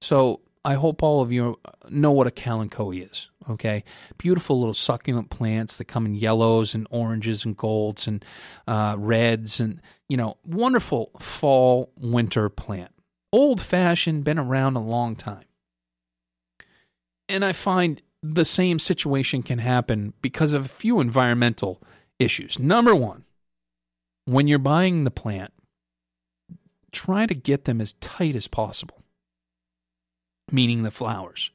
So 0.00 0.40
I 0.68 0.74
hope 0.74 1.02
all 1.02 1.22
of 1.22 1.32
you 1.32 1.58
know 1.88 2.12
what 2.12 2.26
a 2.26 2.30
kalanchoe 2.30 3.10
is. 3.10 3.30
Okay, 3.48 3.84
beautiful 4.18 4.58
little 4.58 4.74
succulent 4.74 5.30
plants 5.30 5.78
that 5.78 5.86
come 5.86 6.04
in 6.04 6.14
yellows 6.14 6.74
and 6.74 6.86
oranges 6.90 7.46
and 7.46 7.56
golds 7.56 8.06
and 8.06 8.22
uh, 8.66 8.94
reds 8.98 9.60
and 9.60 9.80
you 10.10 10.18
know 10.18 10.36
wonderful 10.44 11.12
fall 11.18 11.90
winter 11.96 12.50
plant. 12.50 12.90
Old 13.32 13.62
fashioned, 13.62 14.24
been 14.24 14.38
around 14.38 14.76
a 14.76 14.82
long 14.82 15.16
time. 15.16 15.46
And 17.30 17.46
I 17.46 17.54
find 17.54 18.02
the 18.22 18.44
same 18.44 18.78
situation 18.78 19.42
can 19.42 19.60
happen 19.60 20.12
because 20.20 20.52
of 20.52 20.66
a 20.66 20.68
few 20.68 21.00
environmental 21.00 21.82
issues. 22.18 22.58
Number 22.58 22.94
one, 22.94 23.24
when 24.26 24.48
you're 24.48 24.58
buying 24.58 25.04
the 25.04 25.10
plant, 25.10 25.54
try 26.92 27.24
to 27.24 27.34
get 27.34 27.64
them 27.64 27.80
as 27.80 27.94
tight 27.94 28.36
as 28.36 28.48
possible, 28.48 29.02
meaning 30.52 30.82
the 30.82 30.90
flowers. 30.90 31.50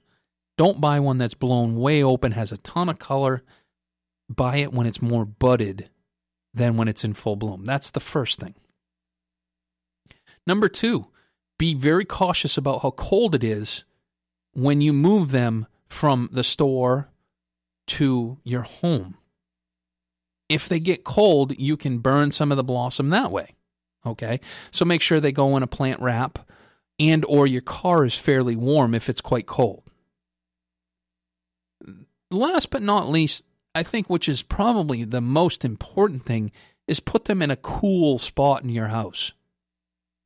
Don't 0.57 0.81
buy 0.81 0.99
one 0.99 1.17
that's 1.17 1.33
blown 1.33 1.75
way 1.75 2.03
open, 2.03 2.33
has 2.33 2.51
a 2.51 2.57
ton 2.57 2.89
of 2.89 2.99
color. 2.99 3.43
Buy 4.29 4.57
it 4.57 4.73
when 4.73 4.87
it's 4.87 5.01
more 5.01 5.25
budded 5.25 5.89
than 6.53 6.77
when 6.77 6.87
it's 6.87 7.03
in 7.03 7.13
full 7.13 7.35
bloom. 7.35 7.65
That's 7.65 7.91
the 7.91 7.99
first 7.99 8.39
thing. 8.39 8.55
Number 10.45 10.69
two, 10.69 11.07
be 11.57 11.73
very 11.73 12.05
cautious 12.05 12.57
about 12.57 12.81
how 12.81 12.91
cold 12.91 13.35
it 13.35 13.43
is 13.43 13.83
when 14.53 14.81
you 14.81 14.93
move 14.93 15.31
them 15.31 15.67
from 15.87 16.29
the 16.31 16.43
store 16.43 17.09
to 17.87 18.37
your 18.43 18.61
home. 18.61 19.17
If 20.49 20.67
they 20.69 20.79
get 20.79 21.03
cold, 21.03 21.57
you 21.57 21.77
can 21.77 21.99
burn 21.99 22.31
some 22.31 22.51
of 22.51 22.57
the 22.57 22.63
blossom 22.63 23.09
that 23.09 23.31
way. 23.31 23.55
Okay? 24.05 24.39
So 24.71 24.85
make 24.85 25.01
sure 25.01 25.19
they 25.19 25.31
go 25.31 25.55
in 25.57 25.63
a 25.63 25.67
plant 25.67 26.01
wrap 26.01 26.39
and 26.99 27.25
or 27.25 27.47
your 27.47 27.61
car 27.61 28.05
is 28.05 28.15
fairly 28.15 28.55
warm 28.55 28.93
if 28.93 29.09
it's 29.09 29.21
quite 29.21 29.45
cold. 29.45 29.83
Last 32.31 32.69
but 32.69 32.81
not 32.81 33.09
least, 33.09 33.43
I 33.75 33.83
think 33.83 34.09
which 34.09 34.29
is 34.29 34.41
probably 34.41 35.03
the 35.03 35.21
most 35.21 35.65
important 35.65 36.23
thing 36.23 36.51
is 36.87 36.99
put 36.99 37.25
them 37.25 37.41
in 37.41 37.51
a 37.51 37.55
cool 37.55 38.17
spot 38.17 38.63
in 38.63 38.69
your 38.69 38.87
house. 38.87 39.31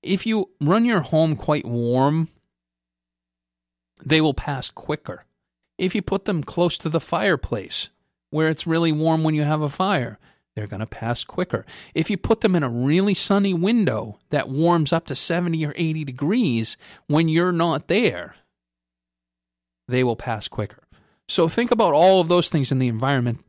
If 0.01 0.25
you 0.25 0.51
run 0.61 0.85
your 0.85 1.01
home 1.01 1.35
quite 1.35 1.65
warm, 1.65 2.29
they 4.03 4.21
will 4.21 4.33
pass 4.33 4.69
quicker. 4.69 5.25
If 5.77 5.95
you 5.95 6.01
put 6.01 6.25
them 6.25 6.43
close 6.43 6.77
to 6.79 6.89
the 6.89 6.99
fireplace, 6.99 7.89
where 8.29 8.49
it's 8.49 8.67
really 8.67 8.91
warm 8.91 9.23
when 9.23 9.35
you 9.35 9.43
have 9.43 9.61
a 9.61 9.69
fire, 9.69 10.17
they're 10.57 10.65
going 10.65 10.79
to 10.79 10.87
pass 10.87 11.23
quicker. 11.23 11.67
If 11.93 12.09
you 12.09 12.17
put 12.17 12.41
them 12.41 12.55
in 12.55 12.63
a 12.63 12.69
really 12.69 13.13
sunny 13.13 13.53
window 13.53 14.17
that 14.31 14.49
warms 14.49 14.91
up 14.91 15.05
to 15.05 15.13
70 15.13 15.63
or 15.63 15.73
80 15.75 16.03
degrees 16.03 16.77
when 17.05 17.29
you're 17.29 17.51
not 17.51 17.87
there, 17.87 18.35
they 19.87 20.03
will 20.03 20.15
pass 20.15 20.47
quicker. 20.47 20.81
So 21.27 21.47
think 21.47 21.69
about 21.69 21.93
all 21.93 22.21
of 22.21 22.27
those 22.27 22.49
things 22.49 22.71
in 22.71 22.79
the 22.79 22.87
environment 22.87 23.45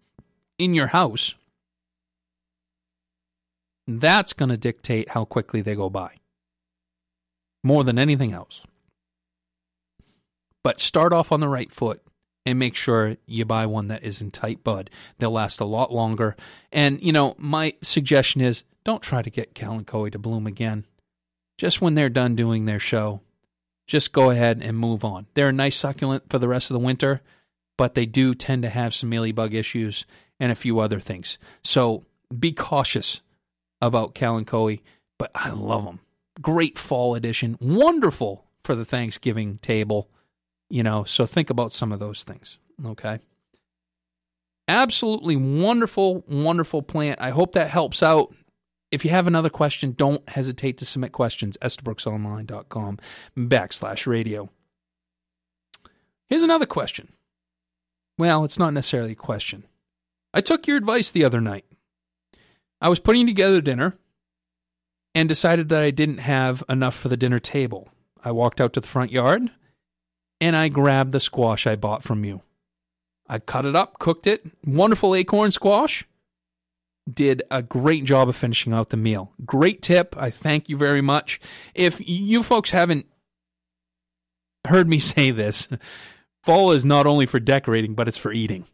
in 0.59 0.75
your 0.75 0.89
house. 0.89 1.35
That's 3.87 4.35
going 4.35 4.51
to 4.51 4.59
dictate 4.59 5.09
how 5.09 5.25
quickly 5.25 5.63
they 5.63 5.75
go 5.75 5.89
by 5.89 6.17
more 7.65 7.85
than 7.85 7.99
anything 7.99 8.35
else. 8.35 8.61
But 10.63 10.79
start 10.79 11.15
off 11.15 11.33
on 11.33 11.41
the 11.41 11.49
right 11.49 11.73
foot 11.73 12.03
and 12.49 12.59
make 12.59 12.75
sure 12.75 13.17
you 13.27 13.45
buy 13.45 13.67
one 13.67 13.89
that 13.89 14.03
is 14.03 14.21
in 14.21 14.31
tight 14.31 14.65
bud. 14.65 14.91
They'll 15.19 15.31
last 15.31 15.61
a 15.61 15.65
lot 15.65 15.93
longer. 15.93 16.37
And, 16.73 17.03
you 17.03 17.13
know, 17.13 17.35
my 17.39 17.75
suggestion 17.83 18.41
is 18.41 18.65
don't 18.85 19.03
try 19.03 19.23
to 19.23 19.31
get 19.31 19.55
Kalanchoe 19.55 20.11
to 20.13 20.19
bloom 20.19 20.47
again. 20.47 20.85
Just 21.57 21.81
when 21.81 21.95
they're 21.95 22.09
done 22.09 22.37
doing 22.37 22.65
their 22.65 22.81
show, 22.81 23.21
just 23.87 24.13
go 24.13 24.31
ahead 24.31 24.61
and 24.63 24.79
move 24.79 25.05
on. 25.05 25.27
They're 25.35 25.49
a 25.49 25.53
nice 25.53 25.77
succulent 25.77 26.25
for 26.31 26.39
the 26.39 26.49
rest 26.49 26.71
of 26.71 26.75
the 26.75 26.85
winter, 26.85 27.21
but 27.77 27.95
they 27.95 28.07
do 28.07 28.35
tend 28.35 28.63
to 28.63 28.71
have 28.71 28.95
some 28.95 29.11
mealybug 29.11 29.55
issues 29.55 30.05
and 30.39 30.53
a 30.53 30.57
few 30.57 30.79
other 30.79 31.01
things. 31.01 31.39
So 31.65 32.05
be 32.37 32.53
cautious 32.53 33.23
about 33.81 34.15
Kalanchoe, 34.15 34.81
but 35.19 35.31
I 35.35 35.51
love 35.51 35.85
them 35.85 36.01
great 36.41 36.79
fall 36.79 37.15
edition, 37.15 37.57
wonderful 37.61 38.45
for 38.63 38.75
the 38.75 38.85
Thanksgiving 38.85 39.59
table. 39.59 40.09
You 40.71 40.83
know, 40.83 41.05
so 41.05 41.27
think 41.27 41.51
about 41.51 41.73
some 41.73 41.93
of 41.93 41.99
those 41.99 42.25
things. 42.25 42.59
Okay. 42.85 43.21
Absolutely 44.69 45.35
wonderful, 45.35 46.25
wonderful 46.29 46.83
plant. 46.83 47.21
I 47.21 47.31
hope 47.31 47.55
that 47.55 47.71
helps 47.71 48.03
out. 48.03 48.35
If 48.91 49.05
you 49.05 49.11
have 49.11 49.27
another 49.27 49.51
question, 49.51 49.93
don't 49.93 50.27
hesitate 50.29 50.79
to 50.79 50.85
submit 50.85 51.13
questions. 51.13 51.57
EstabrooksOnline.com 51.63 52.99
backslash 53.37 54.07
radio. 54.07 54.51
Here's 56.29 56.43
another 56.43 56.67
question. 56.67 57.09
Well, 58.19 58.45
it's 58.45 58.59
not 58.59 58.75
necessarily 58.75 59.13
a 59.13 59.17
question. 59.17 59.65
I 60.35 60.43
took 60.43 60.67
your 60.67 60.77
advice 60.77 61.11
the 61.11 61.25
other 61.25 61.41
night. 61.41 61.65
I 62.81 62.89
was 62.91 62.99
putting 62.99 63.27
together 63.27 63.61
dinner 63.61 63.97
and 65.15 65.29
decided 65.29 65.69
that 65.71 65.83
I 65.83 65.91
didn't 65.91 66.19
have 66.19 66.63
enough 66.69 66.95
for 66.95 67.09
the 67.09 67.17
dinner 67.17 67.39
table. 67.39 67.89
I 68.23 68.33
walked 68.33 68.61
out 68.61 68.75
to 68.75 68.81
the 68.81 68.87
front 68.87 69.11
yard 69.11 69.51
and 70.41 70.57
I 70.57 70.69
grabbed 70.69 71.13
the 71.13 71.21
squash 71.21 71.67
I 71.67 71.77
bought 71.77 72.03
from 72.03 72.25
you. 72.25 72.43
I 73.29 73.39
cut 73.39 73.65
it 73.65 73.77
up, 73.77 73.99
cooked 73.99 74.27
it. 74.27 74.45
Wonderful 74.65 75.15
acorn 75.15 75.53
squash. 75.53 76.07
Did 77.13 77.43
a 77.51 77.63
great 77.63 78.05
job 78.05 78.29
of 78.29 78.37
finishing 78.37 78.73
out 78.73 78.91
the 78.91 78.97
meal. 78.97 79.33
Great 79.45 79.83
tip. 79.83 80.15
I 80.17 80.31
thank 80.31 80.69
you 80.69 80.77
very 80.77 81.01
much. 81.01 81.41
If 81.75 82.01
you 82.07 82.43
folks 82.43 82.71
haven't 82.71 83.07
heard 84.67 84.89
me 84.89 84.99
say 84.99 85.31
this, 85.31 85.69
fall 86.45 86.73
is 86.73 86.85
not 86.85 87.07
only 87.07 87.27
for 87.27 87.41
decorating, 87.41 87.95
but 87.95 88.09
it's 88.09 88.19
for 88.19 88.33
eating. 88.33 88.65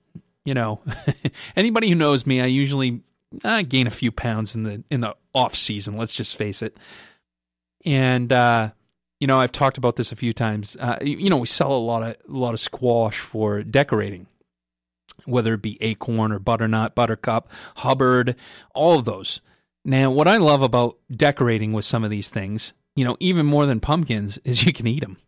You 0.44 0.54
know, 0.54 0.82
anybody 1.56 1.88
who 1.88 1.94
knows 1.94 2.26
me, 2.26 2.40
I 2.40 2.46
usually 2.46 3.00
I 3.42 3.62
gain 3.62 3.86
a 3.86 3.90
few 3.90 4.12
pounds 4.12 4.54
in 4.54 4.62
the 4.62 4.84
in 4.90 5.00
the 5.00 5.16
off 5.34 5.54
season. 5.56 5.96
Let's 5.96 6.14
just 6.14 6.36
face 6.36 6.62
it. 6.62 6.76
And 7.84 8.32
uh, 8.32 8.70
you 9.20 9.26
know, 9.26 9.40
I've 9.40 9.52
talked 9.52 9.78
about 9.78 9.96
this 9.96 10.12
a 10.12 10.16
few 10.16 10.32
times. 10.32 10.76
Uh, 10.78 10.98
you 11.02 11.30
know, 11.30 11.36
we 11.36 11.46
sell 11.46 11.72
a 11.72 11.78
lot 11.78 12.02
of 12.02 12.16
a 12.28 12.36
lot 12.36 12.54
of 12.54 12.60
squash 12.60 13.18
for 13.18 13.62
decorating, 13.62 14.26
whether 15.24 15.54
it 15.54 15.62
be 15.62 15.82
acorn 15.82 16.32
or 16.32 16.38
butternut, 16.38 16.94
buttercup, 16.94 17.48
Hubbard, 17.76 18.36
all 18.74 18.98
of 18.98 19.04
those. 19.04 19.40
Now, 19.84 20.10
what 20.10 20.28
I 20.28 20.38
love 20.38 20.62
about 20.62 20.98
decorating 21.10 21.72
with 21.72 21.84
some 21.84 22.04
of 22.04 22.10
these 22.10 22.30
things, 22.30 22.72
you 22.96 23.04
know, 23.04 23.16
even 23.20 23.46
more 23.46 23.66
than 23.66 23.80
pumpkins, 23.80 24.38
is 24.44 24.64
you 24.64 24.72
can 24.72 24.86
eat 24.86 25.02
them. 25.02 25.18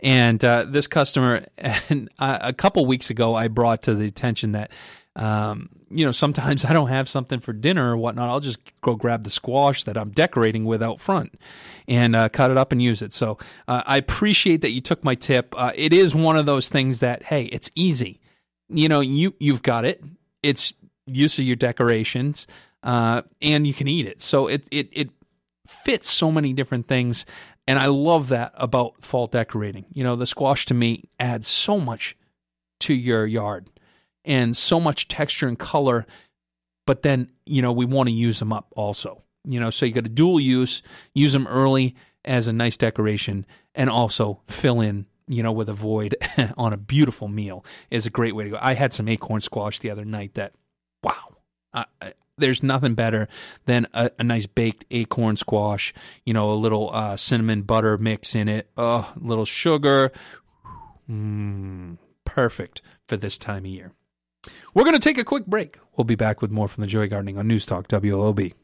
And 0.00 0.44
uh, 0.44 0.66
this 0.68 0.88
customer, 0.88 1.46
and 1.58 2.08
a 2.18 2.52
couple 2.52 2.84
weeks 2.86 3.10
ago, 3.10 3.34
I 3.34 3.48
brought 3.48 3.82
to 3.82 3.94
the 3.94 4.06
attention 4.06 4.52
that 4.52 4.72
um, 5.16 5.68
you 5.90 6.04
know, 6.04 6.12
sometimes 6.12 6.64
I 6.64 6.72
don't 6.72 6.88
have 6.88 7.08
something 7.08 7.40
for 7.40 7.52
dinner 7.52 7.92
or 7.92 7.96
whatnot. 7.96 8.28
I'll 8.28 8.40
just 8.40 8.60
go 8.80 8.96
grab 8.96 9.24
the 9.24 9.30
squash 9.30 9.84
that 9.84 9.96
I'm 9.96 10.10
decorating 10.10 10.64
with 10.64 10.82
out 10.82 11.00
front 11.00 11.38
and 11.86 12.16
uh, 12.16 12.28
cut 12.28 12.50
it 12.50 12.56
up 12.56 12.72
and 12.72 12.82
use 12.82 13.02
it. 13.02 13.12
So 13.12 13.38
uh, 13.68 13.82
I 13.86 13.96
appreciate 13.96 14.62
that 14.62 14.70
you 14.70 14.80
took 14.80 15.04
my 15.04 15.14
tip. 15.14 15.54
Uh, 15.56 15.72
it 15.74 15.92
is 15.92 16.14
one 16.14 16.36
of 16.36 16.46
those 16.46 16.68
things 16.68 17.00
that, 17.00 17.24
hey, 17.24 17.44
it's 17.44 17.70
easy. 17.74 18.20
You 18.68 18.88
know, 18.88 19.00
you 19.00 19.34
you've 19.38 19.62
got 19.62 19.84
it. 19.84 20.02
It's 20.42 20.72
use 21.06 21.38
of 21.38 21.44
your 21.44 21.56
decorations, 21.56 22.46
uh, 22.82 23.22
and 23.42 23.66
you 23.66 23.74
can 23.74 23.86
eat 23.86 24.06
it. 24.06 24.22
So 24.22 24.46
it 24.46 24.66
it 24.70 24.88
it 24.92 25.10
fits 25.66 26.10
so 26.10 26.32
many 26.32 26.54
different 26.54 26.86
things, 26.86 27.26
and 27.66 27.78
I 27.78 27.86
love 27.86 28.28
that 28.28 28.52
about 28.54 29.04
fall 29.04 29.26
decorating. 29.26 29.84
You 29.92 30.04
know, 30.04 30.16
the 30.16 30.26
squash 30.26 30.64
to 30.66 30.74
me 30.74 31.04
adds 31.20 31.46
so 31.46 31.78
much 31.78 32.16
to 32.80 32.94
your 32.94 33.26
yard 33.26 33.68
and 34.24 34.56
so 34.56 34.80
much 34.80 35.08
texture 35.08 35.48
and 35.48 35.58
color. 35.58 36.06
But 36.86 37.02
then, 37.02 37.30
you 37.46 37.62
know, 37.62 37.72
we 37.72 37.84
want 37.84 38.08
to 38.08 38.14
use 38.14 38.38
them 38.38 38.52
up 38.52 38.72
also. 38.76 39.22
You 39.44 39.60
know, 39.60 39.70
so 39.70 39.86
you 39.86 39.92
got 39.92 40.06
a 40.06 40.10
dual 40.10 40.38
use, 40.38 40.82
use 41.14 41.32
them 41.32 41.46
early 41.46 41.96
as 42.24 42.46
a 42.46 42.52
nice 42.52 42.76
decoration, 42.76 43.44
and 43.74 43.90
also 43.90 44.40
fill 44.46 44.80
in, 44.80 45.06
you 45.26 45.42
know, 45.42 45.52
with 45.52 45.68
a 45.68 45.74
void 45.74 46.16
on 46.56 46.72
a 46.72 46.76
beautiful 46.76 47.28
meal 47.28 47.64
is 47.90 48.06
a 48.06 48.10
great 48.10 48.36
way 48.36 48.44
to 48.44 48.50
go. 48.50 48.58
I 48.60 48.74
had 48.74 48.92
some 48.92 49.08
acorn 49.08 49.40
squash 49.40 49.80
the 49.80 49.90
other 49.90 50.04
night 50.04 50.34
that, 50.34 50.52
wow, 51.02 51.32
there's 52.38 52.62
nothing 52.62 52.94
better 52.94 53.28
than 53.66 53.86
a, 53.94 54.10
a, 54.18 54.24
nice 54.24 54.46
baked 54.46 54.84
acorn 54.90 55.36
squash, 55.36 55.92
you 56.24 56.34
know, 56.34 56.50
a 56.50 56.54
little 56.54 56.90
uh, 56.92 57.16
cinnamon 57.16 57.62
butter 57.62 57.98
mix 57.98 58.34
in 58.34 58.48
it, 58.48 58.68
a 58.76 58.80
uh, 58.80 59.04
little 59.16 59.44
sugar. 59.44 60.12
Mm, 61.10 61.98
perfect 62.24 62.82
for 63.06 63.16
this 63.16 63.38
time 63.38 63.64
of 63.64 63.70
year. 63.70 63.92
We're 64.74 64.84
going 64.84 64.94
to 64.94 65.00
take 65.00 65.18
a 65.18 65.24
quick 65.24 65.46
break. 65.46 65.78
We'll 65.96 66.04
be 66.04 66.14
back 66.14 66.40
with 66.40 66.50
more 66.50 66.68
from 66.68 66.80
the 66.80 66.86
Joy 66.86 67.06
Gardening 67.06 67.38
on 67.38 67.46
News 67.46 67.66
Talk 67.66 67.88
WLOB. 67.88 68.54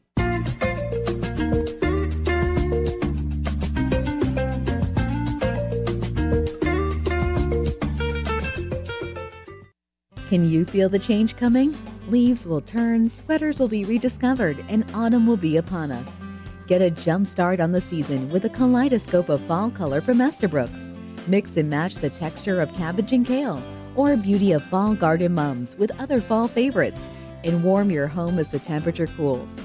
Can 10.27 10.47
you 10.47 10.63
feel 10.65 10.89
the 10.89 10.99
change 10.99 11.35
coming? 11.35 11.75
Leaves 12.07 12.45
will 12.45 12.61
turn, 12.61 13.09
sweaters 13.09 13.59
will 13.59 13.67
be 13.67 13.85
rediscovered, 13.85 14.63
and 14.69 14.85
autumn 14.93 15.25
will 15.25 15.37
be 15.37 15.57
upon 15.57 15.91
us. 15.91 16.23
Get 16.67 16.83
a 16.83 16.91
jump 16.91 17.25
start 17.25 17.59
on 17.59 17.71
the 17.71 17.81
season 17.81 18.29
with 18.29 18.45
a 18.45 18.49
kaleidoscope 18.49 19.29
of 19.29 19.41
fall 19.41 19.71
color 19.71 20.01
from 20.01 20.21
Estabrooks. 20.21 20.91
Mix 21.27 21.57
and 21.57 21.67
match 21.67 21.95
the 21.95 22.11
texture 22.11 22.61
of 22.61 22.73
cabbage 22.75 23.11
and 23.11 23.25
kale, 23.25 23.61
or 23.95 24.15
beauty 24.17 24.51
of 24.51 24.63
fall 24.63 24.95
garden 24.95 25.33
mums 25.33 25.75
with 25.77 25.91
other 25.99 26.21
fall 26.21 26.47
favorites, 26.47 27.09
and 27.43 27.63
warm 27.63 27.89
your 27.89 28.07
home 28.07 28.37
as 28.39 28.47
the 28.47 28.59
temperature 28.59 29.07
cools. 29.07 29.61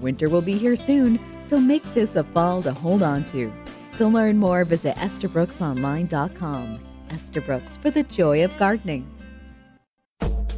Winter 0.00 0.28
will 0.28 0.42
be 0.42 0.56
here 0.56 0.76
soon, 0.76 1.18
so 1.40 1.58
make 1.58 1.82
this 1.94 2.16
a 2.16 2.24
fall 2.24 2.62
to 2.62 2.72
hold 2.72 3.02
on 3.02 3.24
to. 3.24 3.52
To 3.96 4.06
learn 4.06 4.38
more, 4.38 4.64
visit 4.64 4.96
EstabrooksOnline.com. 4.96 6.78
Estabrooks 7.10 7.76
for 7.76 7.90
the 7.90 8.04
joy 8.04 8.44
of 8.44 8.56
gardening. 8.56 9.17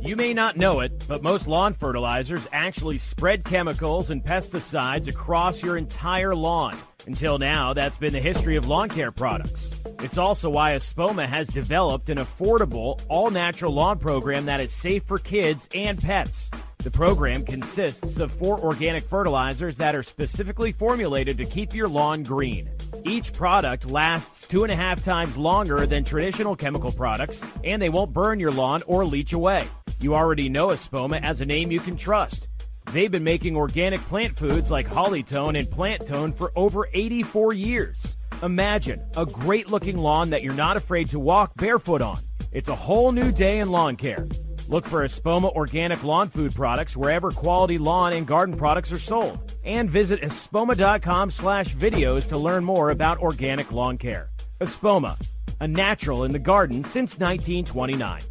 You 0.02 0.16
may 0.16 0.32
not 0.32 0.56
know 0.56 0.80
it, 0.80 1.06
but 1.06 1.22
most 1.22 1.46
lawn 1.46 1.74
fertilizers 1.74 2.48
actually 2.52 2.96
spread 2.96 3.44
chemicals 3.44 4.10
and 4.10 4.24
pesticides 4.24 5.08
across 5.08 5.62
your 5.62 5.76
entire 5.76 6.34
lawn. 6.34 6.78
Until 7.06 7.38
now, 7.38 7.74
that's 7.74 7.98
been 7.98 8.14
the 8.14 8.20
history 8.20 8.56
of 8.56 8.66
lawn 8.66 8.88
care 8.88 9.12
products. 9.12 9.78
It's 10.00 10.16
also 10.16 10.48
why 10.48 10.72
Espoma 10.72 11.26
has 11.26 11.48
developed 11.48 12.08
an 12.08 12.16
affordable, 12.16 12.98
all 13.08 13.30
natural 13.30 13.74
lawn 13.74 13.98
program 13.98 14.46
that 14.46 14.60
is 14.60 14.72
safe 14.72 15.04
for 15.04 15.18
kids 15.18 15.68
and 15.74 16.00
pets. 16.00 16.50
The 16.78 16.90
program 16.90 17.44
consists 17.44 18.20
of 18.20 18.32
four 18.32 18.58
organic 18.58 19.04
fertilizers 19.04 19.76
that 19.76 19.94
are 19.94 20.02
specifically 20.02 20.72
formulated 20.72 21.36
to 21.36 21.44
keep 21.44 21.74
your 21.74 21.88
lawn 21.88 22.22
green. 22.22 22.70
Each 23.04 23.34
product 23.34 23.84
lasts 23.84 24.46
two 24.46 24.62
and 24.62 24.72
a 24.72 24.76
half 24.76 25.04
times 25.04 25.36
longer 25.36 25.84
than 25.84 26.04
traditional 26.04 26.56
chemical 26.56 26.90
products, 26.90 27.42
and 27.64 27.82
they 27.82 27.90
won't 27.90 28.14
burn 28.14 28.40
your 28.40 28.50
lawn 28.50 28.82
or 28.86 29.04
leach 29.04 29.34
away. 29.34 29.68
You 30.00 30.14
already 30.14 30.48
know 30.48 30.68
Espoma 30.68 31.22
as 31.22 31.42
a 31.42 31.46
name 31.46 31.70
you 31.70 31.78
can 31.78 31.96
trust. 31.96 32.48
They've 32.92 33.10
been 33.10 33.22
making 33.22 33.54
organic 33.54 34.00
plant 34.02 34.34
foods 34.36 34.70
like 34.70 34.88
Hollytone 34.88 35.58
and 35.58 35.70
Plant 35.70 36.06
Tone 36.06 36.32
for 36.32 36.52
over 36.56 36.88
84 36.94 37.52
years. 37.52 38.16
Imagine 38.42 39.04
a 39.14 39.26
great 39.26 39.68
looking 39.68 39.98
lawn 39.98 40.30
that 40.30 40.42
you're 40.42 40.54
not 40.54 40.78
afraid 40.78 41.10
to 41.10 41.18
walk 41.18 41.54
barefoot 41.56 42.00
on. 42.00 42.22
It's 42.50 42.70
a 42.70 42.74
whole 42.74 43.12
new 43.12 43.30
day 43.30 43.58
in 43.58 43.70
lawn 43.70 43.96
care. 43.96 44.26
Look 44.68 44.86
for 44.86 45.06
Espoma 45.06 45.54
organic 45.54 46.02
lawn 46.02 46.30
food 46.30 46.54
products 46.54 46.96
wherever 46.96 47.30
quality 47.30 47.76
lawn 47.76 48.14
and 48.14 48.26
garden 48.26 48.56
products 48.56 48.90
are 48.92 48.98
sold. 48.98 49.54
And 49.64 49.90
visit 49.90 50.22
espoma.com 50.22 51.30
slash 51.30 51.74
videos 51.74 52.26
to 52.30 52.38
learn 52.38 52.64
more 52.64 52.90
about 52.90 53.18
organic 53.18 53.70
lawn 53.70 53.98
care. 53.98 54.30
Espoma, 54.60 55.20
a 55.60 55.68
natural 55.68 56.24
in 56.24 56.32
the 56.32 56.38
garden 56.38 56.84
since 56.84 57.18
1929. 57.18 58.22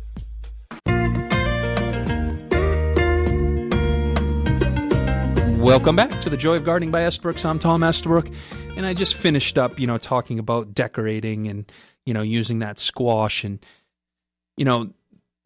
Welcome 5.69 5.95
back 5.95 6.19
to 6.21 6.31
the 6.31 6.35
Joy 6.35 6.55
of 6.55 6.63
Gardening 6.63 6.89
by 6.89 7.05
Estabrooks. 7.05 7.45
I'm 7.45 7.59
Tom 7.59 7.83
Estabrook, 7.83 8.27
and 8.75 8.87
I 8.87 8.95
just 8.95 9.13
finished 9.13 9.59
up, 9.59 9.79
you 9.79 9.85
know, 9.85 9.99
talking 9.99 10.39
about 10.39 10.73
decorating 10.73 11.47
and 11.47 11.71
you 12.07 12.13
know 12.15 12.23
using 12.23 12.57
that 12.59 12.79
squash, 12.79 13.43
and 13.43 13.63
you 14.57 14.65
know, 14.65 14.89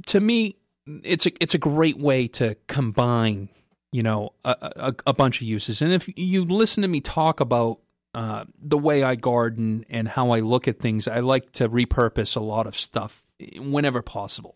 to 0.06 0.22
me, 0.22 0.56
it's 1.04 1.26
a 1.26 1.44
it's 1.44 1.56
a 1.56 1.58
great 1.58 1.98
way 1.98 2.30
to 2.30 2.56
combine, 2.68 3.50
you 3.92 4.02
know, 4.02 4.30
a, 4.46 4.56
a, 4.62 4.96
a 5.08 5.14
bunch 5.14 5.42
of 5.42 5.48
uses. 5.48 5.82
And 5.82 5.92
if 5.92 6.10
you 6.16 6.46
listen 6.46 6.84
to 6.84 6.88
me 6.88 7.02
talk 7.02 7.42
about 7.42 7.80
uh, 8.14 8.46
the 8.58 8.78
way 8.78 9.04
I 9.04 9.16
garden 9.16 9.86
and 9.90 10.08
how 10.08 10.32
I 10.32 10.40
look 10.40 10.70
at 10.70 10.80
things, 10.80 11.06
I 11.06 11.20
like 11.20 11.52
to 11.52 11.68
repurpose 11.68 12.38
a 12.38 12.40
lot 12.40 12.66
of 12.66 12.78
stuff 12.78 13.26
whenever 13.58 14.02
possible. 14.02 14.56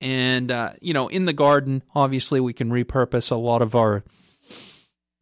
And 0.00 0.52
uh, 0.52 0.74
you 0.80 0.94
know, 0.94 1.08
in 1.08 1.24
the 1.24 1.32
garden, 1.32 1.82
obviously, 1.96 2.38
we 2.38 2.52
can 2.52 2.70
repurpose 2.70 3.32
a 3.32 3.34
lot 3.34 3.60
of 3.60 3.74
our 3.74 4.04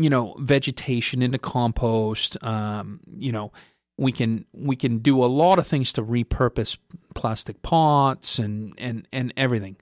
you 0.03 0.11
know 0.11 0.35
vegetation 0.39 1.23
into 1.23 1.39
compost 1.39 2.43
um, 2.43 3.01
you 3.17 3.33
know 3.33 3.53
we 3.99 4.13
can 4.13 4.47
we 4.53 4.77
can 4.77 4.99
do 4.99 5.23
a 5.23 5.27
lot 5.27 5.59
of 5.59 5.67
things 5.67 5.93
to 5.93 6.03
repurpose 6.03 6.79
plastic 7.15 7.63
pots 7.63 8.39
and 8.39 8.75
and 8.79 9.07
and 9.13 9.33
everything. 9.37 9.77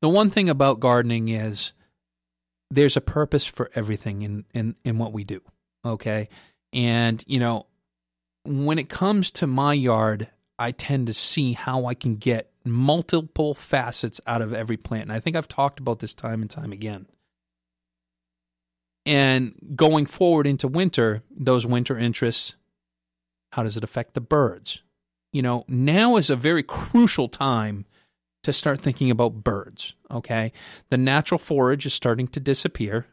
The 0.00 0.08
one 0.08 0.30
thing 0.30 0.48
about 0.48 0.80
gardening 0.80 1.28
is 1.28 1.72
there's 2.70 2.96
a 2.96 3.00
purpose 3.00 3.46
for 3.46 3.70
everything 3.74 4.22
in 4.22 4.44
in 4.54 4.76
in 4.84 4.98
what 4.98 5.12
we 5.12 5.24
do 5.24 5.40
okay? 5.84 6.28
And 6.72 7.22
you 7.26 7.38
know 7.38 7.66
when 8.44 8.78
it 8.78 8.88
comes 8.88 9.30
to 9.30 9.46
my 9.46 9.72
yard 9.72 10.28
i 10.58 10.70
tend 10.70 11.06
to 11.06 11.14
see 11.14 11.54
how 11.54 11.86
i 11.86 11.94
can 11.94 12.16
get 12.16 12.50
multiple 12.62 13.54
facets 13.54 14.20
out 14.26 14.42
of 14.42 14.52
every 14.52 14.76
plant. 14.76 15.04
And 15.04 15.12
i 15.12 15.20
think 15.20 15.34
i've 15.36 15.48
talked 15.48 15.78
about 15.78 16.00
this 16.00 16.14
time 16.14 16.42
and 16.42 16.50
time 16.50 16.72
again 16.72 17.06
and 19.06 19.54
going 19.74 20.06
forward 20.06 20.46
into 20.46 20.68
winter, 20.68 21.22
those 21.30 21.66
winter 21.66 21.98
interests, 21.98 22.54
how 23.52 23.62
does 23.62 23.76
it 23.76 23.84
affect 23.84 24.14
the 24.14 24.20
birds? 24.20 24.80
You 25.32 25.42
know, 25.42 25.64
now 25.68 26.16
is 26.16 26.30
a 26.30 26.36
very 26.36 26.62
crucial 26.62 27.28
time 27.28 27.84
to 28.44 28.52
start 28.52 28.80
thinking 28.80 29.10
about 29.10 29.44
birds, 29.44 29.94
okay? 30.10 30.52
The 30.90 30.96
natural 30.96 31.38
forage 31.38 31.86
is 31.86 31.94
starting 31.94 32.28
to 32.28 32.40
disappear, 32.40 33.06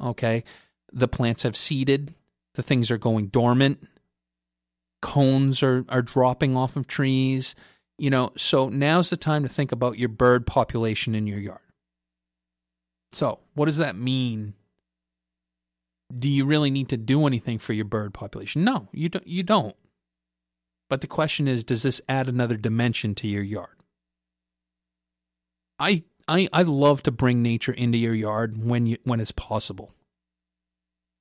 okay? 0.00 0.44
The 0.92 1.08
plants 1.08 1.42
have 1.42 1.56
seeded, 1.56 2.14
the 2.54 2.62
things 2.62 2.90
are 2.90 2.98
going 2.98 3.28
dormant, 3.28 3.86
cones 5.02 5.62
are, 5.62 5.84
are 5.88 6.02
dropping 6.02 6.56
off 6.56 6.76
of 6.76 6.86
trees, 6.86 7.54
you 7.98 8.10
know, 8.10 8.32
so 8.36 8.68
now's 8.68 9.10
the 9.10 9.16
time 9.16 9.42
to 9.42 9.48
think 9.48 9.72
about 9.72 9.98
your 9.98 10.08
bird 10.08 10.46
population 10.46 11.14
in 11.14 11.26
your 11.26 11.40
yard. 11.40 11.60
So, 13.12 13.40
what 13.54 13.66
does 13.66 13.78
that 13.78 13.96
mean 13.96 14.54
do 16.14 16.28
you 16.28 16.44
really 16.44 16.70
need 16.70 16.88
to 16.88 16.96
do 16.96 17.26
anything 17.26 17.58
for 17.58 17.72
your 17.72 17.84
bird 17.84 18.14
population? 18.14 18.64
No, 18.64 18.88
you 18.92 19.08
don't. 19.08 19.26
You 19.26 19.42
don't. 19.42 19.76
But 20.88 21.02
the 21.02 21.06
question 21.06 21.46
is, 21.46 21.64
does 21.64 21.82
this 21.82 22.00
add 22.08 22.28
another 22.28 22.56
dimension 22.56 23.14
to 23.16 23.28
your 23.28 23.42
yard? 23.42 23.76
I 25.78 26.04
I 26.26 26.48
I 26.52 26.62
love 26.62 27.02
to 27.04 27.10
bring 27.10 27.42
nature 27.42 27.72
into 27.72 27.98
your 27.98 28.14
yard 28.14 28.64
when 28.64 28.86
you 28.86 28.96
when 29.04 29.20
it's 29.20 29.32
possible. 29.32 29.94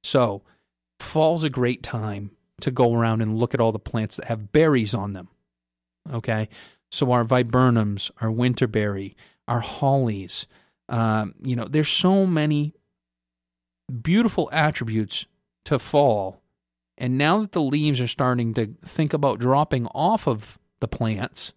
So, 0.04 0.44
fall's 1.00 1.44
a 1.44 1.50
great 1.50 1.84
time 1.84 2.32
to 2.62 2.72
go 2.72 2.94
around 2.94 3.22
and 3.22 3.38
look 3.38 3.54
at 3.54 3.60
all 3.60 3.72
the 3.72 3.80
plants 3.80 4.16
that 4.16 4.26
have 4.26 4.52
berries 4.52 4.94
on 4.94 5.14
them. 5.14 5.28
Okay, 6.12 6.48
so 6.90 7.12
our 7.12 7.26
viburnums, 7.26 8.10
our 8.22 8.30
winterberry, 8.30 9.16
our 9.48 9.60
hollies. 9.60 10.48
Um, 10.90 11.36
you 11.42 11.58
know, 11.58 11.68
there's 11.68 11.90
so 11.90 12.26
many 12.26 12.74
beautiful 14.02 14.50
attributes 14.52 15.26
to 15.66 15.80
fall. 15.80 16.42
And 16.98 17.18
now 17.18 17.42
that 17.42 17.52
the 17.52 17.62
leaves 17.62 18.02
are 18.02 18.08
starting 18.08 18.54
to 18.56 18.74
think 18.84 19.14
about 19.14 19.40
dropping 19.40 19.86
off 19.88 20.28
of 20.28 20.58
the 20.80 20.88
plants, 20.88 21.54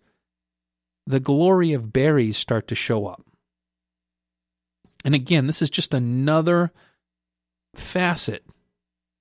the 1.06 1.20
glory 1.20 1.72
of 1.72 1.92
berries 1.92 2.36
start 2.36 2.68
to 2.68 2.74
show 2.74 3.06
up. 3.06 3.24
And 5.04 5.14
again, 5.14 5.46
this 5.46 5.62
is 5.62 5.70
just 5.70 5.94
another 5.94 6.72
facet 7.74 8.44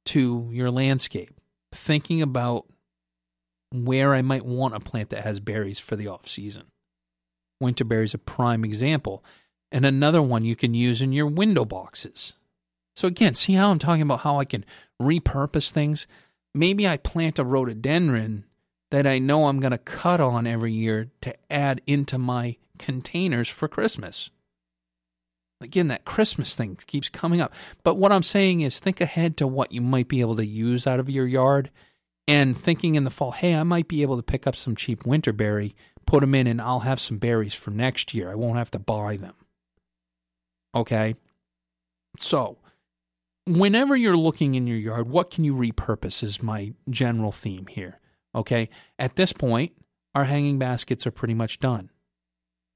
to 0.05 0.49
your 0.51 0.71
landscape. 0.71 1.31
Thinking 1.71 2.21
about 2.21 2.65
where 3.71 4.13
I 4.13 4.21
might 4.21 4.45
want 4.45 4.75
a 4.75 4.79
plant 4.79 5.11
that 5.11 5.23
has 5.23 5.39
berries 5.39 5.79
for 5.79 5.95
the 5.95 6.07
off 6.07 6.27
season. 6.27 6.63
Winterberry 7.61 8.05
is 8.05 8.13
a 8.13 8.17
prime 8.17 8.65
example. 8.65 9.23
And 9.71 9.85
another 9.85 10.21
one 10.21 10.45
you 10.45 10.55
can 10.55 10.73
use 10.73 11.01
in 11.01 11.13
your 11.13 11.27
window 11.27 11.63
boxes. 11.63 12.33
So 12.99 13.07
again, 13.07 13.33
see 13.33 13.53
how 13.53 13.71
I'm 13.71 13.79
talking 13.79 14.01
about 14.01 14.19
how 14.19 14.41
I 14.41 14.43
can 14.43 14.65
repurpose 15.01 15.71
things? 15.71 16.05
Maybe 16.53 16.85
I 16.85 16.97
plant 16.97 17.39
a 17.39 17.45
rhododendron 17.45 18.43
that 18.91 19.07
I 19.07 19.19
know 19.19 19.45
I'm 19.45 19.61
going 19.61 19.71
to 19.71 19.77
cut 19.77 20.19
on 20.19 20.45
every 20.45 20.73
year 20.73 21.07
to 21.21 21.33
add 21.49 21.79
into 21.87 22.17
my 22.17 22.57
containers 22.77 23.47
for 23.47 23.69
Christmas. 23.69 24.31
Again, 25.61 25.87
that 25.87 26.03
Christmas 26.03 26.55
thing 26.55 26.77
keeps 26.87 27.07
coming 27.07 27.39
up. 27.39 27.53
But 27.85 27.95
what 27.95 28.11
I'm 28.11 28.21
saying 28.21 28.59
is 28.59 28.81
think 28.81 28.99
ahead 28.99 29.37
to 29.37 29.47
what 29.47 29.71
you 29.71 29.79
might 29.79 30.09
be 30.09 30.19
able 30.19 30.35
to 30.35 30.45
use 30.45 30.85
out 30.85 30.99
of 30.99 31.09
your 31.09 31.25
yard 31.25 31.71
and 32.27 32.57
thinking 32.57 32.95
in 32.95 33.05
the 33.05 33.09
fall, 33.09 33.31
hey, 33.31 33.55
I 33.55 33.63
might 33.63 33.87
be 33.87 34.01
able 34.01 34.17
to 34.17 34.23
pick 34.23 34.45
up 34.45 34.57
some 34.57 34.75
cheap 34.75 35.03
winterberry, 35.03 35.73
put 36.05 36.19
them 36.19 36.35
in, 36.35 36.47
and 36.47 36.61
I'll 36.61 36.81
have 36.81 36.99
some 36.99 37.17
berries 37.17 37.53
for 37.53 37.71
next 37.71 38.13
year. 38.13 38.29
I 38.29 38.35
won't 38.35 38.57
have 38.57 38.71
to 38.71 38.79
buy 38.79 39.15
them. 39.15 39.35
Okay? 40.75 41.15
So, 42.17 42.57
whenever 43.45 43.95
you're 43.95 44.17
looking 44.17 44.55
in 44.55 44.67
your 44.67 44.77
yard, 44.77 45.09
what 45.09 45.31
can 45.31 45.43
you 45.43 45.53
repurpose 45.53 46.23
is 46.23 46.43
my 46.43 46.73
general 46.89 47.31
theme 47.31 47.67
here. 47.67 47.99
Okay. 48.35 48.69
At 48.97 49.15
this 49.15 49.33
point, 49.33 49.73
our 50.13 50.25
hanging 50.25 50.59
baskets 50.59 51.07
are 51.07 51.11
pretty 51.11 51.33
much 51.33 51.59
done. 51.59 51.89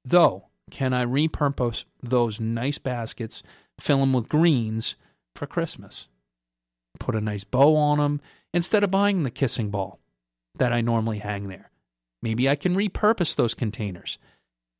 Though, 0.04 0.48
can 0.70 0.92
I 0.92 1.04
repurpose 1.04 1.84
those 2.02 2.40
nice 2.40 2.78
baskets, 2.78 3.42
fill 3.78 3.98
them 3.98 4.12
with 4.12 4.28
greens 4.28 4.96
for 5.34 5.46
Christmas? 5.46 6.08
Put 6.98 7.14
a 7.14 7.20
nice 7.20 7.44
bow 7.44 7.76
on 7.76 7.98
them 7.98 8.20
instead 8.52 8.84
of 8.84 8.90
buying 8.90 9.22
the 9.22 9.30
kissing 9.30 9.70
ball 9.70 10.00
that 10.56 10.72
I 10.72 10.80
normally 10.80 11.18
hang 11.18 11.48
there. 11.48 11.70
Maybe 12.22 12.48
I 12.48 12.56
can 12.56 12.74
repurpose 12.74 13.34
those 13.34 13.54
containers. 13.54 14.18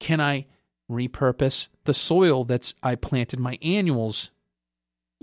Can 0.01 0.21
I 0.21 0.47
repurpose 0.91 1.69
the 1.85 1.95
soil 1.95 2.45
that's 2.45 2.75
I 2.83 2.95
planted 2.95 3.41
my 3.41 3.59
annuals, 3.63 4.31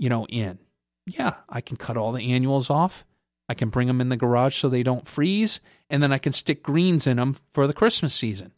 you 0.02 0.08
know, 0.08 0.26
in? 0.26 0.58
Yeah, 1.06 1.36
I 1.48 1.60
can 1.60 1.76
cut 1.76 1.96
all 1.96 2.10
the 2.10 2.32
annuals 2.32 2.70
off. 2.70 3.06
I 3.48 3.54
can 3.54 3.68
bring 3.68 3.86
them 3.86 4.00
in 4.00 4.08
the 4.08 4.16
garage 4.16 4.56
so 4.56 4.68
they 4.68 4.82
don't 4.82 5.06
freeze, 5.06 5.60
and 5.88 6.02
then 6.02 6.12
I 6.12 6.18
can 6.18 6.32
stick 6.32 6.62
greens 6.62 7.06
in 7.06 7.18
them 7.18 7.36
for 7.52 7.68
the 7.68 7.72
Christmas 7.72 8.12
season. 8.12 8.52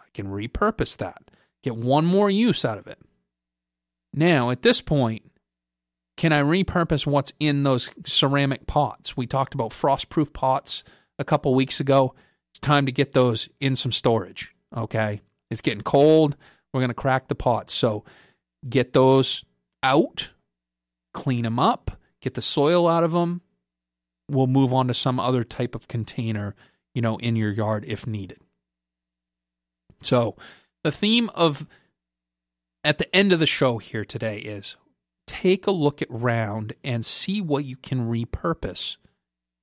I 0.00 0.06
can 0.12 0.26
repurpose 0.26 0.96
that, 0.96 1.30
get 1.62 1.76
one 1.76 2.04
more 2.04 2.28
use 2.28 2.64
out 2.64 2.78
of 2.78 2.88
it. 2.88 2.98
Now, 4.12 4.50
at 4.50 4.62
this 4.62 4.80
point, 4.80 5.30
can 6.16 6.32
I 6.32 6.38
repurpose 6.38 7.06
what's 7.06 7.32
in 7.38 7.62
those 7.62 7.90
ceramic 8.04 8.66
pots? 8.66 9.16
We 9.16 9.28
talked 9.28 9.54
about 9.54 9.72
frost-proof 9.72 10.32
pots 10.32 10.82
a 11.20 11.24
couple 11.24 11.54
weeks 11.54 11.78
ago. 11.78 12.14
It's 12.50 12.58
time 12.58 12.86
to 12.86 12.92
get 12.92 13.12
those 13.12 13.48
in 13.60 13.76
some 13.76 13.92
storage. 13.92 14.52
Okay. 14.76 15.20
It's 15.48 15.60
getting 15.60 15.82
cold. 15.82 16.36
We're 16.72 16.80
going 16.80 16.88
to 16.88 16.94
crack 16.94 17.28
the 17.28 17.36
pots. 17.36 17.72
So 17.72 18.04
get 18.68 18.94
those 18.94 19.44
out, 19.82 20.32
clean 21.12 21.44
them 21.44 21.58
up, 21.58 21.98
get 22.20 22.34
the 22.34 22.42
soil 22.42 22.88
out 22.88 23.04
of 23.04 23.12
them. 23.12 23.42
We'll 24.30 24.46
move 24.46 24.72
on 24.72 24.88
to 24.88 24.94
some 24.94 25.18
other 25.18 25.44
type 25.44 25.74
of 25.74 25.88
container, 25.88 26.54
you 26.94 27.00
know, 27.00 27.16
in 27.16 27.36
your 27.36 27.50
yard 27.50 27.84
if 27.86 28.06
needed. 28.06 28.38
So 30.02 30.36
the 30.84 30.92
theme 30.92 31.30
of 31.34 31.66
at 32.84 32.98
the 32.98 33.14
end 33.14 33.32
of 33.32 33.40
the 33.40 33.46
show 33.46 33.78
here 33.78 34.04
today 34.04 34.38
is 34.38 34.76
take 35.26 35.66
a 35.66 35.72
look 35.72 36.00
at 36.00 36.10
round 36.10 36.74
and 36.84 37.04
see 37.04 37.40
what 37.40 37.64
you 37.64 37.76
can 37.76 38.08
repurpose 38.08 38.96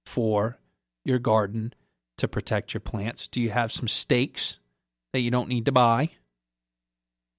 for 0.05 0.59
your 1.03 1.19
garden 1.19 1.73
to 2.17 2.27
protect 2.27 2.73
your 2.73 2.81
plants? 2.81 3.27
Do 3.27 3.41
you 3.41 3.51
have 3.51 3.71
some 3.71 3.87
stakes 3.87 4.59
that 5.13 5.21
you 5.21 5.31
don't 5.31 5.49
need 5.49 5.65
to 5.65 5.71
buy? 5.71 6.09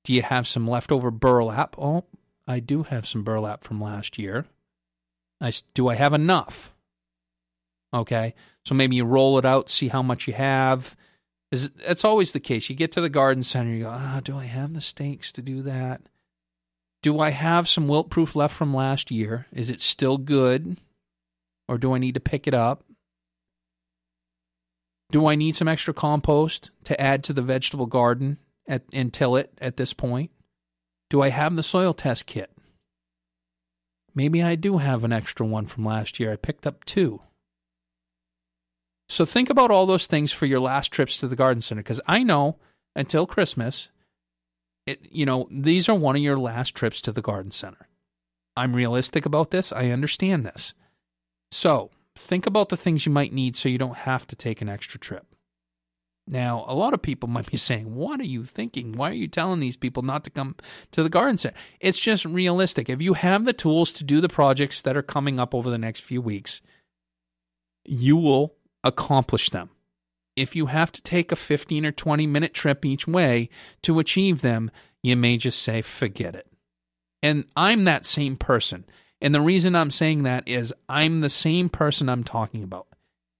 Do 0.04 0.12
you 0.12 0.22
have 0.22 0.46
some 0.46 0.68
leftover 0.68 1.10
burlap? 1.10 1.76
Oh, 1.78 2.04
I 2.46 2.60
do 2.60 2.84
have 2.84 3.06
some 3.06 3.24
burlap 3.24 3.64
from 3.64 3.80
last 3.80 4.18
year. 4.18 4.46
I, 5.40 5.52
do 5.74 5.88
I 5.88 5.94
have 5.94 6.12
enough? 6.12 6.72
Okay, 7.92 8.34
so 8.64 8.74
maybe 8.74 8.96
you 8.96 9.04
roll 9.04 9.38
it 9.38 9.44
out, 9.44 9.70
see 9.70 9.88
how 9.88 10.02
much 10.02 10.26
you 10.26 10.34
have. 10.34 10.96
Is 11.52 11.70
that's 11.70 12.04
always 12.04 12.32
the 12.32 12.40
case. 12.40 12.68
You 12.68 12.76
get 12.76 12.92
to 12.92 13.00
the 13.00 13.08
garden 13.08 13.42
center, 13.42 13.70
you 13.70 13.84
go, 13.84 13.90
ah, 13.90 14.20
do 14.22 14.36
I 14.36 14.44
have 14.44 14.74
the 14.74 14.80
stakes 14.80 15.30
to 15.32 15.42
do 15.42 15.62
that? 15.62 16.02
Do 17.02 17.20
I 17.20 17.30
have 17.30 17.68
some 17.68 17.86
Wilt-Pruf 17.86 18.34
left 18.34 18.54
from 18.54 18.74
last 18.74 19.10
year? 19.10 19.46
Is 19.52 19.70
it 19.70 19.80
still 19.80 20.18
good? 20.18 20.78
Or 21.68 21.78
do 21.78 21.94
I 21.94 21.98
need 21.98 22.14
to 22.14 22.20
pick 22.20 22.46
it 22.46 22.54
up? 22.54 22.82
Do 25.12 25.26
I 25.26 25.36
need 25.36 25.54
some 25.54 25.68
extra 25.68 25.94
compost 25.94 26.70
to 26.84 27.00
add 27.00 27.22
to 27.24 27.32
the 27.32 27.42
vegetable 27.42 27.86
garden 27.86 28.38
at, 28.66 28.82
and 28.92 29.12
till 29.12 29.36
it 29.36 29.52
at 29.60 29.76
this 29.76 29.92
point? 29.92 30.30
Do 31.08 31.22
I 31.22 31.28
have 31.28 31.54
the 31.56 31.62
soil 31.62 31.94
test 31.94 32.26
kit? 32.26 32.50
Maybe 34.14 34.42
I 34.42 34.54
do 34.54 34.78
have 34.78 35.04
an 35.04 35.12
extra 35.12 35.46
one 35.46 35.66
from 35.66 35.84
last 35.84 36.18
year. 36.18 36.32
I 36.32 36.36
picked 36.36 36.66
up 36.66 36.84
two. 36.84 37.20
So 39.08 39.24
think 39.24 39.50
about 39.50 39.70
all 39.70 39.86
those 39.86 40.06
things 40.06 40.32
for 40.32 40.46
your 40.46 40.58
last 40.58 40.90
trips 40.90 41.16
to 41.18 41.28
the 41.28 41.36
garden 41.36 41.60
center 41.60 41.82
because 41.82 42.00
I 42.08 42.22
know 42.22 42.56
until 42.96 43.26
Christmas, 43.26 43.88
it, 44.86 45.00
you 45.10 45.26
know, 45.26 45.46
these 45.50 45.88
are 45.88 45.94
one 45.94 46.16
of 46.16 46.22
your 46.22 46.38
last 46.38 46.74
trips 46.74 47.00
to 47.02 47.12
the 47.12 47.22
garden 47.22 47.52
center. 47.52 47.88
I'm 48.56 48.74
realistic 48.74 49.26
about 49.26 49.50
this. 49.50 49.72
I 49.72 49.90
understand 49.90 50.46
this. 50.46 50.72
So 51.52 51.90
think 52.16 52.46
about 52.46 52.70
the 52.70 52.76
things 52.76 53.06
you 53.06 53.12
might 53.12 53.32
need 53.32 53.54
so 53.54 53.68
you 53.68 53.78
don't 53.78 53.98
have 53.98 54.26
to 54.28 54.36
take 54.36 54.62
an 54.62 54.68
extra 54.68 54.98
trip. 54.98 55.26
Now, 56.28 56.64
a 56.66 56.74
lot 56.74 56.94
of 56.94 57.02
people 57.02 57.28
might 57.36 57.50
be 57.50 57.56
saying, 57.56 57.94
What 57.94 58.20
are 58.20 58.24
you 58.24 58.44
thinking? 58.44 58.92
Why 58.92 59.10
are 59.10 59.14
you 59.14 59.28
telling 59.28 59.60
these 59.60 59.76
people 59.76 60.02
not 60.02 60.24
to 60.24 60.30
come 60.30 60.56
to 60.92 61.02
the 61.02 61.08
garden 61.08 61.38
center? 61.38 61.56
It's 61.80 61.98
just 61.98 62.24
realistic. 62.24 62.88
If 62.88 63.00
you 63.00 63.14
have 63.14 63.44
the 63.44 63.52
tools 63.52 63.92
to 63.94 64.04
do 64.04 64.20
the 64.20 64.28
projects 64.28 64.82
that 64.82 64.96
are 64.96 65.02
coming 65.02 65.38
up 65.38 65.54
over 65.54 65.70
the 65.70 65.78
next 65.78 66.00
few 66.00 66.20
weeks, 66.20 66.60
you 67.84 68.16
will 68.16 68.54
accomplish 68.82 69.50
them. 69.50 69.70
If 70.34 70.54
you 70.54 70.66
have 70.66 70.92
to 70.92 71.02
take 71.02 71.32
a 71.32 71.36
15 71.36 71.86
or 71.86 71.92
20 71.92 72.26
minute 72.26 72.52
trip 72.52 72.84
each 72.84 73.06
way 73.08 73.48
to 73.82 73.98
achieve 73.98 74.42
them, 74.42 74.70
you 75.02 75.16
may 75.16 75.36
just 75.36 75.62
say, 75.62 75.80
Forget 75.82 76.34
it. 76.34 76.46
And 77.22 77.44
I'm 77.56 77.84
that 77.84 78.04
same 78.04 78.36
person. 78.36 78.84
And 79.20 79.34
the 79.34 79.40
reason 79.40 79.74
I'm 79.74 79.90
saying 79.90 80.24
that 80.24 80.46
is 80.46 80.74
I'm 80.88 81.20
the 81.20 81.30
same 81.30 81.68
person 81.68 82.08
I'm 82.08 82.24
talking 82.24 82.62
about. 82.62 82.86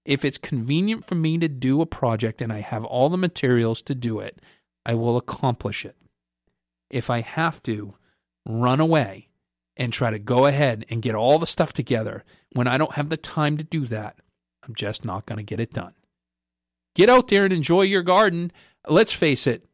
If 0.07 0.23
it's 0.23 0.37
convenient 0.37 1.03
for 1.03 1.15
me 1.15 1.37
to 1.37 1.49
do 1.49 1.81
a 1.81 1.85
project 1.85 2.41
and 2.41 2.51
I 2.51 2.61
have 2.61 2.85
all 2.85 3.09
the 3.09 3.17
materials 3.17 3.81
to 3.83 3.93
do 3.93 4.21
it, 4.21 4.39
I 4.85 4.95
will 4.95 5.17
accomplish 5.17 5.83
it. 5.83 5.97
If 6.89 7.09
I 7.09 7.19
have 7.19 7.61
to 7.63 7.93
run 8.47 8.79
away 8.79 9.27
and 9.75 9.91
try 9.91 10.09
to 10.09 10.17
go 10.17 10.45
ahead 10.45 10.85
and 10.89 11.01
get 11.01 11.13
all 11.13 11.39
the 11.39 11.45
stuff 11.45 11.73
together 11.73 12.23
when 12.53 12.69
I 12.69 12.77
don't 12.77 12.93
have 12.93 13.09
the 13.09 13.17
time 13.17 13.57
to 13.57 13.65
do 13.65 13.85
that, 13.87 14.15
I'm 14.65 14.75
just 14.75 15.03
not 15.03 15.25
going 15.25 15.39
to 15.39 15.43
get 15.43 15.59
it 15.59 15.73
done. 15.73 15.93
Get 16.95 17.09
out 17.09 17.27
there 17.27 17.43
and 17.43 17.51
enjoy 17.51 17.81
your 17.81 18.01
garden. 18.01 18.53
Let's 18.87 19.11
face 19.11 19.45
it, 19.45 19.65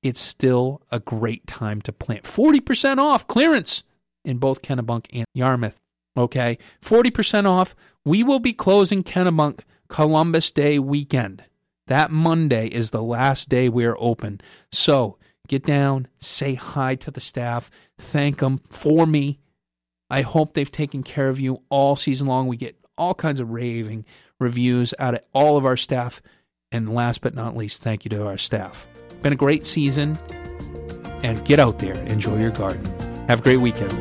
it's 0.00 0.20
still 0.20 0.80
a 0.92 1.00
great 1.00 1.48
time 1.48 1.82
to 1.82 1.92
plant. 1.92 2.22
40% 2.22 2.98
off 2.98 3.26
clearance 3.26 3.82
in 4.24 4.38
both 4.38 4.62
Kennebunk 4.62 5.06
and 5.12 5.26
Yarmouth. 5.34 5.80
Okay, 6.16 6.56
40% 6.80 7.46
off. 7.46 7.74
We 8.04 8.22
will 8.22 8.38
be 8.38 8.52
closing 8.52 9.02
Kennebunk 9.02 9.62
Columbus 9.92 10.50
Day 10.52 10.78
weekend. 10.78 11.44
That 11.86 12.10
Monday 12.10 12.66
is 12.66 12.92
the 12.92 13.02
last 13.02 13.50
day 13.50 13.68
we're 13.68 13.94
open. 13.98 14.40
So 14.70 15.18
get 15.48 15.66
down, 15.66 16.08
say 16.18 16.54
hi 16.54 16.94
to 16.94 17.10
the 17.10 17.20
staff, 17.20 17.70
thank 17.98 18.38
them 18.38 18.62
for 18.70 19.06
me. 19.06 19.38
I 20.08 20.22
hope 20.22 20.54
they've 20.54 20.72
taken 20.72 21.02
care 21.02 21.28
of 21.28 21.38
you 21.38 21.62
all 21.68 21.94
season 21.94 22.26
long. 22.26 22.46
We 22.46 22.56
get 22.56 22.74
all 22.96 23.12
kinds 23.12 23.38
of 23.38 23.50
raving 23.50 24.06
reviews 24.40 24.94
out 24.98 25.12
of 25.12 25.20
all 25.34 25.58
of 25.58 25.66
our 25.66 25.76
staff. 25.76 26.22
And 26.70 26.94
last 26.94 27.20
but 27.20 27.34
not 27.34 27.54
least, 27.54 27.82
thank 27.82 28.06
you 28.06 28.08
to 28.10 28.26
our 28.26 28.38
staff. 28.38 28.86
Been 29.20 29.34
a 29.34 29.36
great 29.36 29.66
season. 29.66 30.18
And 31.22 31.44
get 31.44 31.60
out 31.60 31.80
there, 31.80 31.96
enjoy 32.06 32.40
your 32.40 32.50
garden. 32.50 32.86
Have 33.28 33.40
a 33.40 33.42
great 33.42 33.58
weekend. 33.58 33.92